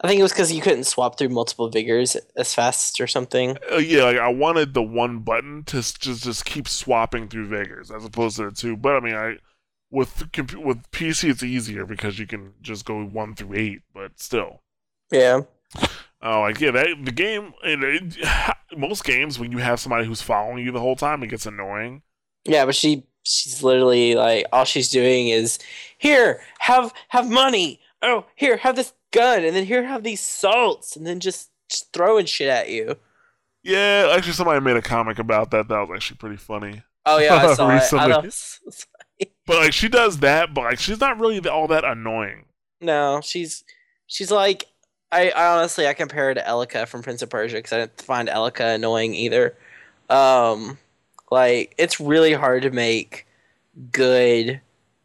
I 0.00 0.08
think 0.08 0.20
it 0.20 0.22
was 0.22 0.32
because 0.32 0.52
you 0.52 0.60
couldn't 0.60 0.84
swap 0.84 1.18
through 1.18 1.30
multiple 1.30 1.68
vigors 1.70 2.16
as 2.36 2.52
fast 2.52 3.00
or 3.00 3.06
something. 3.06 3.56
uh 3.72 3.76
yeah 3.76 4.04
like 4.04 4.18
I 4.18 4.28
wanted 4.28 4.74
the 4.74 4.82
one 4.82 5.20
button 5.20 5.64
to 5.64 5.76
just 5.76 6.00
just 6.00 6.44
keep 6.44 6.68
swapping 6.68 7.28
through 7.28 7.46
vigors 7.48 7.90
as 7.90 8.04
opposed 8.04 8.36
to 8.36 8.50
the 8.50 8.52
two. 8.52 8.76
But 8.76 8.96
I 8.96 9.00
mean 9.00 9.14
I 9.14 9.36
with 9.90 10.20
with 10.56 10.90
PC 10.90 11.30
it's 11.30 11.42
easier 11.42 11.86
because 11.86 12.18
you 12.18 12.26
can 12.26 12.54
just 12.60 12.84
go 12.84 13.04
one 13.04 13.34
through 13.34 13.54
eight, 13.54 13.82
but 13.94 14.18
still. 14.20 14.62
Yeah. 15.10 15.42
Oh, 16.22 16.40
like 16.40 16.60
yeah, 16.60 16.70
that, 16.72 16.88
the 17.04 17.12
game. 17.12 17.52
It, 17.62 17.82
it, 18.18 18.56
most 18.76 19.04
games, 19.04 19.38
when 19.38 19.52
you 19.52 19.58
have 19.58 19.78
somebody 19.80 20.06
who's 20.06 20.22
following 20.22 20.64
you 20.64 20.72
the 20.72 20.80
whole 20.80 20.96
time, 20.96 21.22
it 21.22 21.28
gets 21.28 21.46
annoying. 21.46 22.02
Yeah, 22.44 22.64
but 22.64 22.74
she 22.74 23.06
she's 23.22 23.62
literally 23.62 24.14
like 24.14 24.46
all 24.52 24.64
she's 24.64 24.88
doing 24.88 25.28
is 25.28 25.58
here 25.98 26.40
have 26.58 26.92
have 27.08 27.28
money. 27.30 27.80
Oh, 28.02 28.26
here 28.34 28.56
have 28.58 28.76
this 28.76 28.92
gun, 29.12 29.44
and 29.44 29.54
then 29.54 29.64
here 29.64 29.84
have 29.84 30.02
these 30.02 30.20
salts, 30.20 30.96
and 30.96 31.06
then 31.06 31.20
just, 31.20 31.50
just 31.68 31.92
throwing 31.92 32.26
shit 32.26 32.48
at 32.48 32.70
you. 32.70 32.96
Yeah, 33.62 34.12
actually, 34.14 34.34
somebody 34.34 34.60
made 34.60 34.76
a 34.76 34.82
comic 34.82 35.18
about 35.18 35.50
that. 35.50 35.68
That 35.68 35.88
was 35.88 35.96
actually 35.96 36.18
pretty 36.18 36.36
funny. 36.36 36.82
Oh 37.04 37.18
yeah, 37.18 37.34
I 37.34 37.54
saw 37.54 37.70
it. 37.70 37.92
I 37.92 38.20
Recently. 38.20 38.30
But 39.46 39.58
like, 39.58 39.72
she 39.72 39.88
does 39.88 40.18
that, 40.18 40.52
but 40.52 40.64
like, 40.64 40.78
she's 40.80 41.00
not 41.00 41.18
really 41.20 41.38
all 41.48 41.68
that 41.68 41.84
annoying. 41.84 42.46
No, 42.80 43.20
she's 43.22 43.64
she's 44.06 44.30
like 44.30 44.66
I, 45.12 45.30
I 45.30 45.56
honestly 45.56 45.86
I 45.86 45.94
compare 45.94 46.26
her 46.26 46.34
to 46.34 46.42
Elika 46.42 46.86
from 46.86 47.02
Prince 47.02 47.22
of 47.22 47.30
Persia 47.30 47.56
because 47.56 47.72
I 47.72 47.78
didn't 47.78 48.02
find 48.02 48.28
Elika 48.28 48.74
annoying 48.74 49.14
either. 49.14 49.56
Um, 50.10 50.78
like 51.30 51.74
it's 51.78 52.00
really 52.00 52.32
hard 52.32 52.62
to 52.62 52.70
make 52.70 53.26
good 53.92 54.60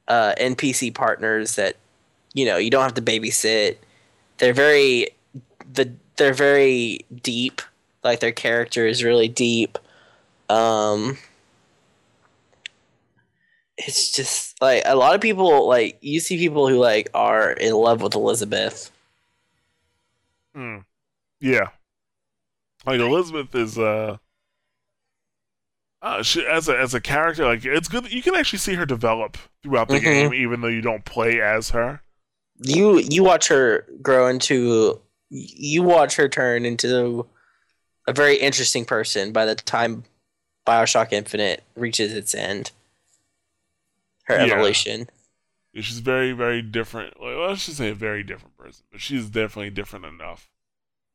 uh, 0.08 0.34
NPC 0.40 0.94
partners 0.94 1.56
that 1.56 1.76
you 2.34 2.46
know 2.46 2.58
you 2.58 2.70
don't 2.70 2.84
have 2.84 2.96
to 2.96 3.02
babysit. 3.02 3.78
They're 4.42 4.54
very 4.54 5.08
the 5.72 5.94
they're 6.18 6.34
very 6.34 7.02
deep. 7.22 7.62
Like 8.04 8.22
their 8.22 8.32
character 8.32 8.88
is 8.88 9.04
really 9.04 9.28
deep. 9.28 9.78
Um, 10.50 11.20
it's 13.78 14.12
just 14.12 14.60
like 14.60 14.82
a 14.88 14.96
lot 14.96 15.14
of 15.14 15.22
people 15.22 15.68
like 15.68 16.00
you 16.02 16.20
see 16.20 16.38
people 16.40 16.68
who 16.68 16.78
like 16.80 17.10
are 17.14 17.52
in 17.52 17.74
love 17.74 18.02
with 18.02 18.16
Elizabeth. 18.16 18.92
Hmm. 20.56 20.80
Yeah. 21.40 21.70
Like 22.84 23.00
Elizabeth 23.00 23.54
is 23.54 23.78
uh, 23.78 24.18
uh 26.02 26.24
she, 26.24 26.44
as 26.48 26.68
a 26.68 26.80
as 26.80 26.96
a 26.96 27.00
character, 27.00 27.46
like 27.46 27.64
it's 27.64 27.88
good. 27.88 28.12
You 28.12 28.24
can 28.24 28.34
actually 28.34 28.58
see 28.58 28.74
her 28.74 28.88
develop 28.88 29.38
throughout 29.62 29.88
the 29.88 30.00
Mhm. 30.00 30.02
game, 30.02 30.34
even 30.34 30.62
though 30.62 30.68
you 30.68 30.82
don't 30.82 31.06
play 31.06 31.40
as 31.40 31.70
her. 31.70 32.02
You 32.64 33.00
you 33.00 33.24
watch 33.24 33.48
her 33.48 33.88
grow 34.02 34.28
into 34.28 35.02
you 35.30 35.84
watch 35.84 36.16
her 36.18 36.28
turn 36.30 36.66
into 36.66 37.26
a 38.08 38.14
very 38.14 38.36
interesting 38.38 38.86
person 38.86 39.32
by 39.32 39.46
the 39.46 39.56
time 39.56 40.04
BioShock 40.68 41.12
Infinite 41.12 41.64
reaches 41.76 42.14
its 42.14 42.36
end. 42.36 42.72
Her 44.24 44.36
Yeah. 44.46 44.54
evolution. 44.54 45.10
She's 45.74 46.00
very 46.00 46.34
very 46.34 46.62
different. 46.62 47.20
Well, 47.20 47.50
I 47.50 47.56
should 47.56 47.76
say 47.76 47.90
a 47.90 47.96
very 47.96 48.24
different 48.24 48.58
person, 48.58 48.86
but 48.92 49.02
she's 49.02 49.28
definitely 49.30 49.70
different 49.72 50.06
enough. 50.06 50.50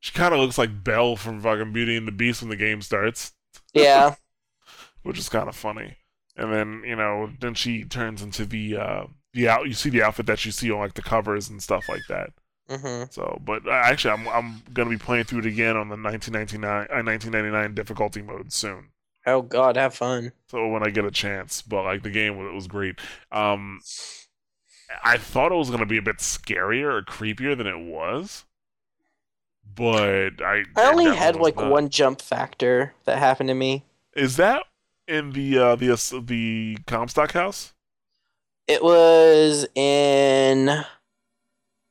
She 0.01 0.13
kind 0.13 0.33
of 0.35 0.41
looks 0.41 0.59
like 0.59 0.83
Belle 0.85 1.17
from 1.17 1.41
fucking 1.41 1.73
Beauty 1.73 1.97
and 1.97 2.09
the 2.09 2.13
Beast 2.13 2.43
when 2.43 2.49
the 2.51 2.57
game 2.57 2.83
starts. 2.83 3.33
Yeah. 3.73 4.15
which 5.03 5.19
is 5.19 5.29
kind 5.29 5.49
of 5.49 5.55
funny. 5.57 5.97
And 6.37 6.53
then 6.53 6.83
you 6.85 6.97
know, 6.97 7.31
then 7.41 7.55
she 7.55 7.85
turns 7.85 8.23
into 8.23 8.45
the 8.47 8.77
uh, 8.77 9.07
the 9.37 9.49
out. 9.49 9.67
You 9.69 9.75
see 9.75 9.91
the 9.91 10.03
outfit 10.03 10.27
that 10.27 10.45
you 10.45 10.51
see 10.51 10.71
on 10.71 10.79
like 10.81 10.95
the 10.95 11.03
covers 11.03 11.49
and 11.49 11.63
stuff 11.63 11.89
like 11.89 12.07
that. 12.09 12.31
hmm 12.69 13.05
So, 13.11 13.41
but 13.45 13.67
uh, 13.67 13.71
actually, 13.71 14.15
I'm 14.15 14.29
I'm 14.29 14.63
gonna 14.73 14.91
be 14.91 14.99
playing 14.99 15.25
through 15.25 15.41
it 15.41 15.47
again 15.47 15.77
on 15.77 15.89
the 15.89 15.97
1999 15.97 16.65
uh, 16.91 17.03
1999 17.05 17.75
difficulty 17.75 18.23
mode 18.23 18.53
soon. 18.53 18.89
Oh 19.27 19.43
God, 19.43 19.77
have 19.77 19.95
fun. 19.95 20.33
So 20.51 20.67
when 20.69 20.83
I 20.87 20.91
get 20.91 21.05
a 21.05 21.11
chance, 21.11 21.63
but 21.63 21.85
like 21.85 22.03
the 22.03 22.11
game 22.11 22.37
was, 22.39 22.53
was 22.55 22.67
great. 22.67 22.99
Um, 23.31 23.81
I 25.05 25.17
thought 25.17 25.53
it 25.53 25.57
was 25.57 25.71
gonna 25.71 25.87
be 25.87 25.99
a 25.99 26.03
bit 26.03 26.19
scarier 26.19 26.93
or 26.93 27.03
creepier 27.03 27.57
than 27.57 27.67
it 27.67 27.79
was, 27.79 28.45
but 29.75 30.41
I 30.43 30.65
I 30.77 30.91
only 30.91 31.13
had 31.13 31.37
like 31.37 31.57
not. 31.57 31.71
one 31.71 31.89
jump 31.89 32.21
factor 32.23 32.95
that 33.05 33.19
happened 33.19 33.49
to 33.49 33.55
me. 33.55 33.85
Is 34.15 34.37
that 34.37 34.65
in 35.07 35.33
the 35.33 35.59
uh 35.59 35.77
the 35.77 35.91
uh, 35.93 36.21
the 36.25 36.79
Comstock 36.87 37.33
house? 37.33 37.75
It 38.69 38.83
was 38.83 39.67
in 39.75 40.85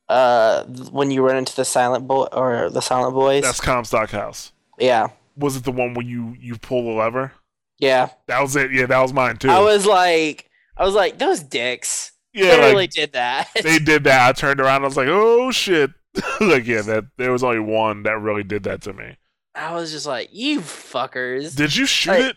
uh 0.08 0.64
when 0.90 1.10
you 1.10 1.22
run 1.26 1.36
into 1.36 1.56
the 1.56 1.64
silent 1.64 2.06
boy 2.06 2.26
or 2.32 2.70
the 2.70 2.80
silent 2.82 3.14
boys. 3.14 3.42
That's 3.42 3.60
Comstock 3.60 4.10
house. 4.10 4.52
yeah. 4.78 5.08
Was 5.38 5.54
it 5.56 5.64
the 5.64 5.72
one 5.72 5.92
where 5.94 6.06
you 6.06 6.34
you 6.40 6.56
pull 6.56 6.84
the 6.84 6.90
lever? 6.92 7.32
Yeah. 7.78 8.08
That 8.26 8.40
was 8.40 8.56
it. 8.56 8.72
Yeah, 8.72 8.86
that 8.86 9.00
was 9.00 9.12
mine 9.12 9.36
too. 9.36 9.50
I 9.50 9.60
was 9.60 9.84
like 9.86 10.48
I 10.76 10.84
was 10.84 10.94
like, 10.94 11.18
those 11.18 11.40
dicks. 11.42 12.12
yeah, 12.32 12.44
they 12.56 12.58
like, 12.62 12.70
really 12.72 12.86
did 12.86 13.12
that. 13.12 13.48
they 13.62 13.78
did 13.78 14.04
that. 14.04 14.28
I 14.28 14.32
turned 14.32 14.60
around. 14.60 14.82
I 14.82 14.86
was 14.86 14.96
like, 14.96 15.08
oh 15.08 15.50
shit. 15.50 15.90
like 16.40 16.66
yeah, 16.66 16.82
that 16.82 17.04
there 17.18 17.32
was 17.32 17.42
only 17.44 17.58
one 17.60 18.04
that 18.04 18.18
really 18.20 18.44
did 18.44 18.62
that 18.62 18.80
to 18.82 18.92
me. 18.92 19.16
I 19.54 19.74
was 19.74 19.90
just 19.92 20.06
like, 20.06 20.28
you 20.32 20.60
fuckers. 20.60 21.54
Did 21.56 21.74
you 21.76 21.84
shoot 21.86 22.10
Like- 22.12 22.24
it? 22.24 22.36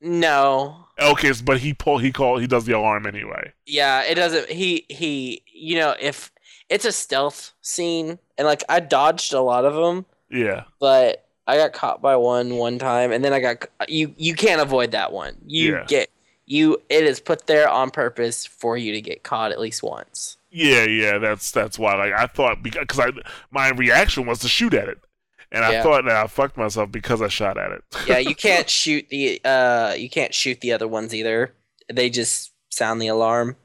no. 0.00 0.86
Okay, 1.02 1.32
but 1.44 1.58
he 1.58 1.74
pull 1.74 1.98
he 1.98 2.12
call 2.12 2.38
he 2.38 2.46
does 2.46 2.64
the 2.64 2.72
alarm 2.72 3.06
anyway. 3.06 3.52
Yeah, 3.66 4.02
it 4.02 4.14
doesn't 4.14 4.48
he 4.50 4.86
he 4.88 5.42
you 5.52 5.76
know, 5.76 5.94
if 6.00 6.30
it's 6.68 6.84
a 6.84 6.92
stealth 6.92 7.52
scene 7.60 8.18
and 8.38 8.46
like 8.46 8.62
I 8.68 8.80
dodged 8.80 9.32
a 9.32 9.40
lot 9.40 9.64
of 9.64 9.74
them, 9.74 10.06
Yeah. 10.30 10.64
but 10.80 11.26
I 11.46 11.56
got 11.56 11.72
caught 11.72 12.00
by 12.00 12.16
one 12.16 12.56
one 12.56 12.78
time 12.78 13.12
and 13.12 13.24
then 13.24 13.32
I 13.32 13.40
got 13.40 13.66
you 13.88 14.14
you 14.16 14.34
can't 14.34 14.60
avoid 14.60 14.92
that 14.92 15.12
one. 15.12 15.36
You 15.46 15.72
Yeah. 15.74 15.84
get 15.86 16.10
you 16.46 16.80
it 16.88 17.04
is 17.04 17.20
put 17.20 17.46
there 17.46 17.68
on 17.68 17.90
purpose 17.90 18.46
for 18.46 18.76
you 18.76 18.92
to 18.92 19.00
get 19.00 19.22
caught 19.22 19.52
at 19.52 19.60
least 19.60 19.82
once. 19.82 20.36
Yeah, 20.50 20.84
yeah, 20.84 21.18
that's 21.18 21.50
that's 21.50 21.78
why. 21.78 21.94
Like 21.94 22.12
I 22.12 22.26
thought 22.26 22.62
because 22.62 22.98
I 23.00 23.10
my 23.50 23.70
reaction 23.70 24.26
was 24.26 24.38
to 24.40 24.48
shoot 24.48 24.74
at 24.74 24.88
it, 24.88 24.98
and 25.52 25.64
I 25.64 25.72
Yeah. 25.72 25.82
thought 25.84 26.04
that 26.06 26.16
I 26.16 26.26
fucked 26.26 26.56
myself 26.56 26.90
because 26.90 27.22
I 27.22 27.28
shot 27.28 27.56
at 27.58 27.70
it. 27.70 27.84
Yeah, 28.08 28.18
you 28.18 28.34
can't 28.48 28.68
shoot 28.68 29.08
the 29.10 29.40
uh 29.44 29.94
you 29.96 30.10
can't 30.10 30.34
shoot 30.34 30.60
the 30.60 30.72
other 30.72 30.88
ones 30.88 31.14
either. 31.14 31.54
They 31.92 32.10
just 32.10 32.52
sound 32.70 33.00
the 33.00 33.06
alarm. 33.08 33.56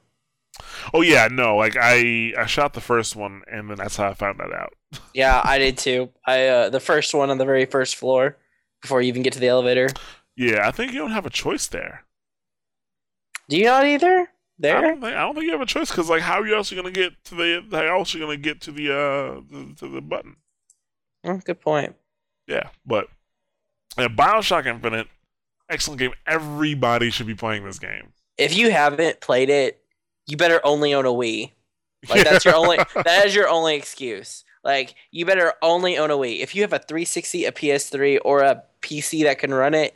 oh 0.93 1.01
yeah, 1.01 1.27
no, 1.31 1.55
like 1.55 1.75
I 1.79 2.33
I 2.38 2.45
shot 2.45 2.73
the 2.73 2.81
first 2.81 3.15
one, 3.15 3.41
and 3.51 3.69
then 3.69 3.77
that's 3.77 3.95
how 3.95 4.09
I 4.09 4.13
found 4.13 4.39
that 4.39 4.53
out. 4.53 4.73
Yeah, 5.13 5.41
I 5.43 5.57
did 5.57 5.77
too. 5.77 6.09
I 6.25 6.45
uh 6.47 6.69
the 6.69 6.79
first 6.79 7.13
one 7.13 7.29
on 7.29 7.38
the 7.39 7.45
very 7.45 7.65
first 7.65 7.95
floor 7.95 8.38
before 8.81 9.01
you 9.01 9.07
even 9.09 9.23
get 9.23 9.33
to 9.33 9.39
the 9.39 9.47
elevator. 9.47 9.89
Yeah, 10.35 10.67
I 10.67 10.71
think 10.71 10.91
you 10.93 10.99
don't 10.99 11.11
have 11.11 11.25
a 11.25 11.31
choice 11.31 11.67
there. 11.67 12.03
Do 13.49 13.57
you 13.57 13.65
not 13.65 13.85
either? 13.85 14.19
I 14.21 14.27
There? 14.59 14.81
don't 14.81 15.01
think 15.01 15.13
I 15.15 15.21
don't 15.21 15.33
think 15.33 15.45
you 15.45 15.51
have 15.51 15.61
a 15.61 15.65
choice 15.65 15.89
because 15.89 16.09
like 16.09 16.21
how 16.21 16.43
else 16.43 16.71
you 16.71 16.77
gonna 16.77 16.91
get 16.91 17.23
to 17.25 17.35
the 17.35 17.63
how 17.71 17.99
else 17.99 18.13
you 18.13 18.19
gonna 18.19 18.38
get 18.38 18.61
to 18.61 18.71
the 18.71 18.91
uh 18.91 19.41
the, 19.49 19.73
to 19.79 19.88
the 19.88 20.01
button? 20.01 20.35
Oh, 21.24 21.39
good 21.43 21.59
point. 21.59 21.95
Yeah, 22.47 22.70
but 22.86 23.07
yeah, 23.97 24.07
Bioshock 24.07 24.65
Infinite, 24.65 25.07
excellent 25.70 25.99
game. 25.99 26.13
Everybody 26.26 27.09
should 27.09 27.28
be 27.28 27.36
playing 27.36 27.65
this 27.65 27.80
game. 27.80 28.13
If 28.38 28.55
you 28.55 28.72
haven't 28.72 29.20
played 29.20 29.49
it, 29.49 29.82
you 30.28 30.38
better 30.38 30.61
only 30.63 30.93
own 30.93 31.05
a 31.05 31.09
Wii. 31.09 31.51
Like 32.09 32.24
that's 32.24 32.45
your 32.45 32.55
only 32.55 32.78
that 32.95 33.26
is 33.26 33.36
your 33.36 33.49
only 33.49 33.76
excuse. 33.76 34.43
Like 34.63 34.95
you 35.11 35.26
better 35.26 35.53
only 35.61 35.97
own 35.97 36.11
a 36.11 36.18
Wii. 36.18 36.39
If 36.39 36.55
you 36.55 36.61
have 36.61 36.74
a 36.74 36.80
360, 36.80 37.45
a 37.45 37.51
PS3, 37.51 38.20
or 38.24 38.41
a 38.41 38.63
PC 38.82 39.24
that 39.24 39.39
can 39.39 39.53
run 39.53 39.74
it, 39.74 39.95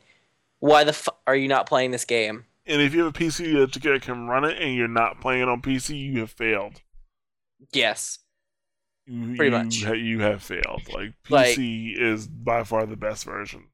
why 0.59 0.83
the 0.83 0.93
fuck 0.93 1.19
are 1.27 1.35
you 1.35 1.47
not 1.47 1.67
playing 1.67 1.91
this 1.91 2.05
game? 2.05 2.45
And 2.65 2.81
if 2.81 2.93
you 2.93 3.03
have 3.03 3.15
a 3.15 3.17
PC 3.17 3.53
that 3.53 3.83
you 3.83 3.99
can 3.99 4.27
run 4.27 4.45
it 4.45 4.57
and 4.59 4.75
you're 4.75 4.87
not 4.87 5.19
playing 5.19 5.41
it 5.41 5.49
on 5.49 5.61
PC, 5.61 5.99
you 5.99 6.19
have 6.19 6.31
failed. 6.31 6.81
Yes. 7.73 8.19
You, 9.13 9.35
Pretty 9.35 9.51
you, 9.55 9.63
much. 9.63 9.75
you 9.99 10.19
have 10.21 10.41
failed. 10.41 10.83
Like 10.93 11.13
Like- 11.29 11.57
PC 11.57 11.97
is 11.99 12.27
by 12.27 12.63
far 12.63 12.85
the 12.85 12.95
best 12.95 13.25
version. 13.25 13.65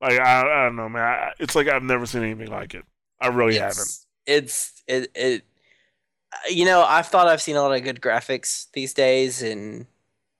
Like 0.00 0.18
I, 0.18 0.40
I 0.42 0.64
don't 0.64 0.76
know, 0.76 0.88
man. 0.88 1.02
I, 1.02 1.32
it's 1.38 1.54
like 1.54 1.68
I've 1.68 1.82
never 1.84 2.06
seen 2.06 2.22
anything 2.22 2.48
like 2.50 2.74
it. 2.74 2.84
I 3.20 3.28
really 3.28 3.56
haven't. 3.56 3.78
it's, 3.78 4.06
It's 4.26 4.82
it 4.88 5.10
it. 5.14 5.42
You 6.50 6.64
know, 6.64 6.82
I've 6.82 7.06
thought 7.06 7.28
I've 7.28 7.40
seen 7.42 7.56
a 7.56 7.62
lot 7.62 7.74
of 7.76 7.82
good 7.84 8.00
graphics 8.00 8.66
these 8.72 8.92
days, 8.94 9.42
and 9.42 9.86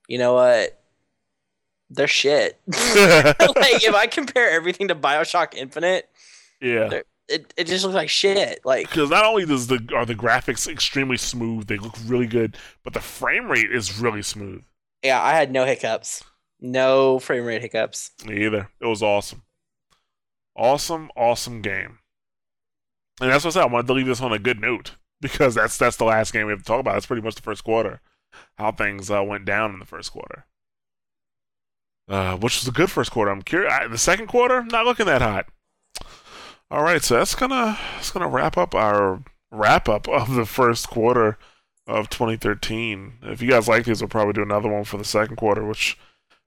you 0.07 0.17
know 0.17 0.33
what? 0.33 0.79
They're 1.89 2.07
shit. 2.07 2.59
like 2.67 3.83
if 3.83 3.95
I 3.95 4.07
compare 4.07 4.49
everything 4.49 4.89
to 4.89 4.95
Bioshock 4.95 5.53
Infinite, 5.55 6.09
yeah. 6.61 6.87
They're- 6.89 7.03
it, 7.33 7.53
it 7.57 7.67
just 7.67 7.83
looks 7.83 7.95
like 7.95 8.09
shit. 8.09 8.59
Like 8.65 8.89
Because 8.89 9.09
not 9.09 9.25
only 9.25 9.45
does 9.45 9.67
the 9.67 9.87
are 9.95 10.05
the 10.05 10.15
graphics 10.15 10.67
extremely 10.67 11.17
smooth, 11.17 11.67
they 11.67 11.77
look 11.77 11.95
really 12.05 12.27
good, 12.27 12.57
but 12.83 12.93
the 12.93 12.99
frame 13.01 13.49
rate 13.49 13.71
is 13.71 13.99
really 13.99 14.21
smooth. 14.21 14.63
yeah, 15.03 15.21
I 15.21 15.31
had 15.31 15.51
no 15.51 15.65
hiccups, 15.65 16.23
no 16.61 17.19
frame 17.19 17.45
rate 17.45 17.61
hiccups. 17.61 18.11
Me 18.25 18.45
either. 18.45 18.69
It 18.79 18.85
was 18.85 19.01
awesome. 19.03 19.43
Awesome, 20.55 21.09
awesome 21.15 21.61
game. 21.61 21.99
And 23.21 23.31
that's 23.31 23.43
what 23.43 23.51
I 23.51 23.59
said. 23.59 23.63
I 23.63 23.71
wanted 23.71 23.87
to 23.87 23.93
leave 23.93 24.05
this 24.07 24.21
on 24.21 24.33
a 24.33 24.39
good 24.39 24.59
note 24.59 24.95
because 25.21 25.55
that's 25.55 25.77
that's 25.77 25.97
the 25.97 26.05
last 26.05 26.31
game 26.33 26.45
we 26.45 26.51
have 26.53 26.59
to 26.59 26.65
talk 26.65 26.79
about. 26.79 26.93
That's 26.93 27.05
pretty 27.05 27.21
much 27.21 27.35
the 27.35 27.41
first 27.41 27.63
quarter, 27.63 28.01
how 28.57 28.71
things 28.71 29.09
uh, 29.11 29.23
went 29.23 29.45
down 29.45 29.71
in 29.73 29.79
the 29.79 29.85
first 29.85 30.11
quarter, 30.11 30.45
uh, 32.07 32.35
which 32.37 32.59
was 32.59 32.67
a 32.67 32.71
good 32.71 32.91
first 32.91 33.11
quarter. 33.11 33.31
I'm 33.31 33.41
curious. 33.41 33.71
I, 33.73 33.87
the 33.87 33.97
second 33.97 34.27
quarter, 34.27 34.63
not 34.63 34.85
looking 34.85 35.05
that 35.07 35.21
hot. 35.21 35.47
All 36.73 36.81
right, 36.81 37.03
so 37.03 37.13
that's 37.17 37.35
gonna 37.35 37.77
that's 37.93 38.09
gonna 38.09 38.27
wrap 38.27 38.57
up 38.57 38.73
our 38.73 39.21
wrap 39.51 39.87
up 39.87 40.09
of 40.09 40.33
the 40.33 40.47
first 40.47 40.89
quarter 40.89 41.37
of 41.85 42.09
2013. 42.09 43.19
If 43.21 43.43
you 43.43 43.49
guys 43.51 43.67
like 43.67 43.85
these, 43.85 44.01
we'll 44.01 44.07
probably 44.07 44.33
do 44.33 44.41
another 44.41 44.69
one 44.69 44.83
for 44.83 44.97
the 44.97 45.05
second 45.05 45.35
quarter, 45.35 45.63
which 45.63 45.99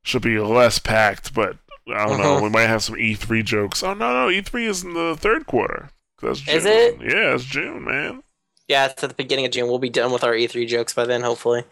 should 0.03 0.23
be 0.23 0.37
less 0.41 0.81
packed, 0.81 1.33
but 1.33 1.59
I 1.89 2.07
don't 2.07 2.19
know. 2.19 2.39
Mhm. 2.39 2.43
We 2.43 2.49
might 2.49 2.67
have 2.67 2.83
some 2.83 2.97
E3 2.97 3.45
jokes. 3.45 3.85
Oh, 3.85 3.95
no, 3.95 4.13
no. 4.13 4.29
E3 4.29 4.67
is 4.67 4.83
in 4.83 4.95
the 4.95 5.17
third 5.17 5.47
quarter. 5.47 5.91
That's 6.21 6.41
June. 6.41 6.57
Is 6.57 6.65
it? 6.65 7.01
Yeah, 7.01 7.35
it's 7.37 7.45
June, 7.45 7.85
man. 7.85 8.25
Yeah, 8.67 8.87
it's 8.87 9.05
at 9.05 9.11
the 9.11 9.15
beginning 9.15 9.45
of 9.47 9.53
June. 9.53 9.69
We'll 9.69 9.79
be 9.79 9.91
done 9.91 10.11
with 10.11 10.25
our 10.25 10.33
E3 10.35 10.67
jokes 10.67 10.93
by 10.93 11.05
then, 11.05 11.23
hopefully. 11.23 11.63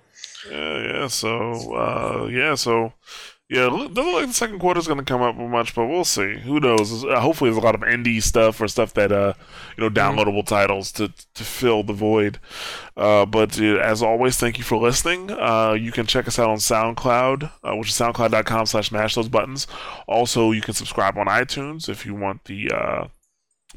Yeah, 0.49 0.79
yeah. 0.79 1.07
So, 1.09 1.75
uh, 1.75 2.29
yeah, 2.31 2.55
so, 2.55 2.93
yeah, 3.55 3.69
doesn't 3.69 3.95
look 3.95 4.15
like 4.15 4.27
the 4.27 4.33
second 4.33 4.59
quarter 4.59 4.81
is 4.81 4.89
going 4.89 4.99
to 4.99 5.05
come 5.05 5.23
up 5.23 5.37
much, 5.37 5.75
but 5.75 5.87
we'll 5.87 6.05
see. 6.05 6.39
Who 6.39 6.59
knows? 6.59 7.05
Uh, 7.05 7.21
hopefully, 7.21 7.51
there's 7.51 7.63
a 7.63 7.65
lot 7.65 7.77
of 7.77 7.83
indie 7.83 8.21
stuff 8.21 8.61
or 8.61 8.67
stuff 8.67 8.93
that, 8.95 9.13
uh, 9.13 9.35
you 9.77 9.85
know, 9.85 9.91
downloadable 9.91 10.45
titles 10.45 10.91
to 10.93 11.13
to 11.35 11.45
fill 11.45 11.85
the 11.85 11.93
void. 11.93 12.39
Uh, 12.97 13.25
but 13.25 13.61
uh, 13.61 13.77
as 13.77 14.03
always, 14.03 14.37
thank 14.37 14.59
you 14.59 14.65
for 14.65 14.77
listening. 14.77 15.31
Uh, 15.31 15.77
you 15.79 15.93
can 15.93 16.07
check 16.07 16.27
us 16.27 16.39
out 16.39 16.51
on 16.51 16.57
SoundCloud, 16.57 17.51
uh, 17.63 17.77
which 17.77 17.91
is 17.91 17.95
soundcloud.com 17.95 18.67
slash 18.67 18.91
mash 18.91 19.15
those 19.15 19.29
buttons. 19.29 19.69
Also, 20.09 20.51
you 20.51 20.61
can 20.61 20.75
subscribe 20.75 21.17
on 21.17 21.27
iTunes 21.27 21.89
if 21.89 22.05
you 22.05 22.15
want 22.15 22.45
the 22.45 22.71
uh, 22.71 23.07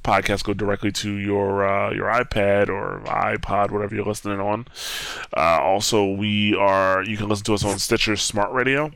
podcast 0.04 0.40
to 0.40 0.46
go 0.46 0.54
directly 0.54 0.92
to 0.92 1.12
your 1.18 1.68
uh, 1.68 1.92
your 1.94 2.06
iPad 2.06 2.70
or 2.70 3.02
iPod, 3.06 3.70
whatever 3.70 3.94
you're 3.94 4.06
listening 4.06 4.40
on. 4.40 4.66
Uh, 5.36 5.60
also, 5.62 6.04
we 6.04 6.56
are 6.56 7.04
you 7.04 7.16
can 7.16 7.30
listen 7.30 7.46
to 7.46 7.54
us 7.54 7.64
on 7.64 7.78
Stitcher 7.78 8.16
Smart 8.16 8.52
Radio 8.52 8.92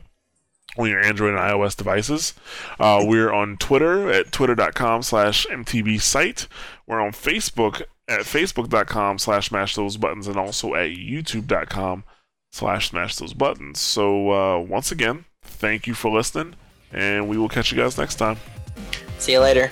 on 0.78 0.88
your 0.88 1.00
Android 1.00 1.34
and 1.34 1.38
iOS 1.38 1.76
devices. 1.76 2.34
Uh, 2.80 3.02
we're 3.06 3.32
on 3.32 3.56
Twitter 3.56 4.10
at 4.10 4.32
twitter.com 4.32 5.02
slash 5.02 5.46
mtb 5.46 6.00
site. 6.00 6.48
We're 6.86 7.00
on 7.00 7.12
Facebook 7.12 7.82
at 8.08 8.20
facebook.com 8.20 9.18
slash 9.18 9.48
smash 9.48 9.74
those 9.74 9.96
buttons 9.96 10.26
and 10.28 10.36
also 10.36 10.74
at 10.74 10.90
youtube.com 10.90 12.04
slash 12.50 12.90
smash 12.90 13.16
those 13.16 13.34
buttons. 13.34 13.80
So 13.80 14.30
uh, 14.30 14.58
once 14.60 14.92
again, 14.92 15.24
thank 15.42 15.86
you 15.86 15.94
for 15.94 16.10
listening, 16.10 16.54
and 16.92 17.28
we 17.28 17.38
will 17.38 17.48
catch 17.48 17.72
you 17.72 17.78
guys 17.78 17.98
next 17.98 18.16
time. 18.16 18.38
See 19.18 19.32
you 19.32 19.40
later. 19.40 19.70